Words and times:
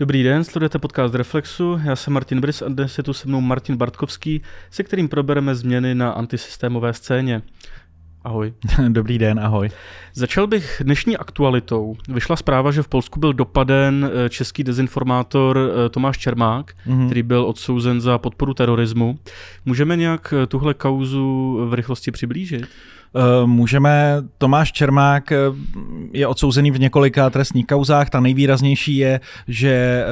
Dobrý 0.00 0.22
den, 0.22 0.44
sledujete 0.44 0.78
podcast 0.78 1.14
Reflexu, 1.14 1.80
já 1.84 1.96
jsem 1.96 2.12
Martin 2.12 2.40
Brys 2.40 2.62
a 2.62 2.68
dnes 2.68 2.98
je 2.98 3.04
tu 3.04 3.12
se 3.12 3.28
mnou 3.28 3.40
Martin 3.40 3.76
Bartkovský, 3.76 4.42
se 4.70 4.82
kterým 4.82 5.08
probereme 5.08 5.54
změny 5.54 5.94
na 5.94 6.10
antisystémové 6.10 6.92
scéně. 6.92 7.42
Ahoj. 8.24 8.52
Dobrý 8.88 9.18
den, 9.18 9.40
ahoj. 9.40 9.70
Začal 10.14 10.46
bych 10.46 10.82
dnešní 10.84 11.16
aktualitou. 11.16 11.96
Vyšla 12.08 12.36
zpráva, 12.36 12.70
že 12.70 12.82
v 12.82 12.88
Polsku 12.88 13.20
byl 13.20 13.32
dopaden 13.32 14.10
eh, 14.12 14.28
český 14.28 14.64
dezinformátor 14.64 15.58
eh, 15.58 15.88
Tomáš 15.88 16.18
Čermák, 16.18 16.72
mm-hmm. 16.86 17.06
který 17.06 17.22
byl 17.22 17.44
odsouzen 17.44 18.00
za 18.00 18.18
podporu 18.18 18.54
terorismu. 18.54 19.18
Můžeme 19.64 19.96
nějak 19.96 20.34
eh, 20.36 20.46
tuhle 20.46 20.74
kauzu 20.74 21.58
v 21.68 21.74
rychlosti 21.74 22.10
přiblížit? 22.10 22.68
Můžeme. 23.46 24.16
Tomáš 24.38 24.72
Čermák 24.72 25.32
je 26.12 26.26
odsouzený 26.26 26.70
v 26.70 26.80
několika 26.80 27.30
trestních 27.30 27.66
kauzách. 27.66 28.10
Ta 28.10 28.20
nejvýraznější 28.20 28.96
je, 28.96 29.20
že 29.48 30.04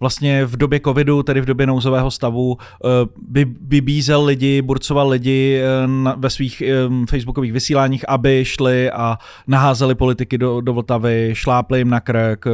vlastně 0.00 0.46
v 0.46 0.56
době 0.56 0.80
covidu, 0.80 1.22
tedy 1.22 1.40
v 1.40 1.44
době 1.44 1.66
nouzového 1.66 2.10
stavu, 2.10 2.56
eh, 2.60 2.88
by, 3.28 3.46
vybízel 3.60 4.24
lidi, 4.24 4.62
burcoval 4.62 5.08
lidi 5.08 5.60
eh, 5.62 5.86
na, 5.86 6.14
ve 6.18 6.30
svých 6.30 6.62
um, 6.88 7.06
facebookových 7.06 7.52
vysíláních, 7.52 8.04
aby 8.08 8.44
šli 8.44 8.90
a 8.90 9.18
naházeli 9.46 9.94
politiky 9.94 10.38
do, 10.38 10.60
do 10.60 10.72
Vltavy, 10.72 11.30
šlápli 11.32 11.78
jim 11.78 11.90
na 11.90 12.00
krk, 12.00 12.46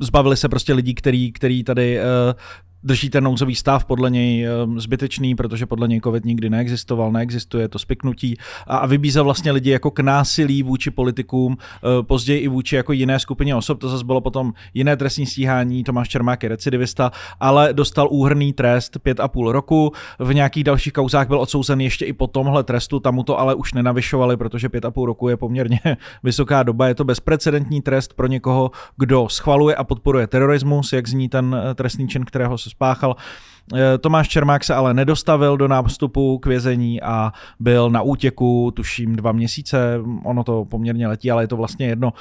zbavili 0.00 0.36
se 0.36 0.48
prostě 0.48 0.74
lidí, 0.74 0.94
který, 0.94 1.32
který 1.32 1.64
tady 1.64 1.98
drží 2.86 3.10
ten 3.10 3.24
nouzový 3.24 3.54
stav 3.54 3.84
podle 3.84 4.10
něj 4.10 4.46
ehm, 4.46 4.80
zbytečný, 4.80 5.34
protože 5.34 5.66
podle 5.66 5.88
něj 5.88 6.00
COVID 6.00 6.24
nikdy 6.24 6.50
neexistoval, 6.50 7.12
neexistuje 7.12 7.68
to 7.68 7.78
spiknutí. 7.78 8.36
A 8.66 8.86
vybízel 8.86 9.24
vlastně 9.24 9.52
lidi 9.52 9.70
jako 9.70 9.90
k 9.90 10.00
násilí 10.00 10.62
vůči 10.62 10.90
politikům, 10.90 11.56
eh, 11.60 12.02
později 12.02 12.40
i 12.40 12.48
vůči 12.48 12.76
jako 12.76 12.92
jiné 12.92 13.18
skupině 13.18 13.54
osob, 13.54 13.78
to 13.78 13.88
zase 13.88 14.04
bylo 14.04 14.20
potom 14.20 14.52
jiné 14.74 14.96
trestní 14.96 15.26
stíhání, 15.26 15.84
Tomáš 15.84 16.08
Čermák 16.08 16.42
je 16.42 16.48
recidivista, 16.48 17.12
ale 17.40 17.72
dostal 17.72 18.08
úhrný 18.10 18.52
trest 18.52 18.98
pět 18.98 19.20
a 19.20 19.28
půl 19.28 19.52
roku, 19.52 19.92
v 20.18 20.34
nějakých 20.34 20.64
dalších 20.64 20.92
kauzách 20.92 21.28
byl 21.28 21.40
odsouzen 21.40 21.80
ještě 21.80 22.04
i 22.04 22.12
po 22.12 22.26
tomhle 22.26 22.64
trestu, 22.64 23.00
tam 23.00 23.14
mu 23.14 23.22
to 23.22 23.40
ale 23.40 23.54
už 23.54 23.74
nenavyšovali, 23.74 24.36
protože 24.36 24.68
pět 24.68 24.84
a 24.84 24.90
půl 24.90 25.06
roku 25.06 25.28
je 25.28 25.36
poměrně 25.36 25.80
vysoká 26.22 26.62
doba, 26.62 26.88
je 26.88 26.94
to 26.94 27.04
bezprecedentní 27.04 27.82
trest 27.82 28.14
pro 28.14 28.26
někoho, 28.26 28.70
kdo 28.96 29.28
schvaluje 29.28 29.74
a 29.76 29.84
podporuje 29.84 30.26
terorismus, 30.26 30.92
jak 30.92 31.08
zní 31.08 31.28
ten 31.28 31.56
eh, 31.70 31.74
trestný 31.74 32.08
čin, 32.08 32.24
kterého 32.24 32.58
se 32.58 32.70
spáchal. 32.76 33.16
Eh, 33.74 33.98
Tomáš 33.98 34.28
Čermák 34.28 34.64
se 34.64 34.74
ale 34.74 34.94
nedostavil 34.94 35.56
do 35.56 35.68
nástupu 35.68 36.38
k 36.38 36.46
vězení 36.46 37.02
a 37.02 37.32
byl 37.60 37.90
na 37.90 38.02
útěku, 38.02 38.72
tuším, 38.76 39.16
dva 39.16 39.32
měsíce. 39.32 40.00
Ono 40.24 40.44
to 40.44 40.64
poměrně 40.64 41.08
letí, 41.08 41.30
ale 41.30 41.42
je 41.42 41.48
to 41.48 41.56
vlastně 41.56 41.86
jedno. 41.86 42.12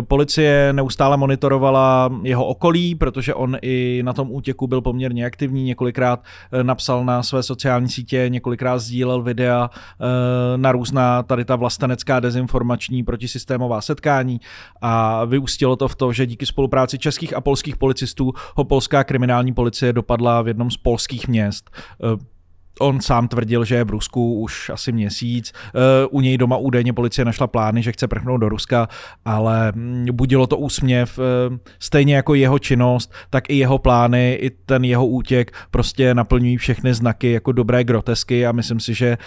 Policie 0.00 0.72
neustále 0.72 1.16
monitorovala 1.16 2.10
jeho 2.22 2.46
okolí, 2.46 2.94
protože 2.94 3.34
on 3.34 3.56
i 3.62 4.02
na 4.04 4.12
tom 4.12 4.28
útěku 4.30 4.66
byl 4.66 4.80
poměrně 4.80 5.26
aktivní. 5.26 5.64
Několikrát 5.64 6.24
eh, 6.52 6.64
napsal 6.64 7.04
na 7.04 7.22
své 7.22 7.42
sociální 7.42 7.88
sítě, 7.88 8.24
několikrát 8.28 8.78
sdílel 8.78 9.22
videa 9.22 9.70
eh, 9.72 10.58
na 10.58 10.72
různá 10.72 11.22
tady 11.22 11.44
ta 11.44 11.56
vlastenecká 11.56 12.20
dezinformační 12.20 13.02
protisystémová 13.02 13.80
setkání 13.80 14.40
a 14.80 15.24
vyústilo 15.24 15.76
to 15.76 15.88
v 15.88 15.96
to, 15.96 16.12
že 16.12 16.26
díky 16.26 16.46
spolupráci 16.46 16.98
českých 16.98 17.36
a 17.36 17.40
polských 17.40 17.76
policistů 17.76 18.32
ho 18.56 18.64
polská 18.64 19.04
kriminální 19.04 19.54
policie 19.54 19.92
dopadla 19.92 20.42
v 20.42 20.48
jednom 20.48 20.70
z 20.70 20.76
polských 20.92 21.28
měst. 21.28 21.70
Eh, 21.72 22.20
on 22.80 23.00
sám 23.00 23.28
tvrdil, 23.28 23.64
že 23.64 23.74
je 23.74 23.84
v 23.84 23.90
Rusku 23.90 24.40
už 24.40 24.70
asi 24.70 24.92
měsíc. 24.92 25.52
Eh, 25.52 26.06
u 26.10 26.20
něj 26.20 26.38
doma 26.38 26.56
údajně 26.56 26.92
policie 26.92 27.24
našla 27.24 27.46
plány, 27.46 27.82
že 27.82 27.92
chce 27.92 28.08
prchnout 28.08 28.40
do 28.40 28.48
Ruska, 28.48 28.88
ale 29.24 29.72
mm, 29.72 30.06
budilo 30.12 30.46
to 30.46 30.56
úsměv. 30.56 31.18
Eh, 31.18 31.58
stejně 31.78 32.16
jako 32.16 32.34
jeho 32.34 32.58
činnost, 32.58 33.12
tak 33.30 33.50
i 33.50 33.56
jeho 33.56 33.78
plány, 33.78 34.32
i 34.32 34.50
ten 34.50 34.84
jeho 34.84 35.06
útěk 35.06 35.52
prostě 35.70 36.14
naplňují 36.14 36.56
všechny 36.56 36.94
znaky 36.94 37.32
jako 37.32 37.52
dobré 37.52 37.84
grotesky 37.84 38.46
a 38.46 38.52
myslím 38.52 38.80
si, 38.80 38.94
že 38.94 39.18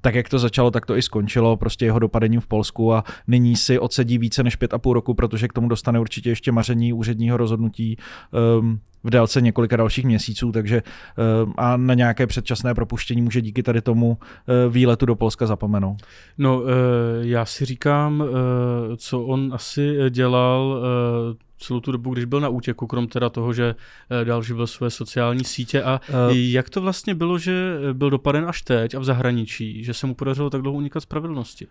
tak 0.00 0.14
jak 0.14 0.28
to 0.28 0.38
začalo, 0.38 0.70
tak 0.70 0.86
to 0.86 0.96
i 0.96 1.02
skončilo, 1.02 1.56
prostě 1.56 1.84
jeho 1.84 1.98
dopadením 1.98 2.40
v 2.40 2.46
Polsku 2.46 2.94
a 2.94 3.04
nyní 3.26 3.56
si 3.56 3.78
odsedí 3.78 4.18
více 4.18 4.42
než 4.42 4.56
pět 4.56 4.74
a 4.74 4.78
půl 4.78 4.92
roku, 4.92 5.14
protože 5.14 5.48
k 5.48 5.52
tomu 5.52 5.68
dostane 5.68 6.00
určitě 6.00 6.30
ještě 6.30 6.52
maření 6.52 6.92
úředního 6.92 7.36
rozhodnutí 7.36 7.96
um, 8.60 8.80
v 9.04 9.10
délce 9.10 9.40
několika 9.40 9.76
dalších 9.76 10.04
měsíců, 10.04 10.52
takže 10.52 10.82
um, 11.44 11.54
a 11.56 11.76
na 11.76 11.94
nějaké 11.94 12.26
předčasné 12.26 12.74
propuštění 12.74 13.22
může 13.22 13.40
díky 13.40 13.62
tady 13.62 13.80
tomu 13.80 14.08
uh, 14.08 14.72
výletu 14.72 15.06
do 15.06 15.16
Polska 15.16 15.46
zapomenout. 15.46 16.02
No, 16.38 16.60
uh, 16.60 16.68
já 17.20 17.44
si 17.44 17.64
říkám, 17.64 18.20
uh, 18.20 18.28
co 18.96 19.22
on 19.22 19.50
asi 19.54 19.96
dělal 20.10 20.82
uh, 21.30 21.36
celou 21.60 21.80
tu 21.80 21.92
dobu, 21.92 22.14
když 22.14 22.24
byl 22.24 22.40
na 22.40 22.48
útěku, 22.48 22.86
krom 22.86 23.08
teda 23.08 23.28
toho, 23.28 23.52
že 23.52 23.74
eh, 24.10 24.24
dál 24.24 24.42
živil 24.42 24.66
své 24.66 24.90
sociální 24.90 25.44
sítě. 25.44 25.82
A 25.82 26.00
uh, 26.08 26.36
jak 26.36 26.70
to 26.70 26.80
vlastně 26.80 27.14
bylo, 27.14 27.38
že 27.38 27.78
byl 27.92 28.10
dopaden 28.10 28.44
až 28.48 28.62
teď 28.62 28.94
a 28.94 28.98
v 28.98 29.04
zahraničí, 29.04 29.84
že 29.84 29.94
se 29.94 30.06
mu 30.06 30.14
podařilo 30.14 30.50
tak 30.50 30.62
dlouho 30.62 30.76
unikat 30.76 31.00
spravedlnosti? 31.00 31.66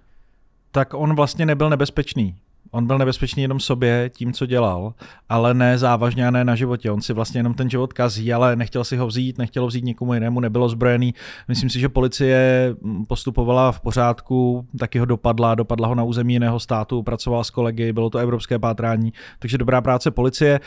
Tak 0.71 0.93
on 0.93 1.15
vlastně 1.15 1.45
nebyl 1.45 1.69
nebezpečný. 1.69 2.35
On 2.71 2.87
byl 2.87 2.97
nebezpečný 2.97 3.41
jenom 3.41 3.59
sobě 3.59 4.09
tím, 4.13 4.33
co 4.33 4.45
dělal, 4.45 4.93
ale 5.29 5.53
ne 5.53 5.77
závažně 5.77 6.27
a 6.27 6.31
ne 6.31 6.43
na 6.43 6.55
životě. 6.55 6.91
On 6.91 7.01
si 7.01 7.13
vlastně 7.13 7.39
jenom 7.39 7.53
ten 7.53 7.69
život 7.69 7.93
kazí, 7.93 8.33
ale 8.33 8.55
nechtěl 8.55 8.83
si 8.83 8.97
ho 8.97 9.07
vzít, 9.07 9.37
nechtěl 9.37 9.67
vzít 9.67 9.83
někomu 9.83 10.13
jinému, 10.13 10.39
nebylo 10.39 10.69
zbrojený. 10.69 11.13
Myslím 11.47 11.69
si, 11.69 11.79
že 11.79 11.89
policie 11.89 12.75
postupovala 13.07 13.71
v 13.71 13.79
pořádku, 13.79 14.65
taky 14.79 14.99
ho 14.99 15.05
dopadla, 15.05 15.55
dopadla 15.55 15.87
ho 15.87 15.95
na 15.95 16.03
území 16.03 16.33
jiného 16.33 16.59
státu, 16.59 17.03
pracoval 17.03 17.43
s 17.43 17.49
kolegy, 17.49 17.93
bylo 17.93 18.09
to 18.09 18.17
evropské 18.17 18.59
pátrání, 18.59 19.13
takže 19.39 19.57
dobrá 19.57 19.81
práce 19.81 20.11
policie. 20.11 20.59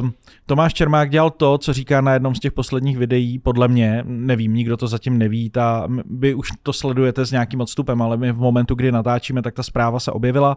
Um, 0.00 0.12
Tomáš 0.46 0.74
Čermák 0.74 1.10
dělal 1.10 1.30
to, 1.30 1.58
co 1.58 1.72
říká 1.72 2.00
na 2.00 2.12
jednom 2.12 2.34
z 2.34 2.40
těch 2.40 2.52
posledních 2.52 2.98
videí, 2.98 3.38
podle 3.38 3.68
mě, 3.68 4.02
nevím, 4.06 4.54
nikdo 4.54 4.76
to 4.76 4.86
zatím 4.86 5.18
neví, 5.18 5.50
ta, 5.50 5.88
vy 6.10 6.34
už 6.34 6.48
to 6.62 6.72
sledujete 6.72 7.26
s 7.26 7.32
nějakým 7.32 7.60
odstupem, 7.60 8.02
ale 8.02 8.16
my 8.16 8.32
v 8.32 8.38
momentu, 8.38 8.74
kdy 8.74 8.92
natáčíme, 8.92 9.42
tak 9.42 9.54
ta 9.54 9.62
zpráva 9.62 10.00
se 10.00 10.12
objevila 10.12 10.56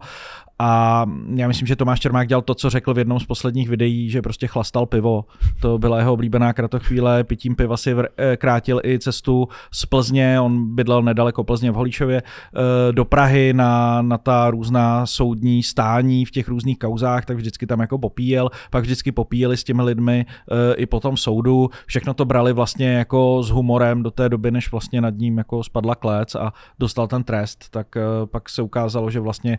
a 0.64 1.06
já 1.34 1.48
myslím, 1.48 1.66
že 1.66 1.76
Tomáš 1.76 2.00
Čermák 2.00 2.28
dělal 2.28 2.42
to, 2.42 2.54
co 2.54 2.70
řekl 2.70 2.94
v 2.94 2.98
jednom 2.98 3.20
z 3.20 3.26
posledních 3.26 3.68
videí, 3.68 4.10
že 4.10 4.22
prostě 4.22 4.46
chlastal 4.46 4.86
pivo. 4.86 5.24
To 5.60 5.78
byla 5.78 5.98
jeho 5.98 6.12
oblíbená 6.12 6.52
kratochvíle. 6.52 7.24
Pitím 7.24 7.56
piva 7.56 7.76
si 7.76 7.94
eh, 7.94 8.36
krátil 8.36 8.80
i 8.84 8.98
cestu 8.98 9.48
z 9.72 9.86
Plzně, 9.86 10.40
on 10.40 10.74
bydlel 10.74 11.02
nedaleko 11.02 11.44
Plzně 11.44 11.70
v 11.70 11.74
Holíšově, 11.74 12.22
eh, 12.22 12.92
do 12.92 13.04
Prahy 13.04 13.52
na, 13.52 14.02
na 14.02 14.18
ta 14.18 14.50
různá 14.50 15.06
soudní 15.06 15.62
stání 15.62 16.24
v 16.24 16.30
těch 16.30 16.48
různých 16.48 16.78
kauzách, 16.78 17.24
tak 17.24 17.36
vždycky 17.36 17.66
tam 17.66 17.80
jako 17.80 17.98
popíjel, 17.98 18.50
pak 18.70 18.82
vždycky 18.82 19.12
popíjeli 19.12 19.56
s 19.56 19.64
těmi 19.64 19.82
lidmi 19.82 20.26
eh, 20.28 20.74
i 20.74 20.86
po 20.86 21.00
tom 21.00 21.16
soudu. 21.16 21.70
Všechno 21.86 22.14
to 22.14 22.24
brali 22.24 22.52
vlastně 22.52 22.92
jako 22.92 23.42
s 23.42 23.50
humorem 23.50 24.02
do 24.02 24.10
té 24.10 24.28
doby, 24.28 24.50
než 24.50 24.70
vlastně 24.70 25.00
nad 25.00 25.14
ním 25.14 25.38
jako 25.38 25.64
spadla 25.64 25.94
klec 25.94 26.34
a 26.34 26.52
dostal 26.78 27.06
ten 27.06 27.24
trest, 27.24 27.70
tak 27.70 27.86
pak 28.24 28.48
se 28.48 28.62
ukázalo, 28.62 29.10
že 29.10 29.20
vlastně 29.20 29.58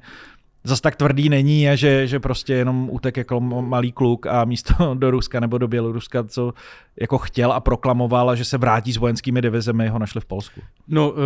zas 0.63 0.81
tak 0.81 0.95
tvrdý 0.95 1.29
není 1.29 1.69
a 1.69 1.75
že, 1.75 2.07
že 2.07 2.19
prostě 2.19 2.53
jenom 2.53 2.89
utek 2.91 3.17
jako 3.17 3.39
malý 3.41 3.91
kluk 3.91 4.27
a 4.27 4.45
místo 4.45 4.93
do 4.99 5.11
Ruska 5.11 5.39
nebo 5.39 5.57
do 5.57 5.67
Běloruska, 5.67 6.23
co 6.23 6.53
jako 7.01 7.17
chtěl 7.17 7.51
a 7.51 7.59
proklamoval 7.59 8.29
a 8.29 8.35
že 8.35 8.45
se 8.45 8.57
vrátí 8.57 8.93
s 8.93 8.97
vojenskými 8.97 9.41
divizemi, 9.41 9.87
ho 9.87 9.99
našli 9.99 10.21
v 10.21 10.25
Polsku. 10.25 10.61
No, 10.87 11.11
uh, 11.11 11.17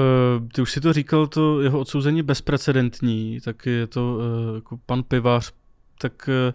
ty 0.53 0.61
už 0.61 0.71
si 0.71 0.81
to 0.81 0.93
říkal, 0.93 1.27
to 1.27 1.61
jeho 1.61 1.79
odsouzení 1.79 2.23
bezprecedentní, 2.23 3.39
tak 3.45 3.65
je 3.65 3.87
to 3.87 4.17
uh, 4.17 4.55
jako 4.55 4.79
pan 4.85 5.03
Pivař, 5.03 5.51
tak 6.01 6.29
uh, 6.49 6.53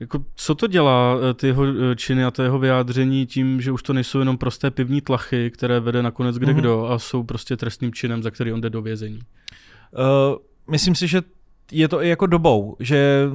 jako, 0.00 0.24
co 0.34 0.54
to 0.54 0.66
dělá, 0.66 1.16
ty 1.34 1.46
jeho 1.46 1.64
činy 1.94 2.24
a 2.24 2.30
to 2.30 2.42
jeho 2.42 2.58
vyjádření 2.58 3.26
tím, 3.26 3.60
že 3.60 3.72
už 3.72 3.82
to 3.82 3.92
nejsou 3.92 4.18
jenom 4.18 4.38
prosté 4.38 4.70
pivní 4.70 5.00
tlachy, 5.00 5.50
které 5.50 5.80
vede 5.80 6.02
nakonec 6.02 6.38
kde 6.38 6.52
mm-hmm. 6.52 6.56
kdo 6.56 6.86
a 6.86 6.98
jsou 6.98 7.22
prostě 7.22 7.56
trestným 7.56 7.92
činem, 7.92 8.22
za 8.22 8.30
který 8.30 8.52
on 8.52 8.60
jde 8.60 8.70
do 8.70 8.82
vězení? 8.82 9.18
Uh, 9.18 10.36
myslím 10.70 10.94
si, 10.94 11.08
že 11.08 11.22
je 11.72 11.88
to 11.88 12.02
i 12.02 12.08
jako 12.08 12.26
dobou, 12.26 12.76
že 12.80 13.28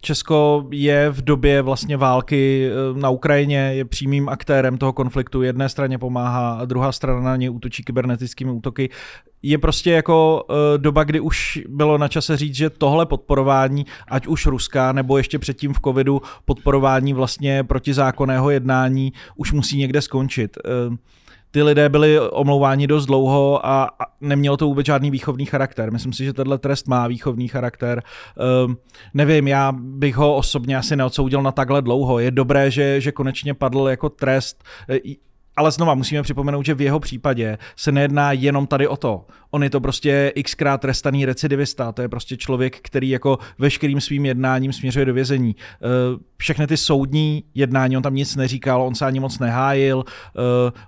Česko 0.00 0.66
je 0.70 1.10
v 1.10 1.22
době 1.22 1.62
vlastně 1.62 1.96
války 1.96 2.70
eh, 2.70 3.00
na 3.00 3.10
Ukrajině, 3.10 3.58
je 3.58 3.84
přímým 3.84 4.28
aktérem 4.28 4.78
toho 4.78 4.92
konfliktu. 4.92 5.42
Jedné 5.42 5.68
straně 5.68 5.98
pomáhá 5.98 6.52
a 6.52 6.64
druhá 6.64 6.92
strana 6.92 7.20
na 7.20 7.36
ně 7.36 7.50
útočí 7.50 7.82
kybernetickými 7.82 8.50
útoky. 8.50 8.90
Je 9.44 9.58
prostě 9.58 9.90
jako 9.90 10.44
uh, 10.48 10.56
doba, 10.76 11.04
kdy 11.04 11.20
už 11.20 11.60
bylo 11.68 11.98
na 11.98 12.08
čase 12.08 12.36
říct, 12.36 12.54
že 12.54 12.70
tohle 12.70 13.06
podporování, 13.06 13.86
ať 14.08 14.26
už 14.26 14.46
Ruska, 14.46 14.92
nebo 14.92 15.18
ještě 15.18 15.38
předtím 15.38 15.74
v 15.74 15.80
covidu 15.84 16.22
podporování 16.44 17.12
vlastně 17.12 17.64
protizákonného 17.64 18.50
jednání, 18.50 19.12
už 19.36 19.52
musí 19.52 19.78
někde 19.78 20.02
skončit. 20.02 20.58
Uh, 21.52 21.62
ty 21.62 21.62
lidé 21.62 21.88
byli 21.88 22.20
omlouváni 22.20 22.86
dost 22.86 23.06
dlouho 23.06 23.66
a, 23.66 23.84
a 23.84 24.04
nemělo 24.20 24.56
to 24.56 24.66
vůbec 24.66 24.86
žádný 24.86 25.10
výchovný 25.10 25.46
charakter. 25.46 25.92
Myslím 25.92 26.12
si, 26.12 26.24
že 26.24 26.32
tenhle 26.32 26.58
trest 26.58 26.88
má 26.88 27.06
výchovný 27.06 27.48
charakter. 27.48 28.02
Um, 28.66 28.76
nevím, 29.14 29.48
já 29.48 29.72
bych 29.72 30.16
ho 30.16 30.36
osobně 30.36 30.76
asi 30.76 30.96
neodsoudil 30.96 31.42
na 31.42 31.52
takhle 31.52 31.82
dlouho. 31.82 32.18
Je 32.18 32.30
dobré, 32.30 32.70
že, 32.70 33.00
že 33.00 33.12
konečně 33.12 33.54
padl 33.54 33.88
jako 33.88 34.08
trest. 34.08 34.64
E, 34.90 34.98
ale 35.56 35.70
znova 35.70 35.94
musíme 35.94 36.22
připomenout, 36.22 36.66
že 36.66 36.74
v 36.74 36.80
jeho 36.80 37.00
případě 37.00 37.58
se 37.76 37.92
nejedná 37.92 38.32
jenom 38.32 38.66
tady 38.66 38.88
o 38.88 38.96
to. 38.96 39.26
On 39.50 39.62
je 39.62 39.70
to 39.70 39.80
prostě 39.80 40.32
xkrát 40.42 40.80
trestaný 40.80 41.24
recidivista, 41.24 41.92
to 41.92 42.02
je 42.02 42.08
prostě 42.08 42.36
člověk, 42.36 42.80
který 42.82 43.08
jako 43.08 43.38
veškerým 43.58 44.00
svým 44.00 44.26
jednáním 44.26 44.72
směřuje 44.72 45.04
do 45.04 45.14
vězení. 45.14 45.56
E, 45.56 45.86
všechny 46.42 46.66
ty 46.66 46.76
soudní 46.76 47.44
jednání, 47.54 47.96
on 47.96 48.02
tam 48.02 48.14
nic 48.14 48.36
neříkal, 48.36 48.82
on 48.82 48.94
se 48.94 49.06
ani 49.06 49.20
moc 49.20 49.38
nehájil, 49.38 49.96
uh, 49.96 50.04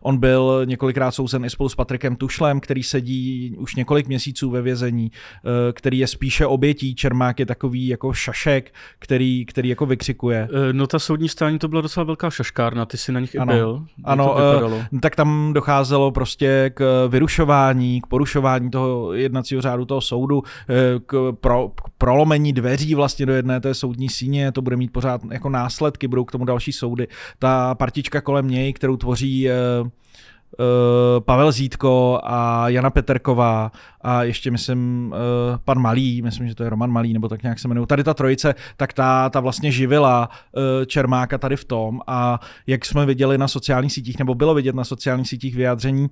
on 0.00 0.18
byl 0.18 0.62
několikrát 0.64 1.10
souzen 1.10 1.44
i 1.44 1.50
spolu 1.50 1.68
s 1.68 1.74
Patrikem 1.74 2.16
Tušlem, 2.16 2.60
který 2.60 2.82
sedí 2.82 3.54
už 3.58 3.74
několik 3.74 4.08
měsíců 4.08 4.50
ve 4.50 4.62
vězení, 4.62 5.10
uh, 5.10 5.50
který 5.72 5.98
je 5.98 6.06
spíše 6.06 6.46
obětí, 6.46 6.94
Čermák 6.94 7.40
je 7.40 7.46
takový 7.46 7.86
jako 7.86 8.12
šašek, 8.12 8.74
který, 8.98 9.46
který 9.46 9.68
jako 9.68 9.86
vykřikuje. 9.86 10.48
No 10.72 10.86
ta 10.86 10.98
soudní 10.98 11.28
stání 11.28 11.58
to 11.58 11.68
byla 11.68 11.82
docela 11.82 12.04
velká 12.04 12.30
šaškárna, 12.30 12.86
ty 12.86 12.96
jsi 12.96 13.12
na 13.12 13.20
nich 13.20 13.36
ano, 13.40 13.52
i 13.52 13.56
byl. 13.56 13.86
Ano, 14.04 14.34
uh, 14.34 14.98
tak 15.00 15.16
tam 15.16 15.52
docházelo 15.52 16.10
prostě 16.10 16.70
k 16.74 17.08
vyrušování, 17.08 18.00
k 18.00 18.06
porušování 18.06 18.70
toho 18.70 19.12
jednacího 19.12 19.62
řádu 19.62 19.84
toho 19.84 20.00
soudu, 20.00 20.42
k, 21.06 21.32
pro, 21.40 21.68
k 21.68 21.90
prolomení 21.98 22.52
dveří 22.52 22.94
vlastně 22.94 23.26
do 23.26 23.32
jedné 23.32 23.60
té 23.60 23.74
soudní 23.74 24.08
síně, 24.08 24.52
to 24.52 24.62
bude 24.62 24.76
mít 24.76 24.92
pořád 24.92 25.20
jako 25.30 25.43
následky, 25.48 26.08
budou 26.08 26.24
k 26.24 26.32
tomu 26.32 26.44
další 26.44 26.72
soudy. 26.72 27.08
Ta 27.38 27.74
partička 27.74 28.20
kolem 28.20 28.48
něj, 28.48 28.72
kterou 28.72 28.96
tvoří 28.96 29.48
uh, 29.48 29.86
uh, 29.86 29.90
Pavel 31.20 31.52
Zítko 31.52 32.20
a 32.24 32.68
Jana 32.68 32.90
Peterková 32.90 33.72
a 34.00 34.22
ještě 34.22 34.50
myslím 34.50 35.12
uh, 35.12 35.58
pan 35.64 35.78
Malý, 35.78 36.22
myslím, 36.22 36.48
že 36.48 36.54
to 36.54 36.62
je 36.62 36.70
Roman 36.70 36.90
Malý, 36.90 37.12
nebo 37.12 37.28
tak 37.28 37.42
nějak 37.42 37.58
se 37.58 37.68
jmenuje. 37.68 37.86
Tady 37.86 38.04
ta 38.04 38.14
trojice, 38.14 38.54
tak 38.76 38.92
ta, 38.92 39.30
ta 39.30 39.40
vlastně 39.40 39.72
živila 39.72 40.28
Čermáka 40.86 41.38
tady 41.38 41.56
v 41.56 41.64
tom 41.64 42.00
a 42.06 42.40
jak 42.66 42.84
jsme 42.84 43.06
viděli 43.06 43.38
na 43.38 43.48
sociálních 43.48 43.92
sítích, 43.92 44.18
nebo 44.18 44.34
bylo 44.34 44.54
vidět 44.54 44.74
na 44.74 44.84
sociálních 44.84 45.28
sítích 45.28 45.56
vyjádření 45.56 46.08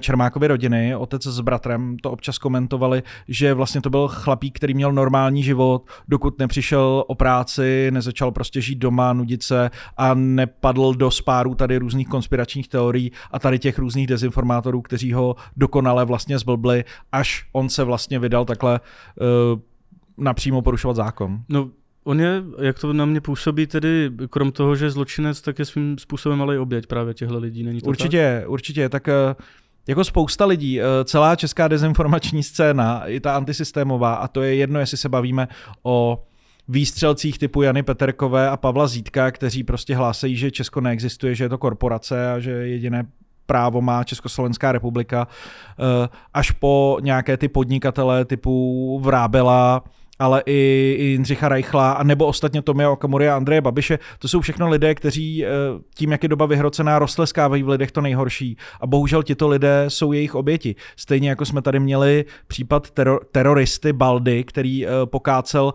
Čermákovy 0.00 0.46
rodiny, 0.46 0.96
otec 0.96 1.26
s 1.26 1.40
bratrem 1.40 1.96
to 1.98 2.10
občas 2.10 2.38
komentovali, 2.38 3.02
že 3.28 3.54
vlastně 3.54 3.80
to 3.80 3.90
byl 3.90 4.08
chlapík, 4.08 4.56
který 4.56 4.74
měl 4.74 4.92
normální 4.92 5.42
život, 5.42 5.88
dokud 6.08 6.38
nepřišel 6.38 7.04
o 7.06 7.14
práci, 7.14 7.90
nezačal 7.90 8.32
prostě 8.32 8.60
žít 8.60 8.78
doma, 8.78 9.12
nudit 9.12 9.42
se 9.42 9.70
a 9.96 10.14
nepadl 10.14 10.94
do 10.94 11.10
spáru 11.10 11.54
tady 11.54 11.78
různých 11.78 12.08
konspiračních 12.08 12.68
teorií 12.68 13.12
a 13.30 13.38
tady 13.38 13.58
těch 13.58 13.78
různých 13.78 14.06
dezinformátorů, 14.06 14.82
kteří 14.82 15.12
ho 15.12 15.36
dokonale 15.56 16.04
vlastně 16.04 16.38
zblbli, 16.38 16.84
až 17.12 17.46
on 17.52 17.68
se 17.68 17.84
vlastně 17.84 18.18
vydal 18.18 18.44
takhle 18.44 18.80
uh, 18.80 19.60
napřímo 20.24 20.62
porušovat 20.62 20.96
zákon. 20.96 21.42
No, 21.48 21.70
On 22.04 22.20
je, 22.20 22.42
jak 22.60 22.78
to 22.78 22.92
na 22.92 23.04
mě 23.04 23.20
působí, 23.20 23.66
tedy 23.66 24.10
krom 24.30 24.52
toho, 24.52 24.76
že 24.76 24.84
je 24.84 24.90
zločinec, 24.90 25.40
tak 25.40 25.58
je 25.58 25.64
svým 25.64 25.98
způsobem 25.98 26.42
ale 26.42 26.54
i 26.54 26.58
oběť 26.58 26.86
právě 26.86 27.14
těchto 27.14 27.38
lidí. 27.38 27.62
Není 27.62 27.80
to 27.80 27.88
určitě, 27.88 28.38
tak? 28.40 28.50
určitě. 28.50 28.88
Tak 28.88 29.08
eh, 29.08 29.34
jako 29.90 30.04
spousta 30.04 30.46
lidí, 30.46 30.80
eh, 30.80 30.84
celá 31.04 31.36
česká 31.36 31.68
dezinformační 31.68 32.42
scéna, 32.42 33.06
i 33.06 33.20
ta 33.20 33.36
antisystémová, 33.36 34.14
a 34.14 34.28
to 34.28 34.42
je 34.42 34.54
jedno, 34.54 34.80
jestli 34.80 34.96
se 34.96 35.08
bavíme 35.08 35.48
o 35.82 36.22
výstřelcích 36.68 37.38
typu 37.38 37.62
Jany 37.62 37.82
Peterkové 37.82 38.50
a 38.50 38.56
Pavla 38.56 38.86
Zítka, 38.86 39.30
kteří 39.30 39.64
prostě 39.64 39.96
hlásají, 39.96 40.36
že 40.36 40.50
Česko 40.50 40.80
neexistuje, 40.80 41.34
že 41.34 41.44
je 41.44 41.48
to 41.48 41.58
korporace 41.58 42.32
a 42.32 42.38
že 42.38 42.50
jediné 42.50 43.06
právo 43.46 43.80
má 43.80 44.04
Československá 44.04 44.72
republika, 44.72 45.28
eh, 45.28 46.08
až 46.34 46.50
po 46.50 46.98
nějaké 47.00 47.36
ty 47.36 47.48
podnikatele 47.48 48.24
typu 48.24 49.00
Vrábela, 49.02 49.82
ale 50.20 50.42
i, 50.46 50.96
Jindřicha 50.98 51.48
Reichla, 51.48 51.92
a 51.92 52.02
nebo 52.02 52.26
ostatně 52.26 52.62
Tomia 52.62 52.90
Okamury 52.90 53.28
a 53.28 53.36
Andreje 53.36 53.60
Babiše. 53.60 53.98
To 54.18 54.28
jsou 54.28 54.40
všechno 54.40 54.68
lidé, 54.68 54.94
kteří 54.94 55.44
eh, 55.44 55.48
tím, 55.94 56.12
jak 56.12 56.22
je 56.22 56.28
doba 56.28 56.46
vyhrocená, 56.46 56.98
roztleskávají 56.98 57.62
v 57.62 57.68
lidech 57.68 57.92
to 57.92 58.00
nejhorší. 58.00 58.56
A 58.80 58.86
bohužel 58.86 59.22
tito 59.22 59.48
lidé 59.48 59.84
jsou 59.88 60.12
jejich 60.12 60.34
oběti. 60.34 60.74
Stejně 60.96 61.28
jako 61.28 61.44
jsme 61.44 61.62
tady 61.62 61.80
měli 61.80 62.24
případ 62.46 62.90
teror, 62.90 63.26
teroristy 63.32 63.92
Baldy, 63.92 64.44
který 64.44 64.86
eh, 64.86 64.90
pokácel 65.04 65.72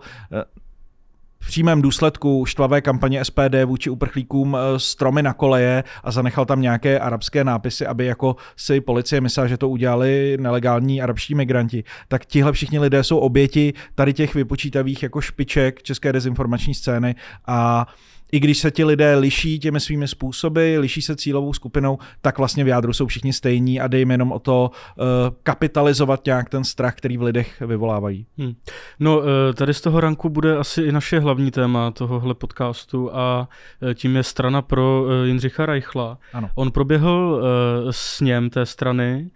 v 1.46 1.48
přímém 1.48 1.82
důsledku 1.82 2.46
štvavé 2.46 2.80
kampaně 2.80 3.24
SPD 3.24 3.64
vůči 3.64 3.90
uprchlíkům 3.90 4.56
eh, 4.56 4.78
stromy 4.78 5.22
na 5.22 5.32
koleje 5.32 5.84
a 6.04 6.10
zanechal 6.10 6.44
tam 6.44 6.60
nějaké 6.60 6.98
arabské 6.98 7.44
nápisy, 7.44 7.86
aby 7.86 8.06
jako 8.06 8.36
si 8.56 8.80
policie 8.80 9.20
myslela, 9.20 9.48
že 9.48 9.56
to 9.56 9.68
udělali 9.68 10.36
nelegální 10.40 11.02
arabští 11.02 11.34
migranti. 11.34 11.84
Tak 12.08 12.26
tihle 12.26 12.52
všichni 12.52 12.78
lidé 12.78 13.04
jsou 13.04 13.18
oběti 13.18 13.72
tady 13.94 14.12
těch 14.12 14.34
vypočítavých 14.34 15.02
jako 15.02 15.20
špiček 15.20 15.82
české 15.82 16.12
dezinformační 16.12 16.74
scény 16.74 17.14
a 17.46 17.86
i 18.32 18.40
když 18.40 18.58
se 18.58 18.70
ti 18.70 18.84
lidé 18.84 19.14
liší 19.14 19.58
těmi 19.58 19.80
svými 19.80 20.08
způsoby, 20.08 20.76
liší 20.76 21.02
se 21.02 21.16
cílovou 21.16 21.52
skupinou, 21.52 21.98
tak 22.22 22.38
vlastně 22.38 22.64
v 22.64 22.68
jádru 22.68 22.92
jsou 22.92 23.06
všichni 23.06 23.32
stejní 23.32 23.80
a 23.80 23.88
dejme 23.88 24.14
jenom 24.14 24.32
o 24.32 24.38
to 24.38 24.70
uh, 24.70 25.04
kapitalizovat 25.42 26.26
nějak 26.26 26.48
ten 26.48 26.64
strach, 26.64 26.94
který 26.94 27.16
v 27.16 27.22
lidech 27.22 27.60
vyvolávají. 27.60 28.26
Hmm. 28.38 28.54
No, 29.00 29.22
eh, 29.22 29.52
tady 29.52 29.74
z 29.74 29.80
toho 29.80 30.00
ranku 30.00 30.28
bude 30.28 30.56
asi 30.56 30.82
i 30.82 30.92
naše 30.92 31.20
hlavní 31.20 31.50
téma 31.50 31.90
tohohle 31.90 32.34
podcastu 32.34 33.16
a 33.16 33.48
eh, 33.90 33.94
tím 33.94 34.16
je 34.16 34.22
strana 34.22 34.62
pro 34.62 35.06
Jindřicha 35.24 35.66
Reichla. 35.66 36.18
Ano. 36.32 36.50
On 36.54 36.70
proběhl 36.70 37.42
s 37.90 38.20
něm 38.20 38.50
té 38.50 38.66
strany, 38.66 39.30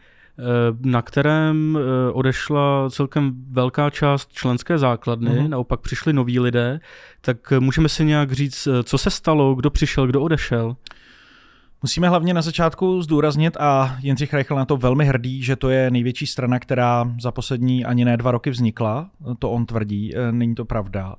na 0.84 1.02
kterém 1.02 1.78
eh, 1.78 2.12
odešla 2.12 2.90
celkem 2.90 3.32
velká 3.50 3.90
část 3.90 4.32
členské 4.32 4.78
základny, 4.78 5.30
mm-hmm. 5.30 5.48
naopak 5.48 5.80
přišli 5.80 6.12
noví 6.12 6.40
lidé, 6.40 6.80
tak 7.20 7.52
eh, 7.52 7.60
můžeme 7.60 7.88
si 7.88 8.04
nějak 8.04 8.32
říct, 8.32 8.68
co 8.84 8.98
se 8.98 9.10
stalo, 9.10 9.54
kdo 9.54 9.70
přišel, 9.70 10.06
kdo 10.06 10.22
odešel? 10.22 10.76
Musíme 11.82 12.08
hlavně 12.08 12.34
na 12.34 12.42
začátku 12.42 13.02
zdůraznit, 13.02 13.56
a 13.56 13.96
Jindřich 14.00 14.34
Reichl 14.34 14.56
na 14.56 14.64
to 14.64 14.76
velmi 14.76 15.04
hrdý, 15.04 15.42
že 15.42 15.56
to 15.56 15.70
je 15.70 15.90
největší 15.90 16.26
strana, 16.26 16.58
která 16.58 17.14
za 17.20 17.32
poslední 17.32 17.84
ani 17.84 18.04
ne 18.04 18.16
dva 18.16 18.30
roky 18.30 18.50
vznikla. 18.50 19.10
To 19.38 19.50
on 19.50 19.66
tvrdí, 19.66 20.16
e, 20.16 20.32
není 20.32 20.54
to 20.54 20.64
pravda. 20.64 21.16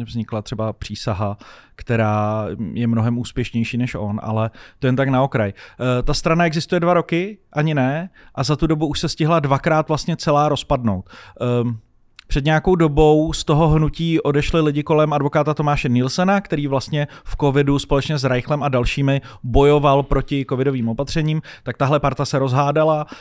E, 0.00 0.04
vznikla 0.04 0.42
třeba 0.42 0.72
přísaha, 0.72 1.36
která 1.74 2.46
je 2.72 2.86
mnohem 2.86 3.18
úspěšnější 3.18 3.76
než 3.76 3.94
on, 3.94 4.20
ale 4.22 4.50
to 4.78 4.86
jen 4.86 4.96
tak 4.96 5.08
na 5.08 5.22
okraj. 5.22 5.48
E, 5.50 6.02
ta 6.02 6.14
strana 6.14 6.46
existuje 6.46 6.80
dva 6.80 6.94
roky, 6.94 7.38
ani 7.52 7.74
ne, 7.74 8.10
a 8.34 8.44
za 8.44 8.56
tu 8.56 8.66
dobu 8.66 8.86
už 8.86 9.00
se 9.00 9.08
stihla 9.08 9.40
dvakrát 9.40 9.88
vlastně 9.88 10.16
celá 10.16 10.48
rozpadnout. 10.48 11.10
Před 12.30 12.44
nějakou 12.44 12.76
dobou 12.76 13.32
z 13.32 13.44
toho 13.44 13.68
hnutí 13.68 14.20
odešli 14.20 14.60
lidi 14.60 14.82
kolem 14.82 15.12
advokáta 15.12 15.54
Tomáše 15.54 15.88
Nielsena, 15.88 16.40
který 16.40 16.66
vlastně 16.66 17.08
v 17.24 17.36
covidu 17.40 17.78
společně 17.78 18.18
s 18.18 18.24
Reichlem 18.24 18.62
a 18.62 18.68
dalšími 18.68 19.20
bojoval 19.42 20.02
proti 20.02 20.46
covidovým 20.48 20.88
opatřením, 20.88 21.42
tak 21.62 21.76
tahle 21.76 22.00
parta 22.00 22.24
se 22.24 22.38
rozhádala. 22.38 23.06
E, 23.08 23.14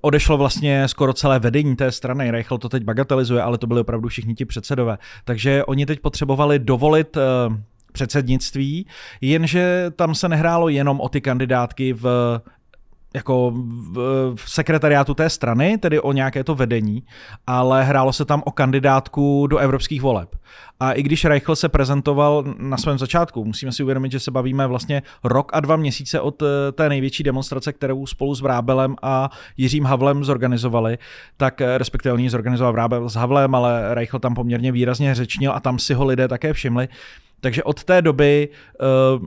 odešlo 0.00 0.36
vlastně 0.36 0.88
skoro 0.88 1.12
celé 1.12 1.38
vedení 1.38 1.76
té 1.76 1.92
strany. 1.92 2.30
Reichl 2.30 2.58
to 2.58 2.68
teď 2.68 2.82
bagatelizuje, 2.84 3.42
ale 3.42 3.58
to 3.58 3.66
byly 3.66 3.80
opravdu 3.80 4.08
všichni 4.08 4.34
ti 4.34 4.44
předsedové. 4.44 4.98
Takže 5.24 5.64
oni 5.64 5.86
teď 5.86 6.00
potřebovali 6.00 6.58
dovolit 6.58 7.16
e, 7.16 7.20
předsednictví, 7.92 8.86
jenže 9.20 9.86
tam 9.96 10.14
se 10.14 10.28
nehrálo 10.28 10.68
jenom 10.68 11.00
o 11.00 11.08
ty 11.08 11.20
kandidátky 11.20 11.92
v 11.92 12.06
jako 13.14 13.52
v, 13.54 14.32
v 14.34 14.50
sekretariátu 14.50 15.14
té 15.14 15.30
strany, 15.30 15.78
tedy 15.78 16.00
o 16.00 16.12
nějaké 16.12 16.44
to 16.44 16.54
vedení, 16.54 17.02
ale 17.46 17.84
hrálo 17.84 18.12
se 18.12 18.24
tam 18.24 18.42
o 18.44 18.50
kandidátku 18.50 19.46
do 19.46 19.58
evropských 19.58 20.02
voleb. 20.02 20.36
A 20.80 20.92
i 20.92 21.02
když 21.02 21.24
Reichl 21.24 21.56
se 21.56 21.68
prezentoval 21.68 22.44
na 22.58 22.76
svém 22.76 22.98
začátku, 22.98 23.44
musíme 23.44 23.72
si 23.72 23.82
uvědomit, 23.82 24.12
že 24.12 24.20
se 24.20 24.30
bavíme 24.30 24.66
vlastně 24.66 25.02
rok 25.24 25.50
a 25.54 25.60
dva 25.60 25.76
měsíce 25.76 26.20
od 26.20 26.42
eh, 26.42 26.72
té 26.72 26.88
největší 26.88 27.22
demonstrace, 27.22 27.72
kterou 27.72 28.06
spolu 28.06 28.34
s 28.34 28.40
Vrábelem 28.40 28.96
a 29.02 29.30
Jiřím 29.56 29.84
Havlem 29.84 30.24
zorganizovali, 30.24 30.98
tak 31.36 31.60
eh, 31.60 31.78
respektive 31.78 32.12
oni 32.12 32.30
zorganizoval 32.30 32.72
Vrábel 32.72 33.08
s 33.08 33.14
Havlem, 33.14 33.54
ale 33.54 33.94
Reichl 33.94 34.18
tam 34.18 34.34
poměrně 34.34 34.72
výrazně 34.72 35.14
řečnil 35.14 35.52
a 35.52 35.60
tam 35.60 35.78
si 35.78 35.94
ho 35.94 36.04
lidé 36.04 36.28
také 36.28 36.52
všimli. 36.52 36.88
Takže 37.40 37.62
od 37.62 37.84
té 37.84 38.02
doby 38.02 38.48
uh, 39.20 39.26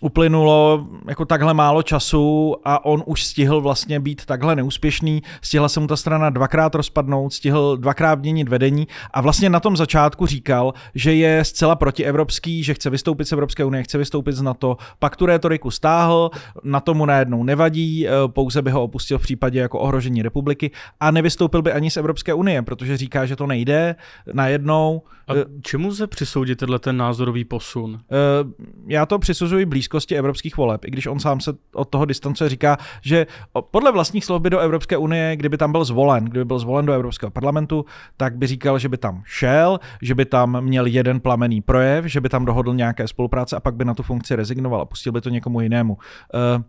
uplynulo 0.00 0.86
jako 1.08 1.24
takhle 1.24 1.54
málo 1.54 1.82
času 1.82 2.56
a 2.64 2.84
on 2.84 3.02
už 3.06 3.24
stihl 3.24 3.60
vlastně 3.60 4.00
být 4.00 4.24
takhle 4.24 4.56
neúspěšný, 4.56 5.22
stihla 5.42 5.68
se 5.68 5.80
mu 5.80 5.86
ta 5.86 5.96
strana 5.96 6.30
dvakrát 6.30 6.74
rozpadnout, 6.74 7.32
stihl 7.32 7.76
dvakrát 7.76 8.18
měnit 8.18 8.48
vedení 8.48 8.88
a 9.10 9.20
vlastně 9.20 9.50
na 9.50 9.60
tom 9.60 9.76
začátku 9.76 10.26
říkal, 10.26 10.74
že 10.94 11.14
je 11.14 11.44
zcela 11.44 11.76
protievropský, 11.76 12.62
že 12.62 12.74
chce 12.74 12.90
vystoupit 12.90 13.24
z 13.24 13.32
Evropské 13.32 13.64
unie, 13.64 13.82
chce 13.82 13.98
vystoupit 13.98 14.32
z 14.32 14.42
NATO, 14.42 14.76
pak 14.98 15.16
tu 15.16 15.26
retoriku 15.26 15.70
stáhl, 15.70 16.30
na 16.64 16.80
tomu 16.80 17.06
najednou 17.06 17.42
nevadí, 17.42 18.08
eh, 18.08 18.10
pouze 18.26 18.62
by 18.62 18.70
ho 18.70 18.82
opustil 18.82 19.18
v 19.18 19.22
případě 19.22 19.58
jako 19.58 19.78
ohrožení 19.78 20.22
republiky 20.22 20.70
a 21.00 21.10
nevystoupil 21.10 21.62
by 21.62 21.72
ani 21.72 21.90
z 21.90 21.96
Evropské 21.96 22.34
unie, 22.34 22.62
protože 22.62 22.96
říká, 22.96 23.26
že 23.26 23.36
to 23.36 23.46
nejde 23.46 23.96
najednou. 24.32 25.02
A 25.28 25.32
čemu 25.62 25.94
se 25.94 26.06
přisoudit 26.06 26.58
tenhle 26.58 26.78
ten 26.78 26.96
názorový 26.96 27.44
posun? 27.44 28.00
Eh, 28.00 28.14
já 28.86 29.06
to 29.06 29.18
přisuzuji 29.18 29.66
blízko 29.66 29.83
blízkosti 29.84 30.16
evropských 30.16 30.56
voleb, 30.56 30.84
i 30.84 30.90
když 30.90 31.06
on 31.06 31.20
sám 31.20 31.40
se 31.40 31.52
od 31.74 31.88
toho 31.88 32.04
distancuje, 32.04 32.50
říká, 32.50 32.76
že 33.02 33.26
podle 33.70 33.92
vlastních 33.92 34.24
slov 34.24 34.42
by 34.42 34.50
do 34.50 34.58
Evropské 34.58 34.96
unie, 34.96 35.36
kdyby 35.36 35.56
tam 35.56 35.72
byl 35.72 35.84
zvolen, 35.84 36.24
kdyby 36.24 36.44
byl 36.44 36.58
zvolen 36.58 36.86
do 36.86 36.92
Evropského 36.92 37.30
parlamentu, 37.30 37.84
tak 38.16 38.36
by 38.36 38.46
říkal, 38.46 38.78
že 38.78 38.88
by 38.88 38.96
tam 38.96 39.22
šel, 39.24 39.80
že 40.02 40.14
by 40.14 40.24
tam 40.24 40.60
měl 40.64 40.86
jeden 40.86 41.20
plamený 41.20 41.60
projev, 41.60 42.04
že 42.04 42.20
by 42.20 42.28
tam 42.28 42.44
dohodl 42.44 42.74
nějaké 42.74 43.08
spolupráce 43.08 43.56
a 43.56 43.60
pak 43.60 43.74
by 43.74 43.84
na 43.84 43.94
tu 43.94 44.02
funkci 44.02 44.36
rezignoval 44.36 44.80
a 44.80 44.84
pustil 44.84 45.12
by 45.12 45.20
to 45.20 45.28
někomu 45.28 45.60
jinému. 45.60 45.94
Uh, 45.94 46.62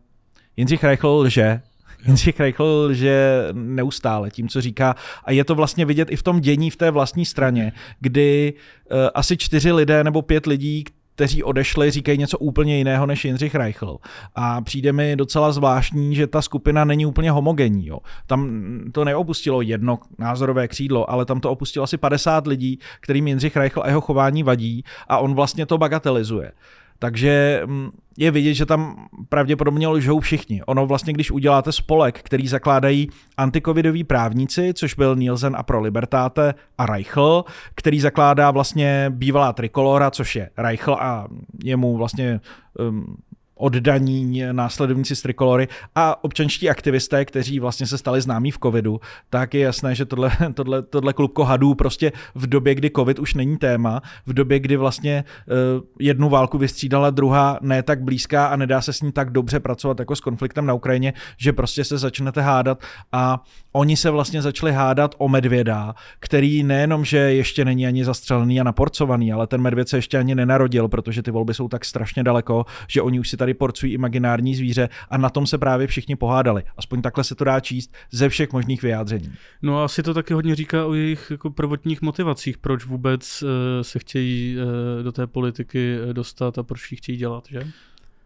Jindřich 0.57 0.83
Reichl 0.83 1.07
lže, 1.07 1.61
Jindřich 2.05 2.39
Reichl 2.39 2.93
že 2.93 3.47
neustále 3.53 4.31
tím, 4.31 4.49
co 4.49 4.61
říká. 4.61 4.95
A 5.23 5.31
je 5.31 5.43
to 5.43 5.55
vlastně 5.55 5.85
vidět 5.85 6.11
i 6.11 6.15
v 6.15 6.23
tom 6.23 6.39
dění 6.39 6.69
v 6.69 6.75
té 6.75 6.91
vlastní 6.91 7.25
straně, 7.25 7.71
kdy 7.99 8.53
uh, 8.53 8.97
asi 9.13 9.37
čtyři 9.37 9.71
lidé 9.71 10.03
nebo 10.03 10.21
pět 10.21 10.45
lidí, 10.45 10.83
kteří 11.15 11.43
odešli, 11.43 11.91
říkají 11.91 12.17
něco 12.17 12.37
úplně 12.37 12.77
jiného 12.77 13.05
než 13.05 13.25
Jindřich 13.25 13.55
Reichl. 13.55 13.97
A 14.35 14.61
přijde 14.61 14.93
mi 14.93 15.15
docela 15.15 15.51
zvláštní, 15.51 16.15
že 16.15 16.27
ta 16.27 16.41
skupina 16.41 16.85
není 16.85 17.05
úplně 17.05 17.31
homogenní. 17.31 17.87
Jo. 17.87 17.99
Tam 18.27 18.49
to 18.91 19.05
neopustilo 19.05 19.61
jedno 19.61 19.99
názorové 20.19 20.67
křídlo, 20.67 21.09
ale 21.11 21.25
tam 21.25 21.39
to 21.39 21.51
opustilo 21.51 21.83
asi 21.83 21.97
50 21.97 22.47
lidí, 22.47 22.79
kterým 22.99 23.27
Jindřich 23.27 23.55
Reichl 23.55 23.81
a 23.83 23.87
jeho 23.87 24.01
chování 24.01 24.43
vadí 24.43 24.83
a 25.07 25.17
on 25.17 25.35
vlastně 25.35 25.65
to 25.65 25.77
bagatelizuje. 25.77 26.51
Takže 26.99 27.61
mm, 27.65 27.89
je 28.17 28.31
vidět, 28.31 28.53
že 28.53 28.65
tam 28.65 29.07
pravděpodobně 29.29 29.87
lžou 29.87 30.19
všichni. 30.19 30.63
Ono 30.63 30.87
vlastně, 30.87 31.13
když 31.13 31.31
uděláte 31.31 31.71
spolek, 31.71 32.19
který 32.23 32.47
zakládají 32.47 33.09
antikovidoví 33.37 34.03
právníci, 34.03 34.73
což 34.73 34.93
byl 34.93 35.15
Nielsen 35.15 35.55
a 35.57 35.63
pro 35.63 35.81
Libertáte 35.81 36.53
a 36.77 36.85
Reichl, 36.85 37.45
který 37.75 37.99
zakládá 37.99 38.51
vlastně 38.51 39.05
bývalá 39.09 39.53
trikolora, 39.53 40.11
což 40.11 40.35
je 40.35 40.49
Reichl 40.57 40.93
a 40.93 41.27
jemu 41.63 41.97
vlastně 41.97 42.39
um, 42.79 43.17
oddaní 43.55 44.43
následovníci 44.51 45.15
z 45.15 45.21
Trikolory 45.21 45.67
a 45.95 46.23
občanští 46.23 46.69
aktivisté, 46.69 47.25
kteří 47.25 47.59
vlastně 47.59 47.87
se 47.87 47.97
stali 47.97 48.21
známí 48.21 48.51
v 48.51 48.59
covidu, 48.63 48.99
tak 49.29 49.53
je 49.53 49.61
jasné, 49.61 49.95
že 49.95 50.05
tohle, 50.05 50.31
tohle, 50.53 50.81
tohle 50.81 51.13
klubko 51.13 51.43
hadů 51.43 51.75
prostě 51.75 52.11
v 52.35 52.47
době, 52.47 52.75
kdy 52.75 52.91
covid 52.95 53.19
už 53.19 53.33
není 53.33 53.57
téma, 53.57 54.01
v 54.25 54.33
době, 54.33 54.59
kdy 54.59 54.77
vlastně 54.77 55.23
uh, 55.47 55.83
jednu 55.99 56.29
válku 56.29 56.57
vystřídala 56.57 57.09
druhá 57.09 57.59
ne 57.61 57.83
tak 57.83 58.03
blízká 58.03 58.47
a 58.47 58.55
nedá 58.55 58.81
se 58.81 58.93
s 58.93 59.01
ní 59.01 59.11
tak 59.11 59.31
dobře 59.31 59.59
pracovat 59.59 59.99
jako 59.99 60.15
s 60.15 60.19
konfliktem 60.19 60.65
na 60.65 60.73
Ukrajině, 60.73 61.13
že 61.37 61.53
prostě 61.53 61.83
se 61.83 61.97
začnete 61.97 62.41
hádat. 62.41 62.83
A 63.11 63.43
oni 63.71 63.97
se 63.97 64.09
vlastně 64.09 64.41
začali 64.41 64.71
hádat 64.71 65.15
o 65.17 65.27
medvěda, 65.27 65.95
který 66.19 66.63
nejenom, 66.63 67.05
že 67.05 67.17
ještě 67.17 67.65
není 67.65 67.87
ani 67.87 68.05
zastřelený 68.05 68.61
a 68.61 68.63
naporcovaný, 68.63 69.33
ale 69.33 69.47
ten 69.47 69.61
medvěd 69.61 69.89
se 69.89 69.97
ještě 69.97 70.17
ani 70.17 70.35
nenarodil, 70.35 70.87
protože 70.87 71.23
ty 71.23 71.31
volby 71.31 71.53
jsou 71.53 71.67
tak 71.67 71.85
strašně 71.85 72.23
daleko, 72.23 72.65
že 72.87 73.01
oni 73.01 73.19
už 73.19 73.29
si 73.29 73.37
tady 73.45 73.53
porcují 73.53 73.93
imaginární 73.93 74.55
zvíře 74.55 74.89
a 75.09 75.17
na 75.17 75.29
tom 75.29 75.47
se 75.47 75.57
právě 75.57 75.87
všichni 75.87 76.15
pohádali. 76.15 76.63
Aspoň 76.77 77.01
takhle 77.01 77.23
se 77.23 77.35
to 77.35 77.43
dá 77.43 77.59
číst 77.59 77.93
ze 78.11 78.29
všech 78.29 78.53
možných 78.53 78.81
vyjádření. 78.81 79.31
No 79.61 79.81
a 79.81 79.85
asi 79.85 80.03
to 80.03 80.13
taky 80.13 80.33
hodně 80.33 80.55
říká 80.55 80.85
o 80.85 80.93
jejich 80.93 81.27
jako 81.31 81.49
prvotních 81.49 82.01
motivacích, 82.01 82.57
proč 82.57 82.85
vůbec 82.85 83.43
uh, 83.43 83.49
se 83.81 83.99
chtějí 83.99 84.57
uh, 84.57 85.03
do 85.03 85.11
té 85.11 85.27
politiky 85.27 85.97
eh, 86.09 86.13
dostat 86.13 86.57
a 86.57 86.63
proč 86.63 86.91
ji 86.91 86.97
chtějí 86.97 87.17
dělat, 87.17 87.43
že? 87.49 87.67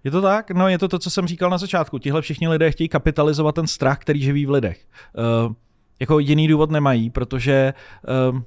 Je 0.04 0.12
to 0.12 0.22
tak? 0.22 0.52
No 0.52 0.68
je 0.68 0.78
to 0.78 0.88
to, 0.88 1.00
co 1.00 1.10
jsem 1.10 1.28
říkal 1.28 1.50
na 1.50 1.58
začátku. 1.58 1.98
Tihle 2.00 2.22
všichni 2.22 2.48
lidé 2.48 2.72
chtějí 2.72 2.90
kapitalizovat 2.90 3.56
ten 3.56 3.68
strach, 3.68 4.00
který 4.00 4.22
živí 4.22 4.46
v 4.46 4.52
lidech. 4.52 4.86
Uh, 5.48 5.54
jako 6.00 6.20
jiný 6.20 6.48
důvod 6.48 6.72
nemají, 6.72 7.10
protože 7.10 7.74
uh, 8.32 8.42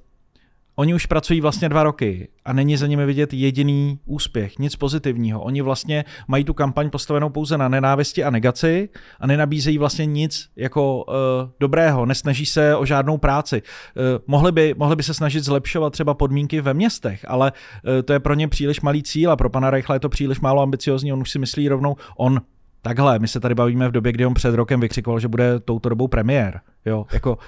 Oni 0.76 0.94
už 0.94 1.06
pracují 1.06 1.40
vlastně 1.40 1.68
dva 1.68 1.82
roky 1.82 2.28
a 2.44 2.52
není 2.52 2.76
za 2.76 2.86
nimi 2.86 3.06
vidět 3.06 3.32
jediný 3.32 3.98
úspěch, 4.04 4.58
nic 4.58 4.76
pozitivního. 4.76 5.42
Oni 5.42 5.62
vlastně 5.62 6.04
mají 6.28 6.44
tu 6.44 6.54
kampaň 6.54 6.90
postavenou 6.90 7.28
pouze 7.28 7.58
na 7.58 7.68
nenávisti 7.68 8.24
a 8.24 8.30
negaci 8.30 8.88
a 9.20 9.26
nenabízejí 9.26 9.78
vlastně 9.78 10.06
nic 10.06 10.48
jako 10.56 11.04
uh, 11.04 11.14
dobrého, 11.60 12.06
nesnaží 12.06 12.46
se 12.46 12.76
o 12.76 12.86
žádnou 12.86 13.18
práci. 13.18 13.62
Uh, 13.62 14.02
mohli, 14.26 14.52
by, 14.52 14.74
mohli 14.78 14.96
by 14.96 15.02
se 15.02 15.14
snažit 15.14 15.44
zlepšovat 15.44 15.92
třeba 15.92 16.14
podmínky 16.14 16.60
ve 16.60 16.74
městech, 16.74 17.24
ale 17.28 17.52
uh, 17.52 18.02
to 18.02 18.12
je 18.12 18.20
pro 18.20 18.34
ně 18.34 18.48
příliš 18.48 18.80
malý 18.80 19.02
cíl 19.02 19.30
a 19.30 19.36
pro 19.36 19.50
pana 19.50 19.70
Reichla 19.70 19.94
je 19.94 20.00
to 20.00 20.08
příliš 20.08 20.40
málo 20.40 20.62
ambiciozní. 20.62 21.12
On 21.12 21.20
už 21.20 21.30
si 21.30 21.38
myslí 21.38 21.68
rovnou, 21.68 21.96
on 22.16 22.40
Takhle, 22.82 23.18
my 23.18 23.28
se 23.28 23.40
tady 23.40 23.54
bavíme 23.54 23.88
v 23.88 23.92
době, 23.92 24.12
kdy 24.12 24.26
on 24.26 24.34
před 24.34 24.54
rokem 24.54 24.80
vykřikoval, 24.80 25.20
že 25.20 25.28
bude 25.28 25.60
touto 25.60 25.88
dobou 25.88 26.08
premiér. 26.08 26.60
Jo, 26.84 27.06
jako 27.12 27.38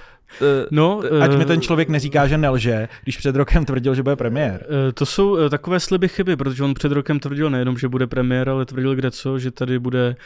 Eh, 0.43 0.67
no, 0.71 1.03
ať 1.23 1.37
mi 1.37 1.45
ten 1.45 1.59
eh, 1.59 1.62
člověk 1.62 1.88
neříká, 1.88 2.26
že 2.26 2.38
nelže, 2.38 2.88
když 3.03 3.17
před 3.17 3.37
rokem 3.37 3.64
tvrdil, 3.64 3.95
že 3.95 4.03
bude 4.03 4.17
premiér. 4.17 4.67
Eh, 4.88 4.93
to 4.93 5.07
jsou 5.07 5.49
takové 5.49 5.81
sliby 5.81 6.09
chyby, 6.09 6.37
protože 6.37 6.64
on 6.64 6.75
před 6.75 6.93
rokem 6.93 7.21
tvrdil 7.21 7.50
nejenom, 7.50 7.79
že 7.79 7.88
bude 7.88 8.07
premiér, 8.07 8.49
ale 8.49 8.67
tvrdil 8.67 8.95
kde 8.95 9.11
co, 9.11 9.38
že 9.38 9.50
tady 9.50 9.79
bude 9.79 10.17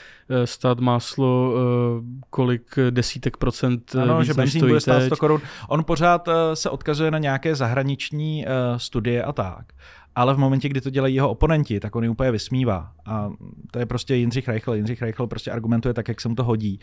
stát 0.44 0.80
máslo 0.80 1.54
kolik 2.30 2.78
desítek 2.90 3.36
procent 3.36 3.96
Ano, 4.02 4.18
víc, 4.18 4.26
že 4.26 4.34
benzín 4.34 4.66
bude 4.66 4.80
stát 4.80 5.02
100 5.02 5.16
korun. 5.16 5.40
On 5.68 5.84
pořád 5.84 6.28
se 6.54 6.70
odkazuje 6.70 7.10
na 7.10 7.18
nějaké 7.18 7.54
zahraniční 7.54 8.46
studie 8.76 9.22
a 9.22 9.32
tak. 9.32 9.64
Ale 10.18 10.34
v 10.34 10.38
momentě, 10.38 10.68
kdy 10.68 10.80
to 10.80 10.90
dělají 10.90 11.14
jeho 11.14 11.30
oponenti, 11.30 11.80
tak 11.80 11.96
on 11.96 12.04
je 12.04 12.10
úplně 12.10 12.30
vysmívá. 12.30 12.92
A 13.06 13.30
to 13.70 13.78
je 13.78 13.86
prostě 13.86 14.14
Jindřich 14.14 14.48
Reichl. 14.48 14.74
Jindřich 14.74 15.02
Reichl 15.02 15.26
prostě 15.26 15.50
argumentuje 15.50 15.94
tak, 15.94 16.08
jak 16.08 16.20
se 16.20 16.28
mu 16.28 16.34
to 16.34 16.44
hodí 16.44 16.80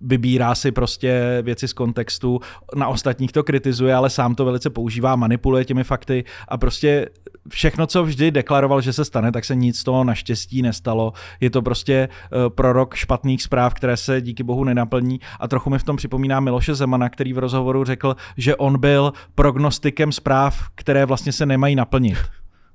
vybírá 0.00 0.54
si 0.54 0.72
prostě 0.72 1.38
věci 1.42 1.68
z 1.68 1.72
kontextu, 1.72 2.40
na 2.76 2.88
ostatních 2.88 3.32
to 3.32 3.42
kritizuje, 3.42 3.94
ale 3.94 4.10
sám 4.10 4.34
to 4.34 4.44
velice 4.44 4.70
používá, 4.70 5.16
manipuluje 5.16 5.64
těmi 5.64 5.84
fakty 5.84 6.24
a 6.48 6.58
prostě 6.58 7.08
všechno, 7.50 7.86
co 7.86 8.04
vždy 8.04 8.30
deklaroval, 8.30 8.80
že 8.80 8.92
se 8.92 9.04
stane, 9.04 9.32
tak 9.32 9.44
se 9.44 9.54
nic 9.54 9.78
z 9.78 9.84
toho 9.84 10.04
naštěstí 10.04 10.62
nestalo. 10.62 11.12
Je 11.40 11.50
to 11.50 11.62
prostě 11.62 11.92
eh, 11.92 12.50
prorok 12.50 12.94
špatných 12.94 13.42
zpráv, 13.42 13.74
které 13.74 13.96
se 13.96 14.20
díky 14.20 14.42
bohu 14.42 14.64
nenaplní 14.64 15.20
a 15.40 15.48
trochu 15.48 15.70
mi 15.70 15.78
v 15.78 15.84
tom 15.84 15.96
připomíná 15.96 16.40
Miloše 16.40 16.74
Zemana, 16.74 17.08
který 17.08 17.32
v 17.32 17.38
rozhovoru 17.38 17.84
řekl, 17.84 18.16
že 18.36 18.56
on 18.56 18.80
byl 18.80 19.12
prognostikem 19.34 20.12
zpráv, 20.12 20.68
které 20.74 21.06
vlastně 21.06 21.32
se 21.32 21.46
nemají 21.46 21.74
naplnit. 21.74 22.18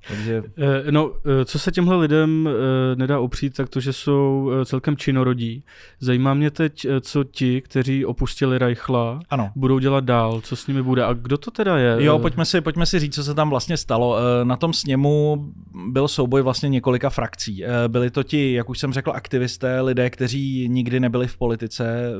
Takže... 0.08 0.42
Eh, 0.58 0.92
no, 0.92 1.12
eh, 1.40 1.44
co 1.44 1.58
se 1.58 1.72
těmhle 1.72 1.96
lidem 1.96 2.48
eh, 2.48 2.96
nedá 2.96 3.20
opřít, 3.20 3.56
tak 3.56 3.68
to, 3.68 3.80
že 3.80 3.92
jsou 3.92 4.50
celkem 4.64 4.96
činorodí. 4.96 5.64
Zajímá 6.00 6.34
mě 6.34 6.50
teď, 6.50 6.86
co 7.00 7.24
ti, 7.24 7.60
kteří 7.60 8.04
opustili 8.04 8.58
Reichla, 8.58 9.20
ano. 9.30 9.50
budou 9.56 9.78
dělat 9.78 10.04
dál, 10.04 10.40
co 10.40 10.56
s 10.56 10.66
nimi 10.66 10.82
bude 10.82 11.04
a 11.04 11.12
kdo 11.12 11.38
to 11.38 11.50
teda 11.50 11.78
je? 11.78 11.96
Jo, 11.98 12.18
pojďme 12.18 12.44
si, 12.44 12.60
pojďme 12.60 12.86
si 12.86 12.98
říct, 12.98 13.14
co 13.14 13.24
se 13.24 13.34
tam 13.34 13.50
vlastně 13.50 13.76
stalo. 13.76 14.16
Na 14.44 14.56
tom 14.56 14.72
sněmu 14.72 15.46
byl 15.88 16.08
souboj 16.08 16.42
vlastně 16.42 16.68
několika 16.68 17.10
frakcí. 17.10 17.64
Byli 17.88 18.10
to 18.10 18.22
ti, 18.22 18.52
jak 18.52 18.70
už 18.70 18.78
jsem 18.78 18.92
řekl, 18.92 19.12
aktivisté, 19.14 19.80
lidé, 19.80 20.10
kteří 20.10 20.68
nikdy 20.68 21.00
nebyli 21.00 21.26
v 21.26 21.36
politice, 21.36 22.12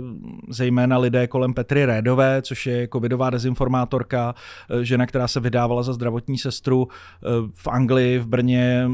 zejména 0.49 0.99
lidé 0.99 1.27
kolem 1.27 1.55
Petry 1.55 1.85
Rédové, 1.85 2.43
což 2.43 2.67
je 2.67 2.89
covidová 2.93 3.31
dezinformátorka, 3.31 4.35
žena, 4.83 5.07
která 5.07 5.29
se 5.29 5.41
vydávala 5.41 5.83
za 5.83 5.93
zdravotní 5.93 6.39
sestru 6.39 6.89
v 7.55 7.69
Anglii, 7.75 8.19
v 8.19 8.27
Brně, 8.27 8.89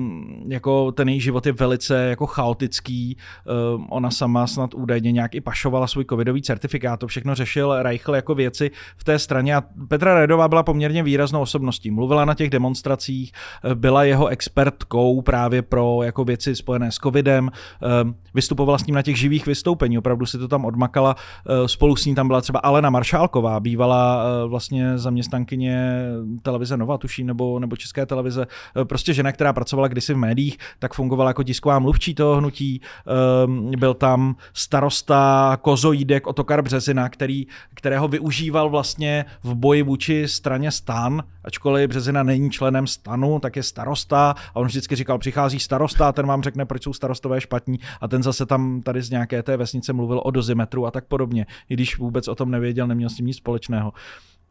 jako 0.49 0.93
ten 0.93 1.09
její 1.09 1.21
život 1.21 1.47
je 1.47 1.53
velice 1.53 2.05
jako 2.05 2.27
chaotický. 2.27 3.17
Uh, 3.77 3.85
ona 3.89 4.11
sama 4.11 4.47
snad 4.47 4.75
údajně 4.75 5.13
nějak 5.13 5.35
i 5.35 5.41
pašovala 5.41 5.87
svůj 5.87 6.05
covidový 6.05 6.43
certifikát, 6.43 7.01
to 7.01 7.07
všechno 7.07 7.35
řešil 7.35 7.83
Reichl 7.83 8.15
jako 8.15 8.35
věci 8.35 8.71
v 8.97 9.05
té 9.05 9.19
straně 9.19 9.57
a 9.57 9.63
Petra 9.89 10.15
Redová 10.15 10.49
byla 10.49 10.63
poměrně 10.63 11.03
výraznou 11.03 11.41
osobností. 11.41 11.91
Mluvila 11.91 12.25
na 12.25 12.35
těch 12.35 12.51
demonstracích, 12.51 13.33
eh, 13.65 13.75
byla 13.75 14.05
jeho 14.05 14.27
expertkou 14.27 15.23
právě 15.23 15.63
pro 15.63 16.03
jako 16.03 16.25
věci 16.25 16.57
spojené 16.57 16.93
s 16.93 16.97
covidem, 16.97 17.51
uh, 18.05 18.11
vystupovala 18.35 18.79
s 18.79 18.87
ním 18.87 18.95
na 18.95 19.03
těch 19.03 19.19
živých 19.19 19.47
vystoupení, 19.47 19.99
opravdu 19.99 20.27
si 20.27 20.39
to 20.39 20.49
tam 20.49 20.65
odmakala. 20.65 21.15
Uh, 21.15 21.67
spolu 21.67 21.97
s 21.97 22.07
ní 22.07 22.15
tam 22.15 22.27
byla 22.27 22.41
třeba 22.41 22.59
Alena 22.59 22.91
Maršálková, 22.91 23.61
bývala 23.61 24.25
vlastně 24.47 24.99
zaměstnankyně 24.99 26.03
televize 26.43 26.77
Nova, 26.77 26.99
tuším, 26.99 27.27
nebo, 27.27 27.59
nebo 27.59 27.77
České 27.77 28.07
televize, 28.07 28.47
Eh, 28.70 28.70
prostě 28.85 29.15
žena, 29.15 29.33
která 29.33 29.53
pracovala 29.53 29.89
kdysi 29.89 30.15
v 30.15 30.17
médiích, 30.17 30.59
tak 30.79 30.95
fungovala 30.95 31.31
jako 31.31 31.43
tisková 31.43 31.79
mluvčí 31.79 32.15
toho 32.15 32.37
hnutí. 32.37 32.81
Ehm, 33.45 33.71
byl 33.79 33.95
tam 33.95 34.37
starosta 34.55 35.59
Kozoídek 35.63 36.27
Otokar 36.27 36.63
Březina, 36.63 37.09
který, 37.09 37.47
kterého 37.75 38.09
využíval 38.09 38.71
vlastně 38.71 39.25
v 39.43 39.55
boji 39.55 39.83
vůči 39.83 40.29
straně 40.29 40.71
stan, 40.71 41.23
ačkoliv 41.45 41.89
Březina 41.89 42.23
není 42.23 42.51
členem 42.51 42.87
stanu, 42.87 43.39
tak 43.41 43.57
je 43.57 43.63
starosta 43.63 44.35
a 44.55 44.57
on 44.57 44.67
vždycky 44.67 44.97
říkal, 44.97 45.19
přichází 45.19 45.59
starosta 45.59 46.09
a 46.09 46.13
ten 46.13 46.27
vám 46.27 46.43
řekne, 46.43 46.67
proč 46.67 46.83
jsou 46.83 46.93
starostové 46.93 47.41
špatní 47.41 47.79
a 48.01 48.09
ten 48.09 48.23
zase 48.23 48.47
tam 48.47 48.83
tady 48.83 49.03
z 49.03 49.11
nějaké 49.11 49.43
té 49.43 49.57
vesnice 49.57 49.93
mluvil 49.93 50.21
o 50.25 50.31
dozimetru 50.31 50.87
a 50.87 50.91
tak 50.91 51.05
podobně, 51.05 51.47
i 51.69 51.75
když 51.75 51.99
vůbec 51.99 52.29
o 52.29 52.35
tom 52.35 52.51
nevěděl, 52.51 52.87
neměl 52.87 53.11
s 53.11 53.15
tím 53.15 53.27
nic 53.27 53.37
společného 53.37 53.93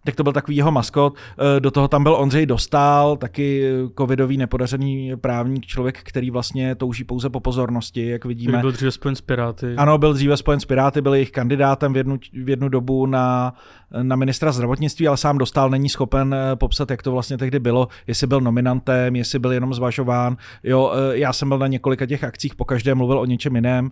tak 0.05 0.15
to 0.15 0.23
byl 0.23 0.33
takový 0.33 0.57
jeho 0.57 0.71
maskot. 0.71 1.15
Eh, 1.15 1.59
do 1.59 1.71
toho 1.71 1.87
tam 1.87 2.03
byl 2.03 2.13
Ondřej 2.13 2.45
Dostál, 2.45 3.17
taky 3.17 3.71
covidový 3.97 4.37
nepodařený 4.37 5.11
právník, 5.15 5.65
člověk, 5.65 5.99
který 6.03 6.31
vlastně 6.31 6.75
touží 6.75 7.03
pouze 7.03 7.29
po 7.29 7.39
pozornosti, 7.39 8.09
jak 8.09 8.25
vidíme. 8.25 8.51
Který 8.51 8.61
byl 8.61 8.71
dříve 8.71 8.91
spojen 8.91 9.15
s 9.15 9.21
Piráty. 9.21 9.75
Ano, 9.77 9.97
byl 9.97 10.13
dříve 10.13 10.37
spojen 10.37 10.59
s 10.59 10.65
Piráty, 10.65 11.01
byl 11.01 11.13
jejich 11.13 11.31
kandidátem 11.31 11.93
v 11.93 11.97
jednu, 11.97 12.17
v 12.43 12.49
jednu 12.49 12.69
dobu 12.69 13.05
na, 13.05 13.53
na 14.01 14.15
ministra 14.15 14.51
zdravotnictví, 14.51 15.07
ale 15.07 15.17
sám 15.17 15.37
Dostál 15.37 15.69
není 15.69 15.89
schopen 15.89 16.33
eh, 16.33 16.55
popsat, 16.55 16.91
jak 16.91 17.01
to 17.01 17.11
vlastně 17.11 17.37
tehdy 17.37 17.59
bylo, 17.59 17.87
jestli 18.07 18.27
byl 18.27 18.41
nominantem, 18.41 19.15
jestli 19.15 19.39
byl 19.39 19.51
jenom 19.51 19.73
zvažován. 19.73 20.37
Jo, 20.63 20.93
eh, 20.93 21.17
já 21.17 21.33
jsem 21.33 21.49
byl 21.49 21.57
na 21.57 21.67
několika 21.67 22.05
těch 22.05 22.23
akcích, 22.23 22.55
po 22.55 22.65
každé 22.65 22.95
mluvil 22.95 23.19
o 23.19 23.25
něčem 23.25 23.55
jiném, 23.55 23.91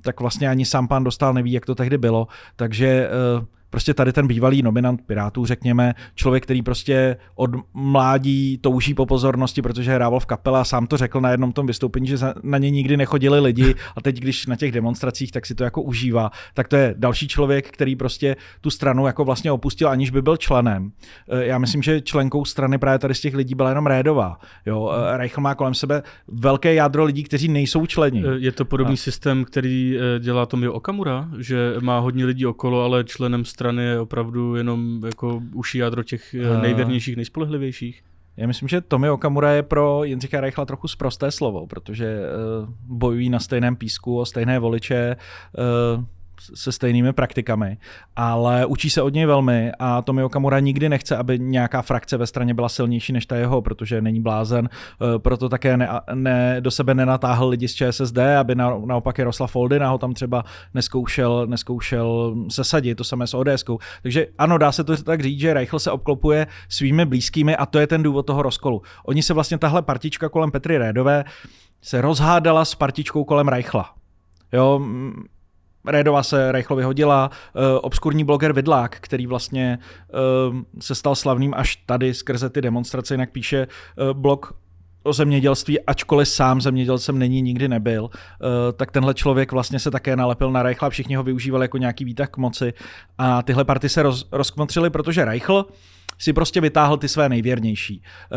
tak 0.00 0.20
vlastně 0.20 0.48
ani 0.48 0.64
sám 0.64 0.88
pán 0.88 1.04
Dostál 1.04 1.34
neví, 1.34 1.52
jak 1.52 1.66
to 1.66 1.74
tehdy 1.74 1.98
bylo, 1.98 2.26
takže 2.56 3.08
Prostě 3.70 3.94
tady 3.94 4.12
ten 4.12 4.26
bývalý 4.26 4.62
nominant 4.62 5.00
Pirátů, 5.06 5.46
řekněme, 5.46 5.94
člověk, 6.14 6.42
který 6.42 6.62
prostě 6.62 7.16
od 7.34 7.50
mládí 7.74 8.58
touží 8.58 8.94
po 8.94 9.06
pozornosti, 9.06 9.62
protože 9.62 9.94
hrával 9.94 10.20
v 10.20 10.26
kapele 10.26 10.60
a 10.60 10.64
sám 10.64 10.86
to 10.86 10.96
řekl 10.96 11.20
na 11.20 11.30
jednom 11.30 11.52
tom 11.52 11.66
vystoupení, 11.66 12.06
že 12.06 12.16
na 12.42 12.58
ně 12.58 12.70
nikdy 12.70 12.96
nechodili 12.96 13.40
lidi 13.40 13.74
a 13.96 14.00
teď, 14.00 14.20
když 14.20 14.46
na 14.46 14.56
těch 14.56 14.72
demonstracích, 14.72 15.32
tak 15.32 15.46
si 15.46 15.54
to 15.54 15.64
jako 15.64 15.82
užívá. 15.82 16.30
Tak 16.54 16.68
to 16.68 16.76
je 16.76 16.94
další 16.98 17.28
člověk, 17.28 17.70
který 17.70 17.96
prostě 17.96 18.36
tu 18.60 18.70
stranu 18.70 19.06
jako 19.06 19.24
vlastně 19.24 19.52
opustil, 19.52 19.88
aniž 19.88 20.10
by 20.10 20.22
byl 20.22 20.36
členem. 20.36 20.92
Eh, 21.28 21.46
já 21.46 21.58
myslím, 21.58 21.82
že 21.82 22.00
členkou 22.00 22.44
strany 22.44 22.78
právě 22.78 22.98
tady 22.98 23.14
z 23.14 23.20
těch 23.20 23.34
lidí 23.34 23.54
byla 23.54 23.68
jenom 23.68 23.86
Rédová. 23.86 24.38
Jo, 24.66 24.92
eh, 24.92 25.16
Reichl 25.16 25.40
má 25.40 25.54
kolem 25.54 25.74
sebe 25.74 26.02
velké 26.28 26.74
jádro 26.74 27.04
lidí, 27.04 27.24
kteří 27.24 27.48
nejsou 27.48 27.86
členi. 27.86 28.24
Eh, 28.26 28.38
je 28.38 28.52
to 28.52 28.64
podobný 28.64 28.94
a... 28.94 28.96
systém, 28.96 29.44
který 29.44 29.98
dělá 30.18 30.46
Tomio 30.46 30.72
Okamura, 30.72 31.28
že 31.38 31.74
má 31.80 31.98
hodně 31.98 32.24
lidí 32.24 32.46
okolo, 32.46 32.84
ale 32.84 33.04
členem 33.04 33.44
strany 33.56 33.82
je 33.84 34.00
opravdu 34.00 34.56
jenom 34.56 35.00
jako 35.06 35.42
uší 35.54 35.78
jádro 35.78 36.02
těch 36.02 36.34
uh, 36.34 36.62
nejvěrnějších, 36.62 37.16
nejspolehlivějších. 37.16 38.02
Já 38.36 38.46
myslím, 38.46 38.68
že 38.68 38.80
Tomi 38.80 39.10
Okamura 39.10 39.52
je 39.52 39.62
pro 39.62 40.04
Jindřicha 40.04 40.40
Reichla 40.40 40.64
trochu 40.64 40.88
zprosté 40.88 41.30
slovo, 41.30 41.66
protože 41.66 42.20
uh, 42.20 42.68
bojují 42.86 43.30
na 43.30 43.38
stejném 43.40 43.76
písku 43.76 44.18
o 44.18 44.26
stejné 44.26 44.58
voliče. 44.58 45.16
Uh, 45.96 46.04
se 46.54 46.72
stejnými 46.72 47.12
praktikami, 47.12 47.78
ale 48.16 48.66
učí 48.66 48.90
se 48.90 49.02
od 49.02 49.14
něj 49.14 49.26
velmi 49.26 49.72
a 49.78 50.02
Tomi 50.02 50.22
Okamura 50.22 50.60
nikdy 50.60 50.88
nechce, 50.88 51.16
aby 51.16 51.38
nějaká 51.38 51.82
frakce 51.82 52.16
ve 52.16 52.26
straně 52.26 52.54
byla 52.54 52.68
silnější 52.68 53.12
než 53.12 53.26
ta 53.26 53.36
jeho, 53.36 53.62
protože 53.62 54.00
není 54.00 54.20
blázen, 54.20 54.68
eh, 54.68 55.18
proto 55.18 55.48
také 55.48 55.76
ne, 55.76 55.88
ne, 56.14 56.56
do 56.60 56.70
sebe 56.70 56.94
nenatáhl 56.94 57.48
lidi 57.48 57.68
z 57.68 57.74
ČSSD, 57.74 58.18
aby 58.18 58.54
na, 58.54 58.78
naopak 58.84 59.18
Jaroslav 59.18 59.50
Foldina 59.50 59.88
ho 59.88 59.98
tam 59.98 60.14
třeba 60.14 60.44
neskoušel, 60.74 61.46
neskoušel 61.46 62.34
sesadit, 62.48 62.94
to 62.94 63.04
samé 63.04 63.26
s 63.26 63.34
ods 63.34 63.64
Takže 64.02 64.26
ano, 64.38 64.58
dá 64.58 64.72
se 64.72 64.84
to 64.84 64.96
tak 64.96 65.22
říct, 65.22 65.40
že 65.40 65.54
Reichl 65.54 65.78
se 65.78 65.90
obklopuje 65.90 66.46
svými 66.68 67.04
blízkými 67.04 67.56
a 67.56 67.66
to 67.66 67.78
je 67.78 67.86
ten 67.86 68.02
důvod 68.02 68.26
toho 68.26 68.42
rozkolu. 68.42 68.82
Oni 69.04 69.22
se 69.22 69.34
vlastně 69.34 69.58
tahle 69.58 69.82
partička 69.82 70.28
kolem 70.28 70.50
Petry 70.50 70.78
Rédové 70.78 71.24
se 71.82 72.00
rozhádala 72.00 72.64
s 72.64 72.74
partičkou 72.74 73.24
kolem 73.24 73.48
Reichla. 73.48 73.94
Jo, 74.52 74.86
Rédova 75.86 76.22
se 76.22 76.52
rychle 76.52 76.76
vyhodila, 76.76 77.30
uh, 77.30 77.62
obskurní 77.82 78.24
bloger 78.24 78.52
Vidlák, 78.52 78.96
který 79.00 79.26
vlastně 79.26 79.78
uh, 80.48 80.56
se 80.80 80.94
stal 80.94 81.14
slavným 81.14 81.54
až 81.56 81.76
tady 81.76 82.14
skrze 82.14 82.50
ty 82.50 82.60
demonstrace, 82.60 83.14
jinak 83.14 83.30
píše 83.30 83.66
uh, 83.66 84.10
blog 84.10 84.52
o 85.02 85.12
zemědělství, 85.12 85.80
ačkoliv 85.80 86.28
sám 86.28 86.60
zemědělcem 86.60 87.18
není, 87.18 87.42
nikdy 87.42 87.68
nebyl, 87.68 88.10
tak 88.76 88.90
tenhle 88.90 89.14
člověk 89.14 89.52
vlastně 89.52 89.78
se 89.78 89.90
také 89.90 90.16
nalepil 90.16 90.52
na 90.52 90.62
Reichla, 90.62 90.90
všichni 90.90 91.16
ho 91.16 91.22
využívali 91.22 91.64
jako 91.64 91.78
nějaký 91.78 92.04
výtah 92.04 92.28
k 92.28 92.36
moci. 92.36 92.72
A 93.18 93.42
tyhle 93.42 93.64
party 93.64 93.88
se 93.88 94.02
roz, 94.02 94.28
rozkmotřily, 94.32 94.90
protože 94.90 95.24
Reichl 95.24 95.66
si 96.18 96.32
prostě 96.32 96.60
vytáhl 96.60 96.96
ty 96.96 97.08
své 97.08 97.28
nejvěrnější. 97.28 98.02
Eh, 98.02 98.36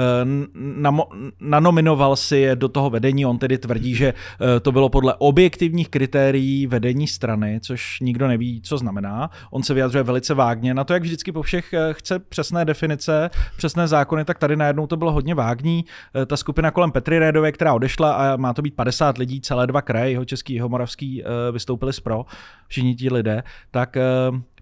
nanominoval 1.39 2.15
si 2.15 2.37
je 2.37 2.55
do 2.55 2.69
toho 2.69 2.89
vedení, 2.89 3.25
on 3.25 3.37
tedy 3.37 3.57
tvrdí, 3.57 3.95
že 3.95 4.13
eh, 4.13 4.59
to 4.59 4.71
bylo 4.71 4.89
podle 4.89 5.15
objektivních 5.17 5.89
kritérií 5.89 6.67
vedení 6.67 7.07
strany, 7.07 7.59
což 7.63 7.99
nikdo 7.99 8.27
neví, 8.27 8.61
co 8.61 8.77
znamená. 8.77 9.29
On 9.51 9.63
se 9.63 9.73
vyjadřuje 9.73 10.03
velice 10.03 10.33
vágně 10.33 10.73
na 10.73 10.83
to, 10.83 10.93
jak 10.93 11.03
vždycky 11.03 11.31
po 11.31 11.41
všech 11.41 11.73
eh, 11.73 11.93
chce 11.93 12.19
přesné 12.19 12.65
definice, 12.65 13.29
přesné 13.57 13.87
zákony, 13.87 14.25
tak 14.25 14.39
tady 14.39 14.55
najednou 14.55 14.87
to 14.87 14.97
bylo 14.97 15.11
hodně 15.11 15.35
vágní. 15.35 15.85
Ta 16.25 16.37
skupina 16.37 16.71
kolem 16.71 16.91
Petry 16.91 17.19
Rédové, 17.19 17.51
která 17.51 17.73
odešla 17.73 18.11
a 18.13 18.35
má 18.35 18.53
to 18.53 18.61
být 18.61 18.75
50 18.75 19.17
lidí, 19.17 19.41
celé 19.41 19.67
dva 19.67 19.81
kraje, 19.81 20.11
jeho 20.11 20.25
český, 20.25 20.53
jeho 20.53 20.69
moravský, 20.69 21.23
vystoupili 21.51 21.93
z 21.93 21.99
pro, 21.99 22.25
všichni 22.67 22.95
ti 22.95 23.13
lidé, 23.13 23.43
tak 23.71 23.97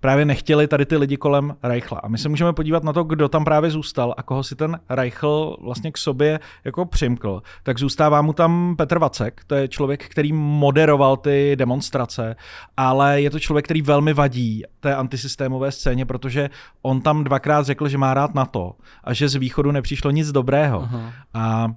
právě 0.01 0.25
nechtěli 0.25 0.67
tady 0.67 0.85
ty 0.85 0.97
lidi 0.97 1.17
kolem 1.17 1.55
Reichla. 1.63 1.99
A 2.03 2.07
my 2.07 2.17
se 2.17 2.29
můžeme 2.29 2.53
podívat 2.53 2.83
na 2.83 2.93
to, 2.93 3.03
kdo 3.03 3.29
tam 3.29 3.45
právě 3.45 3.71
zůstal 3.71 4.13
a 4.17 4.23
koho 4.23 4.43
si 4.43 4.55
ten 4.55 4.79
Reichl 4.89 5.57
vlastně 5.61 5.91
k 5.91 5.97
sobě 5.97 6.39
jako 6.65 6.85
přimkl. 6.85 7.41
Tak 7.63 7.79
zůstává 7.79 8.21
mu 8.21 8.33
tam 8.33 8.75
Petr 8.75 8.99
Vacek, 8.99 9.41
to 9.47 9.55
je 9.55 9.67
člověk, 9.67 10.09
který 10.09 10.33
moderoval 10.33 11.17
ty 11.17 11.55
demonstrace, 11.55 12.35
ale 12.77 13.21
je 13.21 13.29
to 13.29 13.39
člověk, 13.39 13.65
který 13.65 13.81
velmi 13.81 14.13
vadí 14.13 14.63
té 14.79 14.95
antisystémové 14.95 15.71
scéně, 15.71 16.05
protože 16.05 16.49
on 16.81 17.01
tam 17.01 17.23
dvakrát 17.23 17.65
řekl, 17.65 17.87
že 17.87 17.97
má 17.97 18.13
rád 18.13 18.35
na 18.35 18.45
to 18.45 18.73
a 19.03 19.13
že 19.13 19.29
z 19.29 19.35
východu 19.35 19.71
nepřišlo 19.71 20.11
nic 20.11 20.31
dobrého. 20.31 20.81
Aha. 20.81 21.11
A 21.33 21.67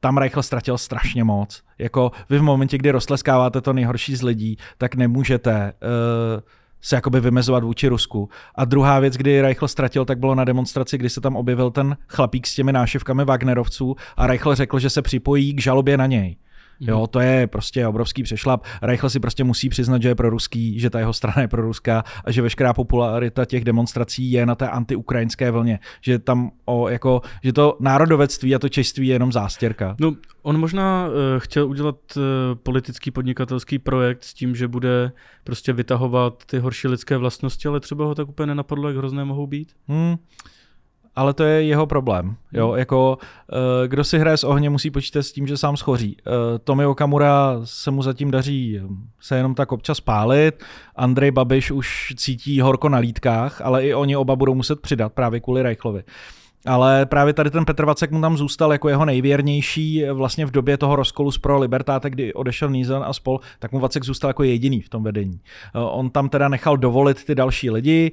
tam 0.00 0.18
Reichl 0.18 0.42
ztratil 0.42 0.78
strašně 0.78 1.24
moc. 1.24 1.62
Jako 1.78 2.12
vy 2.30 2.38
v 2.38 2.42
momentě, 2.42 2.78
kdy 2.78 2.90
roztleskáváte 2.90 3.60
to 3.60 3.72
nejhorší 3.72 4.16
z 4.16 4.22
lidí, 4.22 4.56
tak 4.78 4.94
nemůžete 4.94 5.72
uh, 5.82 6.40
se 6.82 6.96
jakoby 6.96 7.20
vymezovat 7.20 7.64
vůči 7.64 7.88
Rusku. 7.88 8.28
A 8.54 8.64
druhá 8.64 9.00
věc, 9.00 9.14
kdy 9.14 9.40
Reichl 9.40 9.68
ztratil, 9.68 10.04
tak 10.04 10.18
bylo 10.18 10.34
na 10.34 10.44
demonstraci, 10.44 10.98
kdy 10.98 11.10
se 11.10 11.20
tam 11.20 11.36
objevil 11.36 11.70
ten 11.70 11.96
chlapík 12.08 12.46
s 12.46 12.54
těmi 12.54 12.72
nášivkami 12.72 13.24
Wagnerovců 13.24 13.96
a 14.16 14.26
Reichl 14.26 14.54
řekl, 14.54 14.78
že 14.78 14.90
se 14.90 15.02
připojí 15.02 15.54
k 15.54 15.60
žalobě 15.60 15.96
na 15.96 16.06
něj. 16.06 16.36
Jo, 16.80 17.06
to 17.06 17.20
je 17.20 17.46
prostě 17.46 17.86
obrovský 17.86 18.22
přešlap. 18.22 18.64
Reichl 18.82 19.10
si 19.10 19.20
prostě 19.20 19.44
musí 19.44 19.68
přiznat, 19.68 20.02
že 20.02 20.08
je 20.08 20.14
pro 20.14 20.30
ruský, 20.30 20.80
že 20.80 20.90
ta 20.90 20.98
jeho 20.98 21.12
strana 21.12 21.42
je 21.42 21.48
pro 21.48 21.62
ruská 21.62 22.04
a 22.24 22.30
že 22.30 22.42
veškerá 22.42 22.72
popularita 22.74 23.44
těch 23.44 23.64
demonstrací 23.64 24.32
je 24.32 24.46
na 24.46 24.54
té 24.54 24.68
antiukrajinské 24.68 25.50
vlně. 25.50 25.78
Že 26.00 26.18
tam 26.18 26.50
o, 26.64 26.88
jako, 26.88 27.20
že 27.44 27.52
to 27.52 27.76
národovectví 27.80 28.54
a 28.54 28.58
to 28.58 28.68
čeství 28.68 29.06
je 29.06 29.14
jenom 29.14 29.32
zástěrka. 29.32 29.96
No, 30.00 30.14
on 30.42 30.58
možná 30.60 31.06
uh, 31.06 31.12
chtěl 31.38 31.68
udělat 31.68 31.96
uh, 32.16 32.22
politický 32.62 33.10
podnikatelský 33.10 33.78
projekt 33.78 34.24
s 34.24 34.34
tím, 34.34 34.54
že 34.54 34.68
bude 34.68 35.12
prostě 35.44 35.72
vytahovat 35.72 36.44
ty 36.46 36.58
horší 36.58 36.88
lidské 36.88 37.16
vlastnosti, 37.16 37.68
ale 37.68 37.80
třeba 37.80 38.04
ho 38.04 38.14
tak 38.14 38.28
úplně 38.28 38.46
nenapadlo, 38.46 38.88
jak 38.88 38.96
hrozné 38.96 39.24
mohou 39.24 39.46
být. 39.46 39.72
Hmm 39.88 40.16
ale 41.18 41.34
to 41.34 41.44
je 41.44 41.62
jeho 41.62 41.86
problém. 41.86 42.36
Jo? 42.52 42.68
Hmm. 42.68 42.78
Jako, 42.78 43.18
uh, 43.52 43.88
kdo 43.88 44.04
si 44.04 44.18
hraje 44.18 44.36
s 44.36 44.44
ohněm, 44.44 44.72
musí 44.72 44.90
počítat 44.90 45.22
s 45.22 45.32
tím, 45.32 45.46
že 45.46 45.56
sám 45.56 45.76
schoří. 45.76 46.16
Uh, 46.26 46.32
Tomi 46.64 46.86
Okamura 46.86 47.60
se 47.64 47.90
mu 47.90 48.02
zatím 48.02 48.30
daří 48.30 48.80
se 49.20 49.36
jenom 49.36 49.54
tak 49.54 49.72
občas 49.72 50.00
pálit, 50.00 50.64
Andrej 50.96 51.30
Babiš 51.30 51.70
už 51.70 52.14
cítí 52.16 52.60
horko 52.60 52.88
na 52.88 52.98
lítkách, 52.98 53.60
ale 53.60 53.86
i 53.86 53.94
oni 53.94 54.16
oba 54.16 54.36
budou 54.36 54.54
muset 54.54 54.80
přidat 54.80 55.12
právě 55.12 55.40
kvůli 55.40 55.62
Reichlovi. 55.62 56.02
Ale 56.66 57.06
právě 57.06 57.32
tady 57.32 57.50
ten 57.50 57.64
Petr 57.64 57.84
Vacek 57.84 58.10
mu 58.10 58.20
tam 58.20 58.36
zůstal 58.36 58.72
jako 58.72 58.88
jeho 58.88 59.04
nejvěrnější 59.04 60.04
vlastně 60.12 60.46
v 60.46 60.50
době 60.50 60.76
toho 60.76 60.96
rozkolu 60.96 61.30
z 61.30 61.38
Pro 61.38 61.58
Libertáte, 61.58 62.10
kdy 62.10 62.34
odešel 62.34 62.70
Nízan 62.70 63.04
a 63.06 63.12
spol, 63.12 63.40
tak 63.58 63.72
mu 63.72 63.78
Vacek 63.78 64.04
zůstal 64.04 64.30
jako 64.30 64.42
jediný 64.42 64.80
v 64.80 64.88
tom 64.88 65.02
vedení. 65.02 65.40
Eh, 65.74 65.78
on 65.78 66.10
tam 66.10 66.28
teda 66.28 66.48
nechal 66.48 66.76
dovolit 66.76 67.24
ty 67.24 67.34
další 67.34 67.70
lidi, 67.70 68.12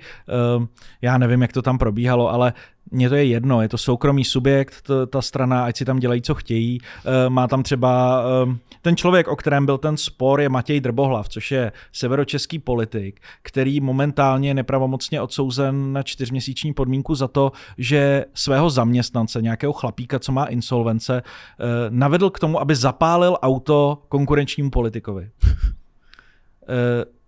já 1.02 1.18
nevím, 1.18 1.42
jak 1.42 1.54
to 1.54 1.62
tam 1.62 1.78
probíhalo, 1.78 2.34
ale 2.34 2.54
mně 2.92 3.10
to 3.10 3.16
je 3.16 3.26
jedno, 3.26 3.62
je 3.62 3.70
to 3.70 3.78
soukromý 3.78 4.24
subjekt, 4.24 4.92
ta 5.10 5.22
strana, 5.22 5.66
ať 5.66 5.78
si 5.78 5.86
tam 5.86 6.00
dělají, 6.00 6.22
co 6.22 6.36
chtějí. 6.36 6.80
Eh, 6.82 7.30
má 7.30 7.48
tam 7.48 7.64
třeba 7.64 8.24
eh, 8.48 8.56
ten 8.82 8.96
člověk, 8.96 9.28
o 9.28 9.36
kterém 9.36 9.66
byl 9.66 9.78
ten 9.78 9.98
spor, 9.98 10.42
je 10.42 10.50
Matěj 10.50 10.82
Drbohlav, 10.82 11.30
což 11.30 11.52
je 11.52 11.72
severočeský 11.92 12.60
politik, 12.60 13.20
který 13.42 13.82
momentálně 13.82 14.50
je 14.50 14.54
nepravomocně 14.54 15.22
odsouzen 15.22 15.94
na 15.94 16.04
čtyřměsíční 16.04 16.74
podmínku 16.74 17.16
za 17.16 17.28
to, 17.28 17.52
že 17.78 18.26
svého 18.34 18.70
zaměstnance, 18.70 19.42
nějakého 19.42 19.74
chlapíka, 19.74 20.20
co 20.20 20.32
má 20.32 20.46
insolvence, 20.46 21.22
eh, 21.22 21.64
navedl 21.90 22.30
k 22.30 22.40
tomu, 22.40 22.60
aby 22.60 22.76
zapálil 22.76 23.38
auto 23.42 24.02
konkurenčnímu 24.10 24.70
politikovi. 24.70 25.30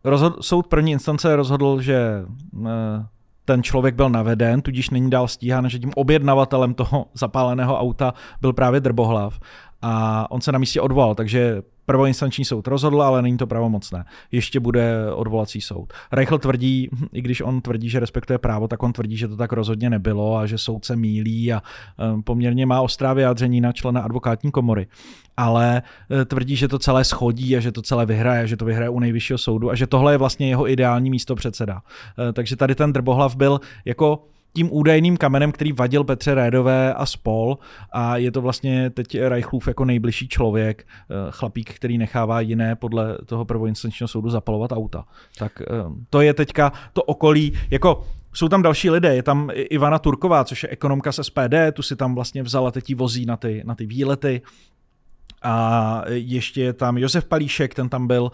Rozhod, 0.04 0.46
soud 0.46 0.67
první 0.67 0.91
instance 0.91 1.36
rozhodl, 1.36 1.82
že 1.82 2.26
ten 3.48 3.64
člověk 3.64 3.96
byl 3.96 4.10
naveden, 4.10 4.62
tudíž 4.62 4.90
není 4.90 5.10
dál 5.10 5.28
stíhán, 5.28 5.70
že 5.70 5.80
tím 5.80 5.92
objednavatelem 5.96 6.74
toho 6.74 7.06
zapáleného 7.14 7.80
auta 7.80 8.14
byl 8.42 8.54
právě 8.54 8.80
Drbohlav 8.80 9.40
a 9.82 10.32
on 10.32 10.42
se 10.42 10.52
na 10.52 10.60
místě 10.60 10.82
odvolal, 10.82 11.16
takže 11.16 11.62
prvoinstanční 11.88 12.46
soud 12.46 12.68
rozhodl, 12.68 13.02
ale 13.02 13.22
není 13.22 13.38
to 13.38 13.48
pravomocné. 13.48 14.06
Ještě 14.32 14.60
bude 14.60 15.13
odvolací 15.13 15.62
soud. 15.62 15.94
Reichl 16.12 16.38
tvrdí, 16.38 16.90
i 17.13 17.22
když 17.22 17.42
on 17.42 17.62
tvrdí, 17.62 17.90
že 17.90 18.00
respektuje 18.00 18.40
právo, 18.40 18.68
tak 18.68 18.84
on 18.84 18.94
tvrdí, 18.94 19.18
že 19.18 19.28
to 19.28 19.36
tak 19.36 19.54
rozhodně 19.54 19.90
nebylo 19.90 20.38
a 20.38 20.46
že 20.46 20.58
soud 20.58 20.86
se 20.86 20.96
mílí 20.96 21.54
a 21.54 21.62
eh, 21.62 22.22
poměrně 22.22 22.66
má 22.66 22.82
ostrá 22.82 23.13
vyjádření 23.13 23.62
na 23.62 23.72
člena 23.72 24.02
advokátní 24.02 24.52
komory. 24.52 24.88
Ale 25.38 25.82
eh, 26.22 26.26
tvrdí, 26.26 26.56
že 26.56 26.68
to 26.68 26.80
celé 26.80 27.04
schodí 27.04 27.58
a 27.58 27.60
že 27.60 27.72
to 27.72 27.82
celé 27.82 28.06
vyhraje, 28.06 28.48
že 28.48 28.58
to 28.58 28.66
vyhraje 28.66 28.90
u 28.90 29.00
nejvyššího 29.00 29.38
soudu 29.38 29.72
a 29.72 29.76
že 29.76 29.88
tohle 29.88 30.13
je 30.13 30.18
vlastně 30.18 30.50
jeho 30.50 30.70
ideální 30.70 31.10
místo 31.10 31.36
předseda. 31.36 31.82
Eh, 32.30 32.34
takže 32.34 32.56
tady 32.56 32.76
ten 32.76 32.94
Drbohlav 32.94 33.36
byl 33.36 33.60
jako 33.86 34.24
tím 34.54 34.70
údajným 34.72 35.18
kamenem, 35.18 35.52
který 35.52 35.72
vadil 35.72 36.04
Petře 36.04 36.36
Rédové 36.36 36.94
a 36.94 37.06
spol. 37.06 37.58
A 37.92 38.18
je 38.18 38.32
to 38.32 38.42
vlastně 38.42 38.90
teď 38.90 39.18
Reichlův 39.22 39.68
jako 39.68 39.86
nejbližší 39.86 40.28
člověk, 40.28 40.88
eh, 40.88 41.14
chlapík, 41.30 41.74
který 41.74 41.98
nechává 41.98 42.42
jiné 42.42 42.76
podle 42.76 43.18
toho 43.26 43.46
prvoinstančního 43.46 44.08
soudu 44.08 44.30
zapalovat 44.30 44.72
auta. 44.72 45.06
Tak 45.38 45.62
eh, 45.62 45.66
to 46.10 46.22
je 46.22 46.34
teďka 46.34 46.72
to 46.94 47.04
okolí, 47.04 47.54
jako 47.70 48.04
jsou 48.34 48.50
tam 48.50 48.62
další 48.62 48.90
lidé, 48.90 49.16
je 49.16 49.24
tam 49.24 49.50
Ivana 49.54 50.00
Turková, 50.00 50.44
což 50.44 50.64
je 50.64 50.70
ekonomka 50.70 51.12
z 51.12 51.20
SPD, 51.24 51.72
tu 51.74 51.82
si 51.82 51.96
tam 51.96 52.16
vlastně 52.16 52.44
vzala, 52.44 52.72
teď 52.72 52.96
vozí 52.96 53.26
na 53.26 53.38
ty, 53.38 53.64
na 53.66 53.76
ty 53.76 53.86
výlety, 53.86 54.42
A 55.41 56.02
ještě 56.08 56.62
je 56.62 56.73
tam 56.73 56.97
Josef 56.97 57.26
Palíšek, 57.26 57.76
ten 57.76 57.89
tam 57.89 58.08
byl 58.08 58.21
uh, 58.23 58.30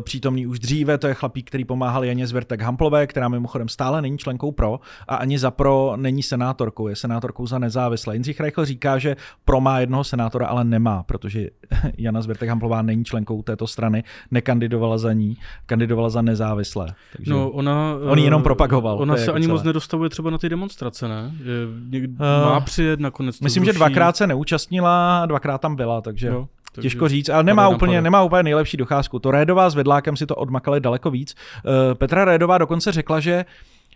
přítomný 0.00 0.46
už 0.46 0.58
dříve, 0.58 0.98
to 0.98 1.06
je 1.06 1.14
chlapík, 1.14 1.48
který 1.48 1.64
pomáhal 1.64 2.04
Janě 2.04 2.26
Zvertek 2.26 2.60
Hamplové, 2.60 3.06
která 3.06 3.28
mimochodem 3.28 3.68
stále 3.68 4.02
není 4.02 4.18
členkou 4.18 4.52
pro 4.52 4.80
a 5.08 5.16
ani 5.16 5.38
za 5.38 5.50
pro 5.50 5.92
není 5.96 6.22
senátorkou, 6.22 6.88
je 6.88 6.96
senátorkou 6.96 7.46
za 7.46 7.58
nezávislé. 7.58 8.14
Jindřich 8.14 8.40
Reichl 8.40 8.64
říká, 8.64 8.98
že 8.98 9.16
pro 9.44 9.60
má 9.60 9.80
jednoho 9.80 10.04
senátora, 10.04 10.46
ale 10.46 10.64
nemá, 10.64 11.02
protože 11.02 11.48
Jana 11.98 12.22
Zvertek 12.22 12.48
Hamplová 12.48 12.82
není 12.82 13.04
členkou 13.04 13.42
této 13.42 13.66
strany, 13.66 14.04
nekandidovala 14.30 14.98
za 14.98 15.12
ní, 15.12 15.36
kandidovala 15.66 16.10
za 16.10 16.22
nezávislé. 16.22 16.94
Takže 17.16 17.32
no, 17.32 17.50
ona, 17.50 17.94
on 18.08 18.18
ji 18.18 18.24
jenom 18.24 18.42
propagoval. 18.42 18.98
Ona 18.98 19.16
se 19.16 19.22
jako 19.22 19.34
ani 19.34 19.44
celé. 19.44 19.54
moc 19.54 19.62
nedostavuje 19.62 20.10
třeba 20.10 20.30
na 20.30 20.38
ty 20.38 20.48
demonstrace, 20.48 21.08
ne? 21.08 21.34
Někdy, 21.90 22.08
uh, 22.08 22.18
má 22.50 22.60
přijet 22.60 23.00
nakonec 23.00 23.40
Myslím, 23.40 23.64
že 23.64 23.72
zruší. 23.72 23.78
dvakrát 23.78 24.16
se 24.16 24.26
neúčastnila, 24.26 25.26
dvakrát 25.26 25.60
tam 25.60 25.76
byla, 25.76 26.00
takže... 26.00 26.26
Jo, 26.26 26.41
takže 26.72 26.86
Těžko 26.88 27.08
říct, 27.08 27.28
ale 27.28 27.42
nemá 27.44 27.68
úplně, 27.68 27.96
pade. 27.96 28.02
nemá 28.02 28.22
úplně 28.22 28.42
nejlepší 28.42 28.76
docházku. 28.76 29.18
To 29.18 29.30
Rédová 29.30 29.70
s 29.70 29.74
Vedlákem 29.74 30.16
si 30.16 30.26
to 30.26 30.36
odmakali 30.36 30.80
daleko 30.80 31.10
víc. 31.10 31.34
Eh, 31.34 31.94
Petra 31.94 32.24
Rédová 32.24 32.58
dokonce 32.58 32.92
řekla, 32.92 33.20
že 33.20 33.44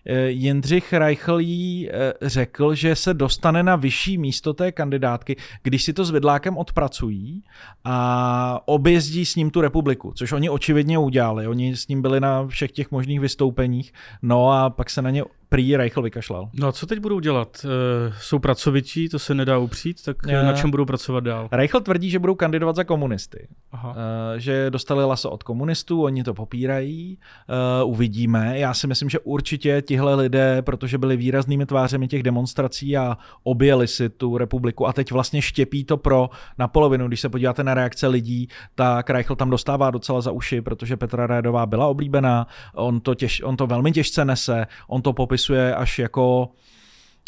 eh, 0.07 0.29
Jindřich 0.29 0.93
Reichl 0.93 1.41
jí 1.41 1.91
eh, 1.91 2.13
řekl, 2.23 2.75
že 2.75 2.97
se 2.97 3.15
dostane 3.15 3.63
na 3.63 3.77
vyšší 3.77 4.19
místo 4.19 4.55
té 4.55 4.73
kandidátky, 4.73 5.37
když 5.63 5.83
si 5.83 5.93
to 5.93 6.05
s 6.05 6.11
Vedlákem 6.11 6.57
odpracují 6.57 7.43
a 7.85 8.61
objezdí 8.65 9.27
s 9.27 9.37
ním 9.37 9.51
tu 9.51 9.61
republiku, 9.61 10.13
což 10.17 10.33
oni 10.33 10.51
očividně 10.51 10.99
udělali. 10.99 11.47
Oni 11.47 11.77
s 11.77 11.89
ním 11.89 12.03
byli 12.03 12.21
na 12.21 12.47
všech 12.47 12.73
těch 12.73 12.91
možných 12.91 13.21
vystoupeních, 13.21 13.93
no 14.23 14.51
a 14.51 14.71
pak 14.71 14.91
se 14.91 15.03
na 15.03 15.11
ně 15.11 15.25
prý 15.49 15.77
Reichl 15.77 16.03
vykašlal. 16.03 16.49
No 16.55 16.69
a 16.69 16.73
co 16.73 16.87
teď 16.87 16.99
budou 16.99 17.21
dělat? 17.21 17.67
E, 18.09 18.13
jsou 18.21 18.39
pracovití, 18.39 19.09
to 19.09 19.19
se 19.19 19.35
nedá 19.35 19.59
upřít, 19.59 20.05
tak 20.05 20.17
Je. 20.27 20.41
e, 20.41 20.43
na 20.43 20.53
čem 20.53 20.71
budou 20.71 20.85
pracovat 20.85 21.25
dál? 21.25 21.49
Reichl 21.53 21.81
tvrdí, 21.81 22.11
že 22.11 22.19
budou 22.19 22.35
kandidovat 22.35 22.77
za 22.77 22.85
komunisty. 22.85 23.49
Aha. 23.73 23.95
Eh, 23.97 24.41
že 24.41 24.71
dostali 24.71 25.05
laso 25.05 25.31
od 25.31 25.43
komunistů, 25.43 26.03
oni 26.03 26.25
to 26.25 26.35
popírají, 26.35 27.19
eh, 27.49 27.85
uvidíme. 27.85 28.59
Já 28.59 28.75
si 28.75 28.87
myslím, 28.87 29.09
že 29.09 29.19
určitě 29.19 29.83
tihle 29.83 30.15
lidé, 30.15 30.63
protože 30.63 30.99
byli 30.99 31.17
výraznými 31.17 31.67
tvářemi 31.67 32.09
těch 32.09 32.23
demonstrací 32.23 32.97
a 32.97 33.19
objeli 33.43 33.89
si 33.89 34.09
tu 34.09 34.39
republiku 34.39 34.87
a 34.87 34.93
teď 34.93 35.13
vlastně 35.13 35.43
štěpí 35.43 35.85
to 35.85 35.97
pro 35.97 36.31
na 36.59 36.69
polovinu. 36.69 37.09
Když 37.09 37.21
se 37.21 37.29
podíváte 37.29 37.65
na 37.65 37.75
reakce 37.75 38.07
lidí, 38.07 38.49
tak 38.75 39.11
Reichl 39.11 39.37
tam 39.37 39.51
dostává 39.51 39.91
docela 39.91 40.21
za 40.21 40.31
uši, 40.31 40.61
protože 40.61 40.97
Petra 40.97 41.27
Rédová 41.27 41.67
byla 41.67 41.87
oblíbená, 41.87 42.47
on 42.75 43.01
to, 43.01 43.15
těž, 43.15 43.43
on 43.45 43.57
to 43.57 43.67
velmi 43.67 43.93
těžce 43.93 44.25
nese, 44.25 44.67
on 44.89 45.03
to 45.03 45.13
popisuje 45.13 45.36
až 45.75 45.99
jako 45.99 46.49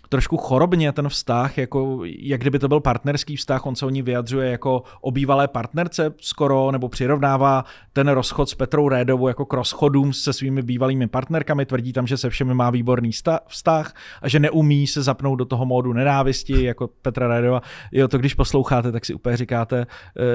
trošku 0.09 0.37
chorobně 0.37 0.92
ten 0.92 1.09
vztah, 1.09 1.59
jako 1.59 2.01
jak 2.05 2.40
kdyby 2.40 2.59
to 2.59 2.68
byl 2.68 2.81
partnerský 2.81 3.37
vztah, 3.37 3.66
on 3.66 3.77
se 3.77 3.87
o 3.87 3.90
ní 3.90 4.03
vyjadřuje 4.03 4.51
jako 4.51 4.83
o 5.01 5.11
bývalé 5.11 5.49
partnerce 5.49 6.14
skoro, 6.21 6.73
nebo 6.73 6.88
přirovnává 6.88 7.64
ten 7.92 8.09
rozchod 8.09 8.49
s 8.49 8.55
Petrou 8.55 8.88
Rédovou 8.88 9.29
jako 9.29 9.47
k 9.47 9.53
rozchodům 9.53 10.12
se 10.12 10.33
svými 10.33 10.62
bývalými 10.62 11.07
partnerkami, 11.07 11.66
tvrdí 11.66 11.92
tam, 11.92 12.07
že 12.07 12.16
se 12.16 12.31
všemi 12.31 12.55
má 12.55 12.71
výborný 12.71 13.11
vztah 13.49 13.94
a 14.23 14.29
že 14.29 14.38
neumí 14.38 14.87
se 14.87 15.03
zapnout 15.03 15.38
do 15.38 15.44
toho 15.44 15.66
módu 15.66 15.92
nenávisti, 15.92 16.64
jako 16.64 16.88
Petra 17.03 17.29
Rédova. 17.29 17.62
Jo, 17.92 18.09
to 18.09 18.18
když 18.18 18.35
posloucháte, 18.35 18.92
tak 18.92 19.05
si 19.05 19.14
úplně 19.14 19.37
říkáte, 19.37 19.87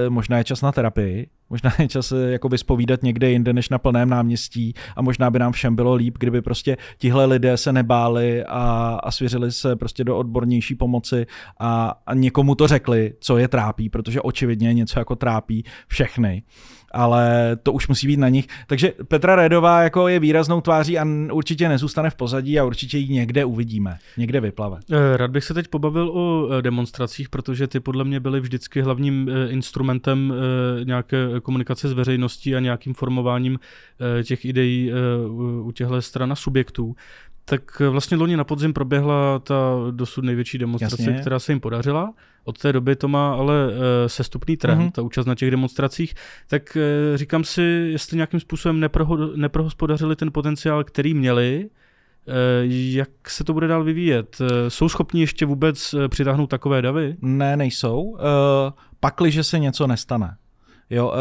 e, 0.06 0.10
možná 0.10 0.38
je 0.38 0.44
čas 0.44 0.62
na 0.62 0.72
terapii, 0.72 1.28
Možná 1.54 1.72
je 1.80 1.88
čas 1.88 2.08
se 2.08 2.32
jako 2.32 2.50
vyspovídat 2.50 3.04
někde 3.04 3.32
jinde 3.32 3.54
než 3.54 3.70
na 3.70 3.78
plném 3.78 4.10
náměstí 4.10 4.74
a 4.96 5.02
možná 5.02 5.32
by 5.32 5.39
nám 5.39 5.52
všem 5.52 5.76
bylo 5.76 5.94
líp, 5.94 6.18
kdyby 6.20 6.42
prostě 6.42 6.78
tihle 6.98 7.26
lidé 7.26 7.58
se 7.58 7.74
nebáli 7.74 8.44
a, 8.44 9.00
a 9.04 9.12
svěřili 9.12 9.52
se 9.52 9.76
prostě 9.76 10.04
do 10.04 10.18
odbornější 10.18 10.76
pomoci 10.76 11.26
a, 11.60 12.02
a 12.06 12.13
někomu 12.13 12.56
to 12.56 12.68
řekli, 12.68 13.13
co 13.20 13.38
je 13.38 13.48
trápí, 13.48 13.89
protože 13.89 14.22
očividně 14.22 14.74
něco 14.74 15.00
jako 15.00 15.16
trápí 15.16 15.63
všechny 15.88 16.44
ale 16.93 17.58
to 17.63 17.73
už 17.73 17.88
musí 17.88 18.08
být 18.08 18.19
na 18.19 18.29
nich. 18.29 18.47
Takže 18.67 18.93
Petra 19.08 19.36
Redová 19.36 19.82
jako 19.82 20.08
je 20.08 20.19
výraznou 20.19 20.62
tváří 20.62 20.99
a 20.99 21.06
určitě 21.32 21.69
nezůstane 21.69 22.10
v 22.10 22.15
pozadí 22.15 22.60
a 22.60 22.63
určitě 22.63 22.97
ji 22.97 23.13
někde 23.13 23.45
uvidíme, 23.45 23.97
někde 24.17 24.39
vyplave. 24.39 24.79
E, 24.91 25.17
Rád 25.17 25.32
bych 25.32 25.43
se 25.43 25.53
teď 25.53 25.67
pobavil 25.67 26.10
o 26.13 26.49
e, 26.51 26.62
demonstracích, 26.62 27.29
protože 27.29 27.67
ty 27.67 27.79
podle 27.79 28.03
mě 28.03 28.19
byly 28.19 28.39
vždycky 28.39 28.82
hlavním 28.82 29.29
e, 29.29 29.49
instrumentem 29.51 30.34
nějaké 30.84 31.17
komunikace 31.41 31.88
s 31.88 31.93
veřejností 31.93 32.56
a 32.56 32.60
nějakým 32.60 32.93
formováním 32.93 33.60
těch 34.23 34.45
ideí 34.45 34.91
u 35.62 35.71
těchto 35.71 36.01
stran 36.01 36.32
a 36.32 36.36
subjektů. 36.36 36.95
Tak 37.45 37.79
vlastně 37.79 38.17
loni 38.17 38.38
na 38.38 38.43
podzim 38.43 38.73
proběhla 38.73 39.39
ta 39.39 39.56
dosud 39.91 40.23
největší 40.25 40.58
demonstrace, 40.58 41.03
Jasně. 41.03 41.21
která 41.21 41.39
se 41.39 41.51
jim 41.51 41.60
podařila. 41.60 42.13
Od 42.43 42.58
té 42.58 42.73
doby 42.73 42.95
to 42.95 43.08
má 43.08 43.34
ale 43.34 43.56
e, 44.06 44.10
sestupný 44.10 44.58
trend, 44.58 44.77
Mhm. 44.77 44.88
mm-hmm. 44.88 44.91
ta 44.91 45.01
účast 45.01 45.25
na 45.25 45.36
těch 45.36 45.51
demonstracích. 45.51 46.13
Tak 46.47 46.77
e, 46.77 47.17
říkám 47.17 47.43
si, 47.43 47.62
jestli 47.91 48.17
nějakým 48.17 48.39
způsobem 48.39 48.79
neproho- 48.79 49.36
neprohospodařili 49.36 50.15
ten 50.15 50.32
potenciál, 50.32 50.84
který 50.84 51.13
měli, 51.13 51.69
jak 52.69 53.10
se 53.27 53.43
to 53.43 53.53
bude 53.53 53.67
dál 53.67 53.84
vyvíjet? 53.84 54.38
Jsou 54.67 54.89
schopni 54.89 55.21
ještě 55.21 55.45
vůbec 55.45 55.95
přitáhnout 56.08 56.49
takové 56.49 56.82
davy? 56.82 57.15
Ne, 57.21 57.58
nejsou. 57.58 58.01
Uh, 58.01 58.19
pakliže 58.99 59.43
se 59.43 59.60
něco 59.60 59.88
nestane. 59.88 60.36
Jo, 60.93 61.08
uh, 61.08 61.13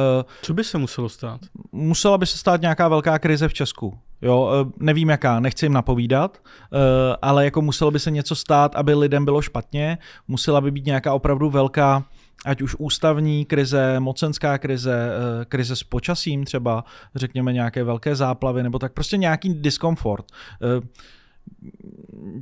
Co 0.43 0.55
by 0.55 0.65
se 0.65 0.79
muselo 0.79 1.09
stát? 1.09 1.41
musela 1.73 2.19
by 2.19 2.27
se 2.27 2.39
stát 2.39 2.61
nějaká 2.61 2.89
velká 2.89 3.19
krize 3.19 3.49
v 3.49 3.55
Česku. 3.55 3.99
Jo, 4.23 4.51
eh, 4.53 4.73
nevím 4.79 5.09
jaká, 5.11 5.41
nechci 5.41 5.65
jim 5.65 5.73
napovídat, 5.73 6.39
eh, 6.45 6.79
ale 7.23 7.45
jako 7.45 7.63
muselo 7.63 7.91
by 7.91 7.99
se 7.99 8.11
něco 8.11 8.35
stát, 8.35 8.77
aby 8.77 8.95
lidem 8.95 9.25
bylo 9.25 9.43
špatně, 9.43 9.99
musela 10.29 10.61
by 10.61 10.71
být 10.71 10.87
nějaká 10.87 11.15
opravdu 11.15 11.51
velká, 11.51 12.05
ať 12.45 12.63
už 12.63 12.77
ústavní 12.79 13.45
krize, 13.45 14.01
mocenská 14.01 14.59
krize, 14.59 15.11
krize 15.49 15.77
s 15.77 15.83
počasím 15.83 16.45
třeba, 16.45 16.85
řekněme 17.15 17.53
nějaké 17.53 17.85
velké 17.85 18.17
záplavy, 18.17 18.63
nebo 18.63 18.79
tak 18.79 18.93
prostě 18.93 19.17
nějaký 19.17 19.55
diskomfort. 19.55 20.25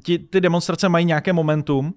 Ti, 0.02 0.18
ty 0.18 0.40
demonstrace 0.40 0.88
mají 0.88 1.04
nějaké 1.04 1.32
momentum, 1.32 1.94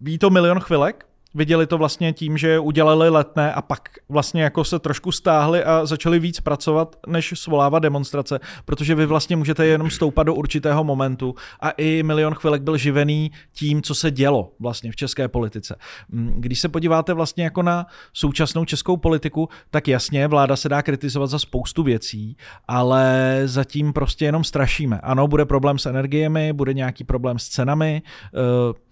ví 0.00 0.18
to 0.18 0.30
milion 0.30 0.60
chvilek, 0.60 1.06
viděli 1.36 1.66
to 1.66 1.78
vlastně 1.78 2.12
tím, 2.12 2.38
že 2.38 2.58
udělali 2.58 3.08
letné 3.08 3.52
a 3.52 3.62
pak 3.62 3.88
vlastně 4.08 4.42
jako 4.42 4.64
se 4.64 4.78
trošku 4.78 5.12
stáhli 5.12 5.64
a 5.64 5.86
začali 5.86 6.18
víc 6.18 6.40
pracovat, 6.40 6.96
než 7.06 7.32
svolávat 7.36 7.82
demonstrace, 7.82 8.40
protože 8.64 8.94
vy 8.94 9.06
vlastně 9.06 9.36
můžete 9.36 9.66
jenom 9.66 9.90
stoupat 9.90 10.26
do 10.26 10.34
určitého 10.34 10.84
momentu 10.84 11.34
a 11.60 11.70
i 11.70 12.02
milion 12.02 12.34
chvilek 12.34 12.62
byl 12.62 12.76
živený 12.76 13.30
tím, 13.52 13.82
co 13.82 13.94
se 13.94 14.10
dělo 14.10 14.52
vlastně 14.60 14.92
v 14.92 14.96
české 14.96 15.28
politice. 15.28 15.76
Mm, 16.08 16.34
Když 16.36 16.60
se 16.60 16.68
podíváte 16.68 17.14
vlastně 17.14 17.44
jako 17.44 17.62
na 17.62 17.86
současnou 18.12 18.64
českou 18.64 18.96
politiku, 18.96 19.48
tak 19.70 19.88
jasně, 19.88 20.28
vláda 20.28 20.56
se 20.56 20.68
dá 20.68 20.82
kritizovat 20.82 21.26
za 21.26 21.38
spoustu 21.38 21.82
věcí, 21.82 22.36
ale 22.68 23.42
zatím 23.44 23.92
prostě 23.92 24.24
jenom 24.24 24.44
strašíme. 24.44 25.00
Ano, 25.02 25.28
bude 25.28 25.44
problém 25.44 25.78
s 25.78 25.86
energiemi, 25.86 26.52
bude 26.52 26.74
nějaký 26.74 27.04
problém 27.04 27.38
s 27.38 27.48
cenami, 27.48 28.02
eh, 28.34 28.85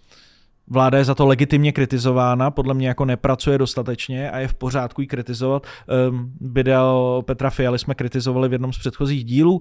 Vláda 0.70 0.98
je 0.98 1.05
za 1.05 1.14
to 1.14 1.27
legitimně 1.27 1.72
kritizována, 1.72 2.50
podle 2.50 2.74
mě 2.74 2.88
jako 2.88 3.05
nepracuje 3.05 3.59
dostatečně 3.59 4.31
a 4.31 4.38
je 4.38 4.48
v 4.48 4.55
pořádku 4.55 5.00
ji 5.00 5.07
kritizovat. 5.07 5.66
Um, 6.11 6.33
video 6.40 7.22
Petra 7.27 7.50
Fialy 7.50 7.79
jsme 7.79 7.94
kritizovali 7.94 8.48
v 8.48 8.53
jednom 8.53 8.72
z 8.72 8.79
předchozích 8.79 9.24
dílů, 9.24 9.55
uh, 9.55 9.61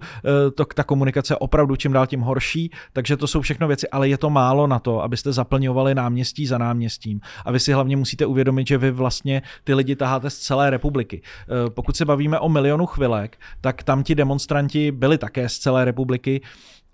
to, 0.55 0.65
ta 0.65 0.83
komunikace 0.83 1.33
je 1.33 1.37
opravdu 1.37 1.75
čím 1.75 1.93
dál 1.93 2.07
tím 2.07 2.21
horší, 2.21 2.71
takže 2.93 3.17
to 3.17 3.27
jsou 3.27 3.41
všechno 3.41 3.67
věci, 3.67 3.89
ale 3.89 4.09
je 4.09 4.17
to 4.17 4.29
málo 4.29 4.67
na 4.67 4.79
to, 4.79 5.03
abyste 5.03 5.33
zaplňovali 5.33 5.95
náměstí 5.95 6.47
za 6.47 6.57
náměstím. 6.57 7.21
A 7.45 7.51
vy 7.51 7.59
si 7.59 7.73
hlavně 7.73 7.97
musíte 7.97 8.25
uvědomit, 8.25 8.67
že 8.67 8.77
vy 8.77 8.91
vlastně 8.91 9.41
ty 9.63 9.73
lidi 9.73 9.95
taháte 9.95 10.29
z 10.29 10.37
celé 10.37 10.69
republiky. 10.69 11.21
Uh, 11.21 11.69
pokud 11.69 11.97
se 11.97 12.05
bavíme 12.05 12.39
o 12.39 12.49
milionu 12.49 12.85
chvilek, 12.85 13.37
tak 13.61 13.83
tam 13.83 14.03
ti 14.03 14.15
demonstranti 14.15 14.91
byli 14.91 15.17
také 15.17 15.49
z 15.49 15.57
celé 15.57 15.85
republiky, 15.85 16.41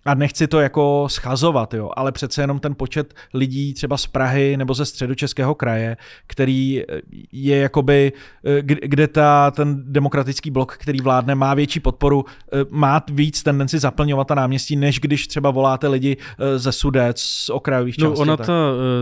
a 0.05 0.13
nechci 0.13 0.47
to 0.47 0.59
jako 0.59 1.07
schazovat, 1.09 1.73
jo, 1.73 1.91
ale 1.95 2.11
přece 2.11 2.41
jenom 2.41 2.59
ten 2.59 2.75
počet 2.75 3.13
lidí 3.33 3.73
třeba 3.73 3.97
z 3.97 4.07
Prahy 4.07 4.57
nebo 4.57 4.73
ze 4.73 4.85
středočeského 4.85 5.55
kraje, 5.55 5.97
který 6.27 6.83
je 7.31 7.57
jakoby, 7.57 8.13
eh, 8.45 8.61
kde 8.61 9.07
ta, 9.07 9.51
ten 9.51 9.83
demokratický 9.85 10.51
blok, 10.51 10.77
který 10.77 11.01
vládne, 11.01 11.35
má 11.35 11.53
větší 11.53 11.79
podporu, 11.79 12.25
eh, 12.53 12.57
má 12.69 13.03
víc 13.11 13.43
tendenci 13.43 13.79
zaplňovat 13.79 14.27
ta 14.27 14.35
náměstí, 14.35 14.75
než 14.75 14.99
když 14.99 15.27
třeba 15.27 15.51
voláte 15.51 15.87
lidi 15.87 16.17
eh, 16.39 16.59
ze 16.59 16.71
Sudec, 16.71 17.21
z 17.21 17.49
okrajových 17.49 17.97
No, 17.97 18.09
částí. 18.09 18.21
ona 18.21 18.37
tak. 18.37 18.47
ta 18.47 18.53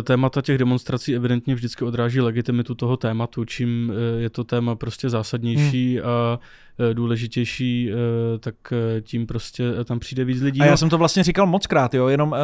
témata 0.04 0.42
těch 0.42 0.58
demonstrací 0.58 1.16
evidentně 1.16 1.56
vždycky 1.56 1.86
odráží 1.86 2.22
legitimitu 2.22 2.76
toho 2.76 2.98
tématu. 2.98 3.46
Čím 3.46 3.94
je 4.18 4.30
to 4.30 4.44
téma 4.44 4.76
prostě 4.76 5.10
zásadnější 5.10 5.98
hmm. 5.98 6.10
a 6.10 6.40
důležitější, 6.94 7.92
e, 7.92 7.96
tak 8.40 8.56
e, 8.72 9.02
tím 9.02 9.28
prostě 9.28 9.64
tam 9.86 10.00
přijde 10.00 10.26
víc 10.26 10.42
lidí. 10.42 10.62
A 10.62 10.64
No, 10.64 10.70
já 10.70 10.78
jsem 10.78 10.90
to 10.90 10.98
vlastně 10.98 11.24
říkal 11.24 11.46
moc 11.46 11.68
krát, 11.68 11.94
jo, 11.94 12.08
jenom 12.08 12.36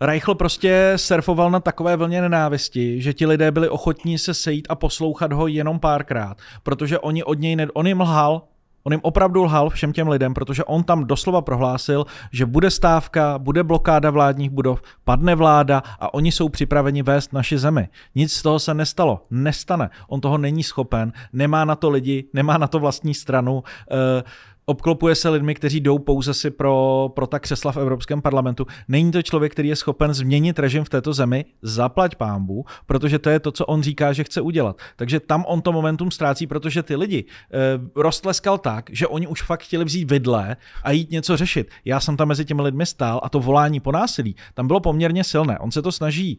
Reichl 0.00 0.34
prostě 0.34 0.92
surfoval 0.96 1.50
na 1.50 1.60
takové 1.60 1.96
vlně 1.96 2.20
nenávisti, 2.20 3.02
že 3.02 3.12
ti 3.12 3.26
lidé 3.26 3.50
byli 3.50 3.68
ochotní 3.68 4.18
se 4.18 4.34
sejít 4.34 4.66
a 4.70 4.74
poslouchat 4.74 5.32
ho 5.32 5.46
jenom 5.46 5.80
párkrát, 5.80 6.36
protože 6.62 6.98
oni 6.98 7.24
od 7.24 7.38
něj, 7.38 7.56
ne, 7.56 7.66
on 7.74 7.86
jim 7.86 8.00
lhal, 8.00 8.42
On 8.88 8.92
jim 8.92 9.00
opravdu 9.02 9.42
lhal 9.42 9.70
všem 9.70 9.92
těm 9.92 10.08
lidem, 10.08 10.34
protože 10.34 10.64
on 10.64 10.82
tam 10.82 11.04
doslova 11.04 11.40
prohlásil, 11.40 12.06
že 12.32 12.46
bude 12.46 12.70
stávka, 12.70 13.38
bude 13.38 13.62
blokáda 13.62 14.10
vládních 14.10 14.50
budov, 14.50 14.82
padne 15.04 15.34
vláda 15.34 15.82
a 16.00 16.14
oni 16.14 16.32
jsou 16.32 16.48
připraveni 16.48 17.02
vést 17.02 17.32
naši 17.32 17.58
zemi. 17.58 17.88
Nic 18.14 18.32
z 18.32 18.42
toho 18.42 18.58
se 18.58 18.74
nestalo. 18.74 19.22
Nestane. 19.30 19.90
On 20.08 20.20
toho 20.20 20.38
není 20.38 20.62
schopen, 20.62 21.12
nemá 21.32 21.64
na 21.64 21.74
to 21.74 21.90
lidi, 21.90 22.24
nemá 22.32 22.58
na 22.58 22.66
to 22.66 22.78
vlastní 22.78 23.14
stranu. 23.14 23.54
Uh, 23.54 24.22
obklopuje 24.68 25.14
se 25.14 25.28
lidmi, 25.28 25.54
kteří 25.54 25.80
jdou 25.80 25.98
pouze 25.98 26.34
si 26.34 26.50
pro, 26.50 27.08
pro 27.14 27.26
ta 27.26 27.38
křesla 27.38 27.72
v 27.72 27.76
Evropském 27.76 28.22
parlamentu. 28.22 28.66
Není 28.88 29.12
to 29.12 29.22
člověk, 29.22 29.52
který 29.52 29.68
je 29.68 29.76
schopen 29.76 30.14
změnit 30.14 30.58
režim 30.58 30.84
v 30.84 30.88
této 30.88 31.12
zemi, 31.12 31.44
zaplať 31.62 32.14
pámbu, 32.14 32.64
protože 32.86 33.18
to 33.18 33.30
je 33.30 33.40
to, 33.40 33.52
co 33.52 33.66
on 33.66 33.82
říká, 33.82 34.12
že 34.12 34.24
chce 34.24 34.40
udělat. 34.40 34.76
Takže 34.96 35.20
tam 35.20 35.44
on 35.48 35.62
to 35.62 35.72
momentum 35.72 36.10
ztrácí, 36.10 36.46
protože 36.46 36.82
ty 36.82 36.96
lidi 36.96 37.24
e, 37.24 37.80
roztleskal 38.00 38.58
tak, 38.58 38.90
že 38.92 39.06
oni 39.06 39.26
už 39.26 39.42
fakt 39.42 39.62
chtěli 39.62 39.84
vzít 39.84 40.10
vidle 40.10 40.56
a 40.82 40.90
jít 40.90 41.10
něco 41.10 41.36
řešit. 41.36 41.70
Já 41.84 42.00
jsem 42.00 42.16
tam 42.16 42.28
mezi 42.28 42.44
těmi 42.44 42.62
lidmi 42.62 42.86
stál 42.86 43.20
a 43.22 43.28
to 43.28 43.40
volání 43.40 43.80
po 43.80 43.92
násilí 43.92 44.36
tam 44.54 44.66
bylo 44.66 44.80
poměrně 44.80 45.24
silné. 45.24 45.58
On 45.58 45.70
se 45.70 45.82
to 45.82 45.92
snaží 45.92 46.38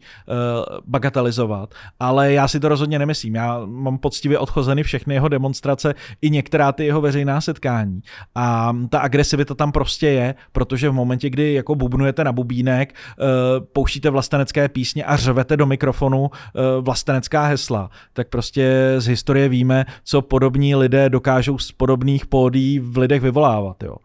bagatelizovat, 0.86 1.74
ale 2.00 2.32
já 2.32 2.48
si 2.48 2.60
to 2.60 2.68
rozhodně 2.68 2.98
nemyslím. 2.98 3.34
Já 3.34 3.60
mám 3.66 3.98
poctivě 3.98 4.38
odchozeny 4.38 4.82
všechny 4.82 5.14
jeho 5.14 5.28
demonstrace 5.28 5.94
i 6.22 6.30
některá 6.30 6.72
ty 6.72 6.86
jeho 6.86 7.00
veřejná 7.00 7.40
setkání. 7.40 8.00
A 8.34 8.76
ta 8.88 8.98
agresivita 8.98 9.54
tam 9.54 9.72
prostě 9.72 10.06
je, 10.06 10.34
protože 10.52 10.88
v 10.88 10.92
momentě, 10.92 11.30
kdy 11.30 11.54
jako 11.54 11.74
bubnujete 11.74 12.24
na 12.24 12.32
bubínek, 12.32 12.94
eh, 12.94 13.24
pouštíte 13.72 14.10
vlastenecké 14.10 14.68
písně 14.68 15.04
a 15.04 15.16
řvete 15.16 15.56
do 15.56 15.66
mikrofonu 15.66 16.30
eh, 16.32 16.60
vlastenecká 16.80 17.46
hesla, 17.46 17.90
tak 18.12 18.28
prostě 18.28 18.94
z 18.98 19.06
historie 19.06 19.48
víme, 19.48 19.84
co 20.04 20.22
podobní 20.22 20.74
lidé 20.74 21.08
dokážou 21.08 21.58
z 21.58 21.72
podobných 21.72 22.26
pódí 22.26 22.78
v 22.78 22.98
lidech 22.98 23.22
vyvolávat. 23.22 23.82
Jo. 23.82 23.96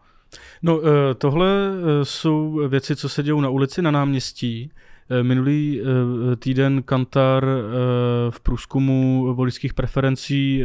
No, 0.62 0.80
eh, 0.80 1.14
tohle 1.14 1.48
jsou 2.02 2.60
věci, 2.68 2.96
co 2.96 3.08
se 3.08 3.22
dějou 3.22 3.40
na 3.40 3.48
ulici, 3.48 3.82
na 3.82 3.90
náměstí. 3.90 4.70
Minulý 5.22 5.80
týden 6.38 6.82
Kantar 6.82 7.46
v 8.30 8.40
průzkumu 8.40 9.34
voličských 9.34 9.74
preferencí 9.74 10.64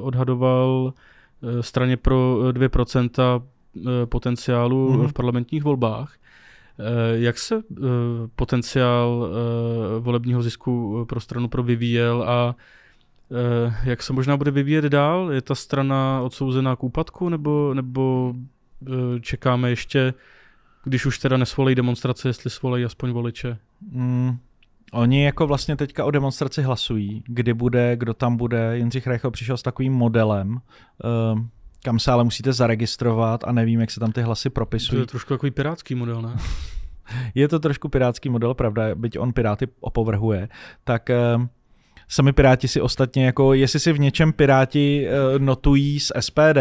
odhadoval 0.00 0.92
straně 1.60 1.96
pro 1.96 2.38
2% 2.52 3.10
eh, 3.18 3.80
eh, 3.80 4.06
potenciálu 4.06 4.92
mm-hmm. 4.92 5.08
v 5.08 5.12
parlamentních 5.12 5.62
volbách. 5.62 6.14
Jak 7.12 7.38
se 7.38 7.62
potenciál 8.36 9.28
volebního 9.98 10.42
zisku 10.42 11.04
pro 11.08 11.20
stranu 11.20 11.48
pro 11.48 11.62
vyvíjel 11.62 12.24
a 12.28 12.56
jak 13.84 14.02
se 14.02 14.12
možná 14.12 14.36
bude 14.36 14.50
vyvíjet 14.50 14.84
dál? 14.84 15.32
Je 15.32 15.40
ta 15.42 15.54
strana 15.54 16.20
odsouzená 16.22 16.76
k 16.76 16.84
úpadku 16.84 17.28
nebo, 17.28 17.74
nebo 17.74 18.34
čekáme 19.20 19.70
ještě, 19.70 20.14
když 20.84 21.06
už 21.06 21.18
teda 21.18 21.36
nesvolejí 21.36 21.74
demonstrace, 21.74 22.28
jestli 22.28 22.50
svolejí 22.50 22.84
aspoň 22.84 23.10
voliče? 23.10 23.58
Mm, 23.92 24.38
Oni 24.90 25.24
jako 25.24 25.46
vlastně 25.46 25.76
teďka 25.76 26.04
o 26.04 26.10
demonstraci 26.10 26.62
hlasují, 26.62 27.22
kdy 27.26 27.54
bude, 27.54 27.96
kdo 27.96 28.14
tam 28.14 28.36
bude. 28.36 28.78
Jindřich 28.78 29.06
Reichel 29.06 29.30
přišel 29.30 29.56
s 29.56 29.62
takovým 29.62 29.92
modelem, 29.92 30.52
uh, 30.52 31.40
kam 31.84 31.98
se 31.98 32.12
ale 32.12 32.24
musíte 32.24 32.52
zaregistrovat 32.52 33.44
a 33.44 33.52
nevím, 33.52 33.80
jak 33.80 33.90
se 33.90 34.00
tam 34.00 34.12
ty 34.12 34.22
hlasy 34.22 34.50
propisují. 34.50 34.96
To 34.96 35.02
je 35.02 35.06
trošku 35.06 35.34
takový 35.34 35.50
pirátský 35.50 35.94
model, 35.94 36.22
ne? 36.22 36.36
je 37.34 37.48
to 37.48 37.58
trošku 37.58 37.88
pirátský 37.88 38.28
model, 38.28 38.54
pravda, 38.54 38.94
byť 38.94 39.18
on 39.18 39.32
Piráty 39.32 39.68
opovrhuje, 39.80 40.48
tak 40.84 41.10
uh, 41.36 41.46
sami 42.08 42.32
Piráti 42.32 42.68
si 42.68 42.80
ostatně, 42.80 43.26
jako 43.26 43.54
jestli 43.54 43.80
si 43.80 43.92
v 43.92 44.00
něčem 44.00 44.32
Piráti 44.32 45.08
uh, 45.08 45.38
notují 45.38 46.00
z 46.00 46.12
SPD, 46.20 46.58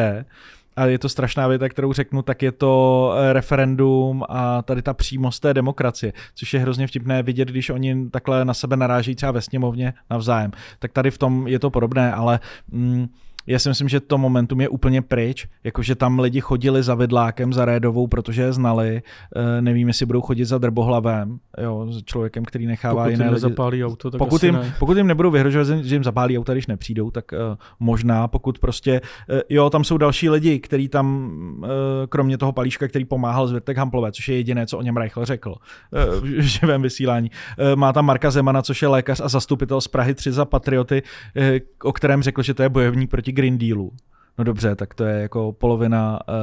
a 0.76 0.86
je 0.86 1.00
to 1.00 1.10
strašná 1.10 1.48
věta, 1.48 1.70
kterou 1.70 1.94
řeknu, 1.94 2.22
tak 2.22 2.42
je 2.42 2.52
to 2.52 3.14
eh, 3.18 3.34
referendum 3.34 4.24
a 4.30 4.62
tady 4.62 4.82
ta 4.82 4.94
přímost 4.94 5.40
té 5.40 5.54
demokracie, 5.54 6.14
což 6.36 6.54
je 6.54 6.60
hrozně 6.60 6.88
vtipné 6.88 7.24
vidět, 7.24 7.48
když 7.48 7.70
oni 7.70 8.10
takhle 8.10 8.46
na 8.46 8.54
sebe 8.54 8.78
naráží 8.78 9.16
třeba 9.16 9.32
ve 9.32 9.42
sněmovně 9.42 9.94
navzájem. 10.10 10.52
Tak 10.80 10.92
tady 10.92 11.12
v 11.12 11.18
tom 11.18 11.48
je 11.48 11.60
to 11.60 11.70
podobné, 11.70 12.14
ale 12.14 12.40
mm, 12.72 13.08
já 13.50 13.60
si 13.60 13.70
myslím, 13.70 13.90
že 13.90 14.00
to 14.00 14.18
momentum 14.18 14.62
je 14.62 14.70
úplně 14.70 15.02
pryč, 15.02 15.48
jakože 15.64 15.96
tam 15.96 16.20
lidi 16.20 16.42
chodili 16.42 16.84
za 16.84 16.96
vidlákem, 16.96 17.54
za 17.54 17.66
Rédovou, 17.66 18.08
protože 18.08 18.42
je 18.42 18.54
znali, 18.54 19.02
uh, 19.36 19.62
nevím, 19.62 19.88
jestli 19.88 20.06
budou 20.06 20.22
chodit 20.22 20.46
za 20.46 20.58
drbohlavem, 20.58 21.40
jo, 21.62 21.88
s 21.92 22.04
člověkem, 22.04 22.46
který 22.46 22.68
nechává 22.68 23.04
pokud 23.04 23.12
jiné 23.12 23.26
jim 23.26 23.34
lidi. 23.34 23.84
auto, 23.84 24.12
tak 24.12 24.20
pokud, 24.20 24.44
jim, 24.44 24.56
ne. 24.56 24.76
pokud 24.80 24.98
jim 24.98 25.08
nebudou 25.08 25.32
vyhrožovat, 25.32 25.68
že 25.68 25.96
jim 25.96 26.04
zapálí 26.04 26.40
auto, 26.40 26.52
když 26.52 26.68
nepřijdou, 26.68 27.12
tak 27.12 27.32
uh, 27.32 27.56
možná, 27.80 28.28
pokud 28.28 28.60
prostě, 28.60 29.02
uh, 29.30 29.40
jo, 29.50 29.70
tam 29.70 29.84
jsou 29.84 29.98
další 29.98 30.30
lidi, 30.30 30.60
který 30.60 30.88
tam, 30.88 31.32
uh, 31.58 31.68
kromě 32.10 32.38
toho 32.38 32.52
palíška, 32.52 32.88
který 32.88 33.06
pomáhal 33.06 33.48
z 33.48 33.52
Virtek 33.52 33.78
Hamplové, 33.78 34.12
což 34.12 34.30
je 34.30 34.36
jediné, 34.36 34.68
co 34.68 34.78
o 34.78 34.82
něm 34.82 34.98
Reichl 34.98 35.26
řekl 35.26 35.50
uh, 35.50 36.24
v 36.24 36.42
živém 36.42 36.82
vysílání. 36.82 37.32
Uh, 37.60 37.76
má 37.76 37.94
tam 37.94 38.06
Marka 38.06 38.32
Zemana, 38.32 38.62
což 38.62 38.82
je 38.82 38.88
lékař 38.88 39.22
a 39.24 39.28
zastupitel 39.28 39.82
z 39.82 39.88
Prahy 39.88 40.14
3 40.14 40.32
za 40.32 40.46
patrioty, 40.46 41.02
uh, 41.38 41.44
o 41.84 41.94
kterém 41.94 42.24
řekl, 42.24 42.42
že 42.42 42.54
to 42.54 42.64
je 42.64 42.70
bojovník 42.70 43.10
proti 43.10 43.39
Green 43.40 43.58
Dealu. 43.58 43.92
No 44.38 44.44
dobře, 44.44 44.76
tak 44.76 44.94
to 44.94 45.04
je 45.04 45.22
jako 45.22 45.54
polovina 45.54 46.20
uh, 46.28 46.36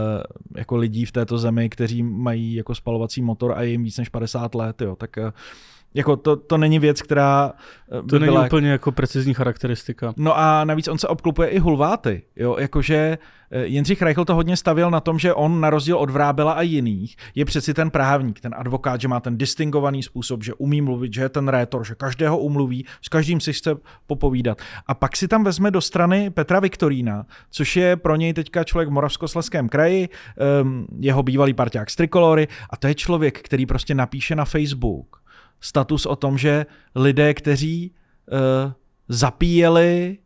jako 0.56 0.76
lidí 0.76 1.04
v 1.04 1.12
této 1.12 1.38
zemi, 1.38 1.68
kteří 1.68 2.02
mají 2.02 2.54
jako 2.54 2.74
spalovací 2.74 3.22
motor 3.22 3.52
a 3.52 3.62
je 3.62 3.68
jim 3.68 3.84
víc 3.84 3.98
než 3.98 4.08
50 4.08 4.54
let, 4.54 4.80
jo, 4.82 4.96
tak 4.96 5.16
uh, 5.16 5.30
jako 5.96 6.16
to, 6.16 6.36
to 6.36 6.58
není 6.58 6.78
věc, 6.78 7.02
která 7.02 7.52
eh, 7.92 8.02
by 8.02 8.08
To 8.08 8.18
není 8.18 8.32
byla... 8.32 8.46
úplně 8.46 8.70
jako 8.70 8.92
precizní 8.92 9.34
charakteristika. 9.34 10.14
No 10.16 10.38
a 10.38 10.64
navíc 10.64 10.88
on 10.88 10.98
se 10.98 11.08
obklopuje 11.08 11.48
i 11.48 11.58
hulváty, 11.58 12.22
jo, 12.36 12.56
jakože 12.58 13.18
eh, 13.50 13.66
Jindřich 13.66 14.02
Reichl 14.02 14.24
to 14.24 14.34
hodně 14.34 14.56
stavěl 14.56 14.90
na 14.90 15.00
tom, 15.00 15.18
že 15.18 15.34
on 15.34 15.60
na 15.60 15.70
rozdíl 15.70 15.96
od 15.96 16.10
Vrábela 16.10 16.52
a 16.52 16.62
jiných 16.62 17.16
je 17.34 17.44
přeci 17.44 17.74
ten 17.74 17.90
právník, 17.90 18.40
ten 18.40 18.54
advokát, 18.58 19.00
že 19.00 19.08
má 19.08 19.20
ten 19.20 19.38
distingovaný 19.38 20.02
způsob, 20.02 20.44
že 20.44 20.54
umí 20.54 20.80
mluvit, 20.80 21.14
že 21.14 21.22
je 21.22 21.28
ten 21.28 21.48
rétor, 21.48 21.84
že 21.84 21.94
každého 21.94 22.38
umluví, 22.38 22.86
s 23.02 23.08
každým 23.08 23.40
si 23.40 23.52
chce 23.52 23.74
popovídat. 24.06 24.58
A 24.86 24.94
pak 24.94 25.16
si 25.16 25.28
tam 25.28 25.44
vezme 25.44 25.70
do 25.70 25.80
strany 25.80 26.30
Petra 26.30 26.60
Viktorína, 26.60 27.26
což 27.50 27.76
je 27.76 27.96
pro 27.96 28.16
něj 28.16 28.32
teďka 28.32 28.64
člověk 28.64 28.88
v 28.88 28.92
Moravskosleském 28.92 29.68
kraji, 29.68 30.08
um, 30.62 30.86
jeho 31.00 31.22
bývalý 31.22 31.54
parťák 31.54 31.90
z 31.90 31.96
Trikolory 31.96 32.48
a 32.70 32.76
to 32.76 32.86
je 32.86 32.94
člověk, 32.94 33.42
který 33.42 33.66
prostě 33.66 33.94
napíše 33.94 34.36
na 34.36 34.44
Facebook, 34.44 35.25
status 35.60 36.06
o 36.06 36.16
tom, 36.16 36.38
že 36.38 36.66
lidé, 36.94 37.34
kteří 37.34 37.94
uh, 38.32 38.72
zapíjeli 39.08 40.18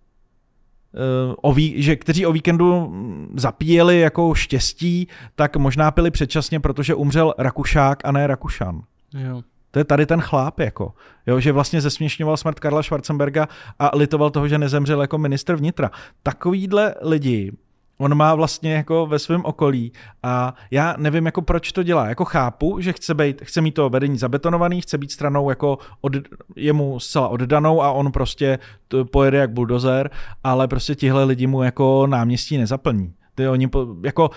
uh, 0.93 1.35
o 1.43 1.53
ví, 1.53 1.83
že 1.83 1.97
kteří 1.97 2.27
o 2.27 2.33
víkendu 2.33 2.95
zapíjeli 3.37 4.01
jako 4.01 4.35
štěstí, 4.35 5.09
tak 5.35 5.57
možná 5.57 5.91
pili 5.91 6.11
předčasně, 6.11 6.61
protože 6.61 6.95
umřel 6.95 7.35
Rakušák 7.39 8.05
a 8.05 8.13
ne 8.13 8.27
Rakušan. 8.27 8.83
Jo. 9.15 9.43
To 9.71 9.79
je 9.79 9.85
tady 9.85 10.07
ten 10.07 10.21
chláp, 10.21 10.61
jako, 10.61 10.95
jo, 11.27 11.41
že 11.41 11.53
vlastně 11.53 11.81
zesměšňoval 11.81 12.37
smrt 12.37 12.61
Karla 12.61 12.83
Schwarzenberga 12.83 13.49
a 13.79 13.97
litoval 13.97 14.31
toho, 14.31 14.49
že 14.49 14.59
nezemřel 14.59 15.01
jako 15.01 15.19
ministr 15.19 15.57
vnitra. 15.57 15.91
Takovýhle 16.23 16.95
lidi 17.03 17.53
on 18.01 18.15
má 18.15 18.35
vlastně 18.35 18.75
jako 18.75 19.07
ve 19.07 19.19
svém 19.19 19.45
okolí 19.45 19.93
a 20.23 20.55
já 20.71 20.95
nevím, 20.99 21.27
jako 21.27 21.43
proč 21.43 21.73
to 21.73 21.83
dělá. 21.83 22.09
Jako 22.09 22.25
chápu, 22.25 22.81
že 22.81 22.93
chce, 22.93 23.15
být, 23.15 23.43
chce 23.45 23.61
mít 23.61 23.73
to 23.73 23.89
vedení 23.89 24.19
zabetonovaný, 24.19 24.81
chce 24.81 24.99
být 24.99 25.13
stranou 25.13 25.51
jako 25.51 25.79
od, 26.01 26.13
jemu 26.57 27.01
zcela 27.01 27.29
oddanou 27.29 27.83
a 27.83 27.93
on 27.93 28.13
prostě 28.13 28.59
to 28.89 29.05
pojede 29.05 29.39
jak 29.39 29.51
buldozer, 29.51 30.11
ale 30.45 30.69
prostě 30.69 30.95
tihle 30.95 31.25
lidi 31.25 31.47
mu 31.47 31.63
jako 31.63 32.07
náměstí 32.07 32.59
nezaplní. 32.59 33.15
Ty 33.35 33.49
oni 33.49 33.69
po, 33.69 33.87
jako, 34.05 34.31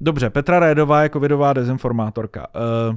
dobře, 0.00 0.30
Petra 0.30 0.58
Rédová 0.58 1.02
jako 1.02 1.20
vědová 1.20 1.52
dezinformátorka. 1.52 2.46
Uh, 2.90 2.96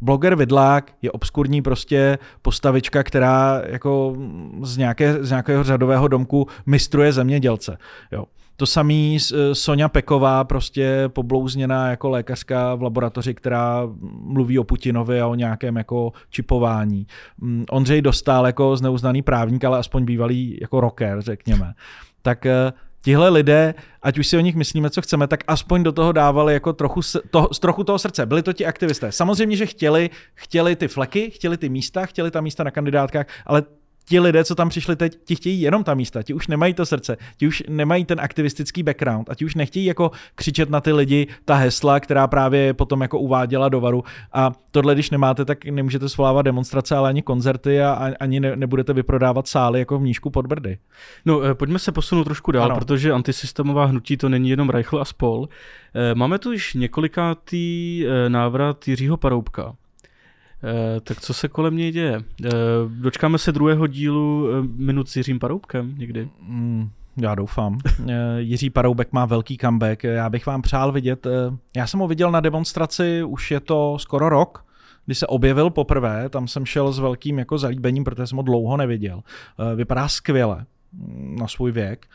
bloger 0.00 0.34
Vidlák 0.34 0.92
je 1.02 1.10
obskurní 1.12 1.62
prostě 1.62 2.18
postavička, 2.42 3.02
která 3.02 3.62
jako 3.66 4.16
z, 4.62 4.76
nějaké, 4.76 5.24
z 5.24 5.30
nějakého 5.30 5.64
řadového 5.64 6.08
domku 6.08 6.46
mistruje 6.66 7.12
zemědělce. 7.12 7.78
Jo. 8.12 8.24
To 8.60 8.66
samý 8.66 9.18
eh, 9.18 9.54
Sonja 9.54 9.88
Peková, 9.88 10.44
prostě 10.44 11.04
poblouzněná 11.08 11.90
jako 11.90 12.08
lékařka 12.08 12.74
v 12.74 12.82
laboratoři, 12.82 13.34
která 13.34 13.82
mluví 14.20 14.58
o 14.58 14.64
Putinovi 14.64 15.20
a 15.20 15.26
o 15.26 15.34
nějakém 15.34 15.76
jako 15.76 16.12
čipování. 16.30 17.06
Mm, 17.38 17.64
Ondřej 17.70 18.02
Dostal 18.02 18.46
jako 18.46 18.76
zneuznaný 18.76 19.22
právník, 19.22 19.64
ale 19.64 19.78
aspoň 19.78 20.04
bývalý 20.04 20.58
jako 20.60 20.80
rocker, 20.80 21.22
řekněme. 21.22 21.74
Tak 22.22 22.46
eh, 22.46 22.72
tihle 23.02 23.28
lidé, 23.28 23.74
ať 24.02 24.18
už 24.18 24.26
si 24.26 24.36
o 24.36 24.40
nich 24.40 24.56
myslíme, 24.56 24.90
co 24.90 25.02
chceme, 25.02 25.26
tak 25.26 25.44
aspoň 25.46 25.82
do 25.82 25.92
toho 25.92 26.12
dávali 26.12 26.54
jako 26.54 26.72
trochu, 26.72 27.00
to, 27.30 27.48
trochu 27.60 27.84
toho 27.84 27.98
srdce. 27.98 28.26
Byli 28.26 28.42
to 28.42 28.52
ti 28.52 28.66
aktivisté. 28.66 29.12
Samozřejmě, 29.12 29.56
že 29.56 29.66
chtěli, 29.66 30.10
chtěli 30.34 30.76
ty 30.76 30.88
fleky, 30.88 31.30
chtěli 31.30 31.56
ty 31.56 31.68
místa, 31.68 32.06
chtěli 32.06 32.30
ta 32.30 32.40
místa 32.40 32.64
na 32.64 32.70
kandidátkách, 32.70 33.26
ale 33.46 33.62
ti 34.08 34.20
lidé, 34.20 34.44
co 34.44 34.54
tam 34.54 34.68
přišli 34.68 34.96
teď, 34.96 35.18
ti 35.24 35.36
chtějí 35.36 35.60
jenom 35.60 35.84
ta 35.84 35.94
místa, 35.94 36.22
ti 36.22 36.34
už 36.34 36.48
nemají 36.48 36.74
to 36.74 36.86
srdce, 36.86 37.16
ti 37.36 37.46
už 37.46 37.62
nemají 37.68 38.04
ten 38.04 38.20
aktivistický 38.20 38.82
background 38.82 39.30
a 39.30 39.34
ti 39.34 39.44
už 39.44 39.54
nechtějí 39.54 39.84
jako 39.84 40.10
křičet 40.34 40.70
na 40.70 40.80
ty 40.80 40.92
lidi 40.92 41.26
ta 41.44 41.54
hesla, 41.54 42.00
která 42.00 42.26
právě 42.26 42.74
potom 42.74 43.00
jako 43.00 43.18
uváděla 43.18 43.68
do 43.68 43.80
varu. 43.80 44.04
A 44.32 44.52
tohle, 44.70 44.94
když 44.94 45.10
nemáte, 45.10 45.44
tak 45.44 45.64
nemůžete 45.64 46.08
svolávat 46.08 46.44
demonstrace, 46.44 46.96
ale 46.96 47.08
ani 47.08 47.22
koncerty 47.22 47.82
a 47.82 48.12
ani 48.20 48.40
ne, 48.40 48.56
nebudete 48.56 48.92
vyprodávat 48.92 49.48
sály 49.48 49.78
jako 49.78 49.98
v 49.98 50.02
nížku 50.02 50.30
pod 50.30 50.46
Brdy. 50.46 50.78
No, 51.24 51.42
eh, 51.42 51.54
pojďme 51.54 51.78
se 51.78 51.92
posunout 51.92 52.24
trošku 52.24 52.52
dál, 52.52 52.64
ano. 52.64 52.74
protože 52.74 53.12
antisystémová 53.12 53.84
hnutí 53.84 54.16
to 54.16 54.28
není 54.28 54.50
jenom 54.50 54.70
Reichl 54.70 55.00
a 55.00 55.04
spol. 55.04 55.48
Eh, 55.94 56.14
máme 56.14 56.38
tu 56.38 56.52
již 56.52 56.74
několikátý 56.74 58.04
eh, 58.06 58.28
návrat 58.28 58.88
Jiřího 58.88 59.16
Paroubka. 59.16 59.74
Eh, 60.64 61.00
tak 61.00 61.20
co 61.20 61.34
se 61.34 61.48
kolem 61.48 61.76
něj 61.76 61.92
děje? 61.92 62.22
Eh, 62.44 62.50
dočkáme 62.88 63.38
se 63.38 63.52
druhého 63.52 63.86
dílu 63.86 64.48
eh, 64.48 64.68
minut 64.76 65.08
s 65.08 65.16
Jiřím 65.16 65.38
Paroubkem 65.38 65.94
někdy? 65.98 66.28
Mm, 66.42 66.90
já 67.16 67.34
doufám. 67.34 67.78
Jiří 68.38 68.70
Paroubek 68.70 69.12
má 69.12 69.26
velký 69.26 69.58
comeback. 69.58 70.04
Já 70.04 70.30
bych 70.30 70.46
vám 70.46 70.62
přál 70.62 70.92
vidět. 70.92 71.26
Já 71.76 71.86
jsem 71.86 72.00
ho 72.00 72.08
viděl 72.08 72.30
na 72.30 72.40
demonstraci, 72.40 73.22
už 73.22 73.50
je 73.50 73.60
to 73.60 73.98
skoro 73.98 74.28
rok, 74.28 74.64
kdy 75.06 75.14
se 75.14 75.26
objevil 75.26 75.70
poprvé, 75.70 76.28
tam 76.28 76.48
jsem 76.48 76.66
šel 76.66 76.92
s 76.92 76.98
velkým 76.98 77.38
jako 77.38 77.58
zalíbením, 77.58 78.04
protože 78.04 78.26
jsem 78.26 78.36
ho 78.36 78.42
dlouho 78.42 78.76
neviděl. 78.76 79.22
Vypadá 79.76 80.08
skvěle 80.08 80.66
mm, 80.92 81.36
na 81.40 81.48
svůj 81.48 81.72
věk. 81.72 82.06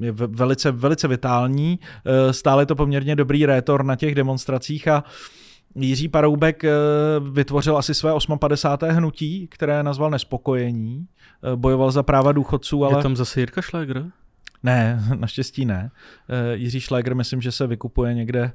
Je 0.00 0.12
velice, 0.12 0.70
velice 0.70 1.08
vitální. 1.08 1.78
Stále 2.30 2.62
je 2.62 2.66
to 2.66 2.76
poměrně 2.76 3.16
dobrý 3.16 3.46
rétor 3.46 3.84
na 3.84 3.96
těch 3.96 4.14
demonstracích 4.14 4.88
a 4.88 5.04
Jiří 5.74 6.08
Paroubek 6.08 6.64
eh, 6.64 6.70
vytvořil 7.30 7.76
asi 7.76 7.94
své 7.94 8.12
58. 8.38 8.96
hnutí, 8.96 9.48
které 9.50 9.82
nazval 9.82 10.10
Nespokojení. 10.10 11.06
Eh, 11.52 11.56
bojoval 11.56 11.90
za 11.90 12.02
práva 12.02 12.32
důchodců, 12.32 12.84
ale... 12.84 12.98
Je 12.98 13.02
tam 13.02 13.16
zase 13.16 13.40
Jirka 13.40 13.62
Šléger? 13.62 14.04
Ne, 14.62 15.04
naštěstí 15.14 15.64
ne. 15.64 15.90
Uh, 16.28 16.36
Jiří 16.52 16.80
Šléger 16.80 17.14
myslím, 17.14 17.40
že 17.40 17.52
se 17.52 17.66
vykupuje 17.66 18.14
někde 18.14 18.52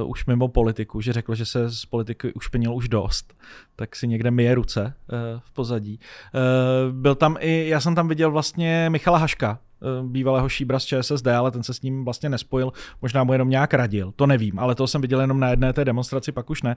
uh, 0.00 0.10
už 0.10 0.26
mimo 0.26 0.48
politiku, 0.48 1.00
že 1.00 1.12
řekl, 1.12 1.34
že 1.34 1.44
se 1.44 1.70
z 1.70 1.84
politiky 1.84 2.32
ušpinil 2.32 2.74
už 2.74 2.88
dost, 2.88 3.34
tak 3.76 3.96
si 3.96 4.08
někde 4.08 4.30
myje 4.30 4.54
ruce 4.54 4.82
uh, 4.82 5.18
v 5.40 5.50
pozadí. 5.50 6.00
Uh, 6.34 6.94
byl 6.94 7.14
tam 7.14 7.36
i, 7.40 7.68
já 7.68 7.80
jsem 7.80 7.94
tam 7.94 8.08
viděl 8.08 8.30
vlastně 8.30 8.86
Michala 8.90 9.18
Haška, 9.18 9.58
bývalého 10.02 10.48
šíbra 10.48 10.78
z 10.78 10.84
ČSSD, 10.84 11.26
ale 11.26 11.50
ten 11.50 11.62
se 11.62 11.74
s 11.74 11.82
ním 11.82 12.04
vlastně 12.04 12.28
nespojil, 12.28 12.72
možná 13.02 13.24
mu 13.24 13.32
jenom 13.32 13.50
nějak 13.50 13.74
radil, 13.74 14.12
to 14.16 14.26
nevím, 14.26 14.58
ale 14.58 14.74
to 14.74 14.86
jsem 14.86 15.00
viděl 15.00 15.20
jenom 15.20 15.40
na 15.40 15.50
jedné 15.50 15.72
té 15.72 15.84
demonstraci, 15.84 16.32
pak 16.32 16.50
už 16.50 16.62
ne. 16.62 16.76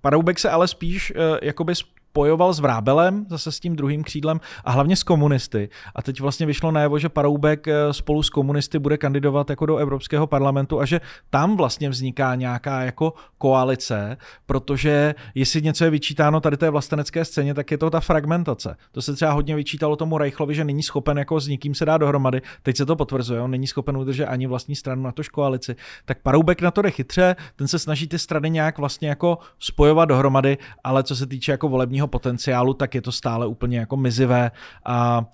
Paroubek 0.00 0.38
se 0.38 0.50
ale 0.50 0.68
spíš 0.68 1.12
uh, 1.16 1.38
jakoby 1.42 1.74
spojoval 2.10 2.52
s 2.52 2.60
Vrábelem, 2.60 3.26
zase 3.28 3.52
s 3.52 3.60
tím 3.60 3.76
druhým 3.76 4.04
křídlem 4.04 4.40
a 4.64 4.70
hlavně 4.70 4.96
s 4.96 5.02
komunisty. 5.02 5.68
A 5.94 6.02
teď 6.02 6.20
vlastně 6.20 6.46
vyšlo 6.46 6.70
najevo, 6.70 6.98
že 6.98 7.08
Paroubek 7.08 7.68
eh, 7.68 7.92
spolu 7.92 8.22
s 8.22 8.30
komunisty 8.30 8.78
bude 8.78 8.98
kandidovat 8.98 9.50
jako 9.50 9.66
do 9.66 9.76
Evropského 9.76 10.26
parlamentu 10.26 10.80
a 10.80 10.84
že 10.84 11.00
tam 11.30 11.56
vlastně 11.56 11.88
vzniká 11.88 12.34
nějaká 12.34 12.82
jako 12.82 13.12
koalice, 13.38 14.16
protože 14.46 15.14
jestli 15.34 15.62
něco 15.62 15.84
je 15.84 15.90
vyčítáno 15.90 16.40
tady 16.40 16.56
té 16.56 16.70
vlastenecké 16.70 17.24
scéně, 17.24 17.54
tak 17.54 17.70
je 17.70 17.78
to 17.78 17.90
ta 17.90 18.00
fragmentace. 18.00 18.76
To 18.92 19.02
se 19.02 19.14
třeba 19.14 19.32
hodně 19.32 19.54
vyčítalo 19.54 19.96
tomu 19.96 20.18
Reichlovi, 20.18 20.54
že 20.54 20.64
není 20.64 20.82
schopen 20.82 21.18
jako 21.18 21.40
s 21.40 21.48
nikým 21.48 21.74
se 21.74 21.84
dá 21.84 21.98
dohromady. 21.98 22.42
Teď 22.62 22.76
se 22.76 22.86
to 22.86 22.96
potvrzuje, 22.96 23.40
on 23.40 23.50
není 23.50 23.66
schopen 23.66 23.96
udržet 23.96 24.26
ani 24.26 24.46
vlastní 24.46 24.76
stranu 24.76 25.02
na 25.02 25.12
tož 25.12 25.28
koalici. 25.28 25.76
Tak 26.04 26.22
Paroubek 26.22 26.62
na 26.62 26.70
to 26.70 26.82
jde 26.82 26.90
chytře, 26.90 27.36
ten 27.56 27.68
se 27.68 27.78
snaží 27.78 28.08
ty 28.08 28.18
strany 28.18 28.50
nějak 28.50 28.78
vlastně 28.78 29.08
jako 29.08 29.38
spojovat 29.58 30.04
dohromady, 30.04 30.58
ale 30.84 31.02
co 31.02 31.16
se 31.16 31.26
týče 31.26 31.52
jako 31.52 31.68
volební 31.68 31.99
herního 32.00 32.08
potenciálu, 32.08 32.74
tak 32.74 32.94
je 32.94 33.02
to 33.02 33.12
stále 33.12 33.46
úplně 33.46 33.78
jako 33.78 33.96
mizivé 33.96 34.50
a 34.84 35.24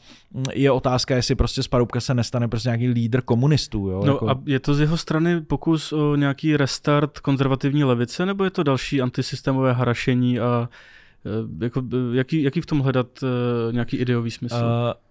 je 0.55 0.71
otázka, 0.71 1.17
jestli 1.17 1.35
prostě 1.35 1.63
z 1.63 1.69
Paroubka 1.69 2.01
se 2.01 2.15
nestane 2.15 2.49
prostě 2.49 2.69
nějaký 2.69 2.89
lídr 2.89 3.23
komunistů. 3.23 3.89
Jo? 3.89 4.03
No 4.07 4.13
jako... 4.13 4.31
a 4.31 4.43
je 4.47 4.61
to 4.61 4.75
z 4.75 4.81
jeho 4.81 4.97
strany 4.97 5.41
pokus 5.41 5.93
o 5.93 6.17
nějaký 6.17 6.57
restart 6.57 7.21
konzervativní 7.21 7.85
levice, 7.85 8.27
nebo 8.27 8.45
je 8.45 8.51
to 8.51 8.63
další 8.63 9.03
antisystémové 9.03 9.73
harašení 9.73 10.41
a 10.41 10.69
e, 11.25 11.65
jako, 11.65 11.83
e, 11.93 12.17
jaký, 12.17 12.43
jaký 12.43 12.61
v 12.61 12.67
tom 12.67 12.81
hledat 12.81 13.23
e, 13.23 13.73
nějaký 13.73 13.97
ideový 13.97 14.31
smysl? 14.31 14.57
Uh, 14.57 15.06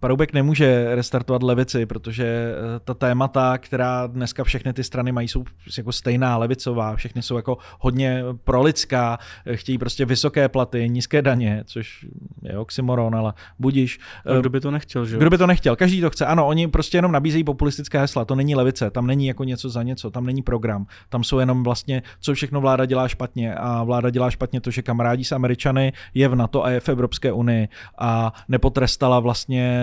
Paroubek 0.00 0.32
nemůže 0.32 0.94
restartovat 0.94 1.42
levici, 1.42 1.86
protože 1.86 2.24
eh, 2.24 2.80
ta 2.84 2.94
témata, 2.94 3.58
která 3.58 4.06
dneska 4.06 4.44
všechny 4.44 4.72
ty 4.72 4.84
strany 4.84 5.12
mají, 5.12 5.28
jsou 5.28 5.44
jako 5.78 5.92
stejná 5.92 6.36
levicová, 6.36 6.96
všechny 6.96 7.22
jsou 7.22 7.36
jako 7.36 7.58
hodně 7.80 8.24
prolidská, 8.44 9.18
eh, 9.46 9.56
chtějí 9.56 9.78
prostě 9.78 10.04
vysoké 10.04 10.48
platy, 10.48 10.88
nízké 10.88 11.22
daně, 11.22 11.62
což 11.66 12.06
je 12.42 12.58
oxymoron, 12.58 13.14
ale 13.14 13.32
budíš. 13.58 13.98
A 14.26 14.40
kdo 14.40 14.50
by 14.50 14.60
to 14.60 14.70
nechtěl, 14.70 15.06
že 15.06 15.16
Kdo 15.16 15.30
by 15.30 15.38
to 15.38 15.46
nechtěl? 15.46 15.76
Každý 15.76 16.00
to 16.00 16.10
chce. 16.10 16.26
Ano, 16.26 16.46
oni 16.46 16.68
prostě 16.68 16.98
jenom 16.98 17.12
nabízejí 17.12 17.44
populistické 17.44 18.00
hesla, 18.00 18.24
to 18.24 18.34
není 18.34 18.54
levice, 18.54 18.90
tam 18.90 19.06
není 19.06 19.26
jako 19.26 19.44
něco 19.44 19.70
za 19.70 19.82
něco, 19.82 20.10
tam 20.10 20.26
není 20.26 20.42
program, 20.42 20.86
tam 21.08 21.24
jsou 21.24 21.38
jenom 21.38 21.62
vlastně, 21.62 22.02
co 22.20 22.34
všechno 22.34 22.60
vláda 22.60 22.84
dělá 22.84 23.08
špatně 23.08 23.54
a 23.54 23.84
vláda 23.84 24.10
dělá 24.10 24.30
špatně 24.30 24.60
to, 24.60 24.70
že 24.70 24.82
kamarádi 24.82 25.24
s 25.24 25.32
Američany 25.32 25.92
je 26.14 26.28
v 26.28 26.34
NATO 26.34 26.64
a 26.64 26.70
je 26.70 26.80
v 26.80 26.88
Evropské 26.88 27.32
unii 27.32 27.68
a 27.98 28.32
nepotrestala 28.48 29.20
vlastně 29.20 29.81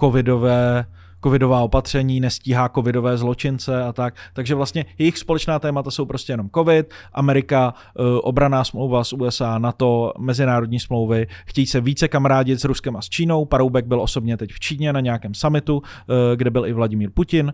covidové 0.00 0.86
covidová 1.24 1.60
opatření, 1.60 2.20
nestíhá 2.20 2.68
covidové 2.68 3.16
zločince 3.16 3.82
a 3.82 3.92
tak. 3.92 4.14
Takže 4.32 4.54
vlastně 4.54 4.84
jejich 4.98 5.18
společná 5.18 5.58
témata 5.58 5.90
jsou 5.90 6.04
prostě 6.04 6.32
jenom 6.32 6.50
covid, 6.54 6.94
Amerika, 7.12 7.74
eh, 7.74 8.02
obraná 8.20 8.64
smlouva 8.64 9.04
s 9.04 9.12
USA, 9.12 9.58
NATO, 9.58 10.12
mezinárodní 10.18 10.80
smlouvy, 10.80 11.26
chtějí 11.46 11.66
se 11.66 11.80
více 11.80 12.08
kamarádit 12.08 12.60
s 12.60 12.64
Ruskem 12.64 12.96
a 12.96 13.02
s 13.02 13.08
Čínou. 13.08 13.44
Paroubek 13.44 13.86
byl 13.86 14.00
osobně 14.00 14.36
teď 14.36 14.52
v 14.52 14.60
Číně 14.60 14.92
na 14.92 15.00
nějakém 15.00 15.34
summitu, 15.34 15.82
eh, 15.84 16.36
kde 16.36 16.50
byl 16.50 16.66
i 16.66 16.72
Vladimír 16.72 17.10
Putin 17.14 17.52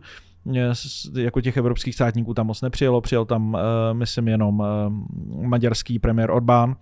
jako 1.16 1.40
těch 1.40 1.56
evropských 1.56 1.94
státníků 1.94 2.34
tam 2.34 2.46
moc 2.46 2.62
nepřijelo, 2.62 3.00
přijel 3.00 3.24
tam, 3.24 3.58
myslím, 3.92 4.28
jenom 4.28 4.62
maďarský 5.42 5.98
premiér 5.98 6.30
Orbán, 6.30 6.76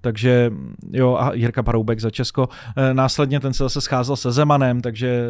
takže 0.00 0.50
jo, 0.90 1.16
a 1.20 1.34
Jirka 1.34 1.62
Paroubek 1.62 2.00
za 2.00 2.10
Česko. 2.10 2.48
E, 2.76 2.94
následně 2.94 3.40
ten 3.40 3.52
se 3.52 3.62
zase 3.62 3.80
scházel 3.80 4.16
se 4.16 4.32
Zemanem, 4.32 4.80
takže 4.80 5.24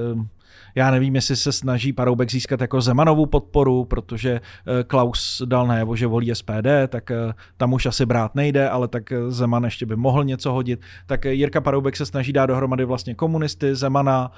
já 0.74 0.90
nevím, 0.90 1.14
jestli 1.14 1.37
se 1.37 1.53
snaží 1.53 1.92
Paroubek 1.92 2.31
získat 2.31 2.61
jako 2.61 2.81
Zemanovou 2.81 3.26
podporu, 3.26 3.85
protože 3.85 4.40
Klaus 4.87 5.42
dal 5.44 5.66
najevo, 5.66 5.96
že 5.96 6.07
volí 6.07 6.35
SPD, 6.35 6.68
tak 6.88 7.12
tam 7.57 7.72
už 7.72 7.87
asi 7.87 8.07
brát 8.07 8.35
nejde, 8.35 8.68
ale 8.68 8.88
tak 8.88 9.12
Zeman 9.29 9.64
ještě 9.64 9.87
by 9.87 9.96
mohl 9.96 10.24
něco 10.24 10.53
hodit. 10.53 10.81
Tak 11.07 11.24
Jirka 11.24 11.61
Paroubek 11.61 11.96
se 11.96 12.07
snaží 12.07 12.33
dát 12.33 12.46
dohromady 12.46 12.85
vlastně 12.85 13.14
komunisty, 13.14 13.74
Zemana 13.74 14.33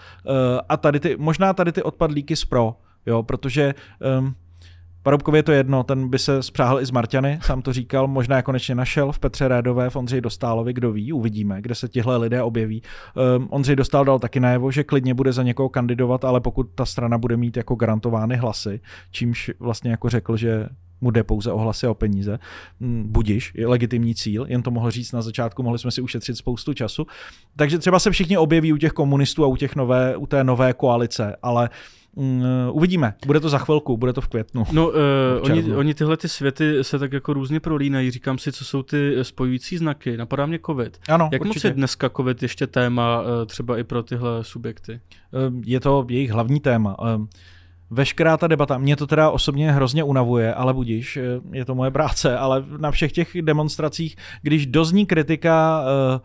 a 0.68 0.76
tady 0.76 1.00
ty, 1.00 1.16
možná 1.18 1.52
tady 1.52 1.72
ty 1.72 1.82
odpadlíky 1.82 2.36
z 2.36 2.44
pro, 2.44 2.76
jo, 3.06 3.22
protože 3.22 3.74
um, 4.18 4.34
Paroubkovi 5.02 5.38
je 5.38 5.42
to 5.42 5.52
jedno, 5.52 5.82
ten 5.82 6.08
by 6.08 6.18
se 6.18 6.42
spřáhl 6.42 6.80
i 6.80 6.86
s 6.86 6.90
Marťany, 6.90 7.38
sám 7.42 7.62
to 7.62 7.72
říkal, 7.72 8.08
možná 8.08 8.36
je 8.36 8.42
konečně 8.42 8.74
našel 8.74 9.12
v 9.12 9.18
Petře 9.18 9.48
Rédové, 9.48 9.90
v 9.90 9.96
Ondřej 9.96 10.20
Dostálovi, 10.20 10.72
kdo 10.72 10.92
ví, 10.92 11.12
uvidíme, 11.12 11.62
kde 11.62 11.74
se 11.74 11.88
tihle 11.88 12.16
lidé 12.16 12.42
objeví. 12.42 12.82
Um, 13.36 13.48
Ondřej 13.50 13.76
Dostál 13.76 14.04
dal 14.04 14.18
taky 14.18 14.40
najevo, 14.40 14.70
že 14.70 14.84
klidně 14.84 15.14
bude 15.14 15.32
za 15.32 15.42
někoho 15.42 15.68
kandidovat, 15.68 16.24
ale 16.24 16.40
pokud 16.40 16.70
ta 16.74 16.84
strana 16.84 17.18
bude 17.18 17.36
mít 17.36 17.56
jako 17.56 17.74
garantovány 17.74 18.36
hlasy, 18.36 18.80
čímž 19.10 19.50
vlastně 19.58 19.90
jako 19.90 20.08
řekl, 20.08 20.36
že 20.36 20.68
mu 21.00 21.10
jde 21.10 21.24
pouze 21.24 21.52
o 21.52 21.58
hlasy 21.58 21.86
a 21.86 21.90
o 21.90 21.94
peníze. 21.94 22.38
Hm, 22.80 23.04
budiš, 23.06 23.52
je 23.54 23.66
legitimní 23.66 24.14
cíl, 24.14 24.46
jen 24.48 24.62
to 24.62 24.70
mohl 24.70 24.90
říct 24.90 25.12
na 25.12 25.22
začátku, 25.22 25.62
mohli 25.62 25.78
jsme 25.78 25.90
si 25.90 26.00
ušetřit 26.00 26.36
spoustu 26.36 26.74
času. 26.74 27.06
Takže 27.56 27.78
třeba 27.78 27.98
se 27.98 28.10
všichni 28.10 28.38
objeví 28.38 28.72
u 28.72 28.76
těch 28.76 28.92
komunistů 28.92 29.44
a 29.44 29.46
u, 29.46 29.56
těch 29.56 29.76
nové, 29.76 30.16
u 30.16 30.26
té 30.26 30.44
nové 30.44 30.72
koalice, 30.72 31.36
ale 31.42 31.68
uh, 31.68 31.76
Mm, 32.16 32.44
uvidíme, 32.70 33.14
bude 33.27 33.40
to 33.40 33.48
za 33.48 33.59
chvilku, 33.59 33.96
bude 33.96 34.12
to 34.12 34.20
v 34.20 34.29
květnu. 34.29 34.64
No, 34.72 34.88
uh, 34.88 34.94
oni, 35.40 35.75
oni 35.75 35.94
tyhle 35.94 36.16
ty 36.16 36.29
světy 36.29 36.85
se 36.85 36.98
tak 36.98 37.12
jako 37.12 37.33
různě 37.33 37.61
prolínají, 37.61 38.11
říkám 38.11 38.38
si, 38.38 38.53
co 38.53 38.64
jsou 38.64 38.83
ty 38.83 39.16
spojující 39.22 39.79
znaky, 39.79 40.16
napadá 40.16 40.46
mě 40.46 40.59
covid. 40.66 40.98
Ano, 41.09 41.29
Jak 41.33 41.40
určitě. 41.42 41.59
moc 41.59 41.64
je 41.64 41.70
dneska 41.70 42.09
covid 42.09 42.42
ještě 42.42 42.66
téma 42.66 43.20
uh, 43.20 43.27
třeba 43.46 43.79
i 43.79 43.85
pro 43.85 44.03
tyhle 44.03 44.44
subjekty? 44.44 45.01
Uh, 45.48 45.62
je 45.64 45.81
to 45.81 46.07
jejich 46.09 46.31
hlavní 46.31 46.61
téma. 46.61 46.98
Uh, 46.98 47.27
veškerá 47.90 48.37
ta 48.37 48.46
debata, 48.46 48.79
mě 48.79 48.96
to 48.96 49.07
teda 49.07 49.31
osobně 49.31 49.72
hrozně 49.72 50.05
unavuje, 50.05 50.55
ale 50.55 50.75
budíš, 50.75 51.18
je 51.53 51.64
to 51.64 51.75
moje 51.75 51.90
práce, 51.90 52.38
ale 52.38 52.64
na 52.79 52.90
všech 52.90 53.12
těch 53.12 53.42
demonstracích, 53.42 54.16
když 54.42 54.66
dozní 54.66 55.07
kritika 55.07 55.83
uh, 55.83 56.20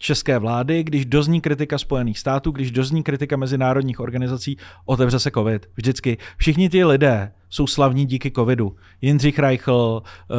české 0.00 0.38
vlády, 0.38 0.84
když 0.84 1.06
dozní 1.06 1.40
kritika 1.40 1.78
Spojených 1.78 2.18
států, 2.18 2.50
když 2.50 2.70
dozní 2.70 3.02
kritika 3.02 3.36
mezinárodních 3.36 4.00
organizací, 4.00 4.56
otevře 4.84 5.18
se 5.18 5.30
COVID. 5.30 5.66
Vždycky. 5.76 6.18
Všichni 6.36 6.68
ti 6.68 6.84
lidé 6.84 7.32
jsou 7.50 7.66
slavní 7.66 8.06
díky 8.06 8.30
COVIDu. 8.30 8.76
Jindřich 9.00 9.38
Reichl, 9.38 10.02
uh, 10.02 10.36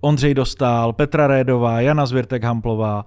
Ondřej 0.00 0.34
Dostál, 0.34 0.92
Petra 0.92 1.26
Rédová, 1.26 1.80
Jana 1.80 2.06
Zvirtek 2.06 2.44
Hamplová, 2.44 3.04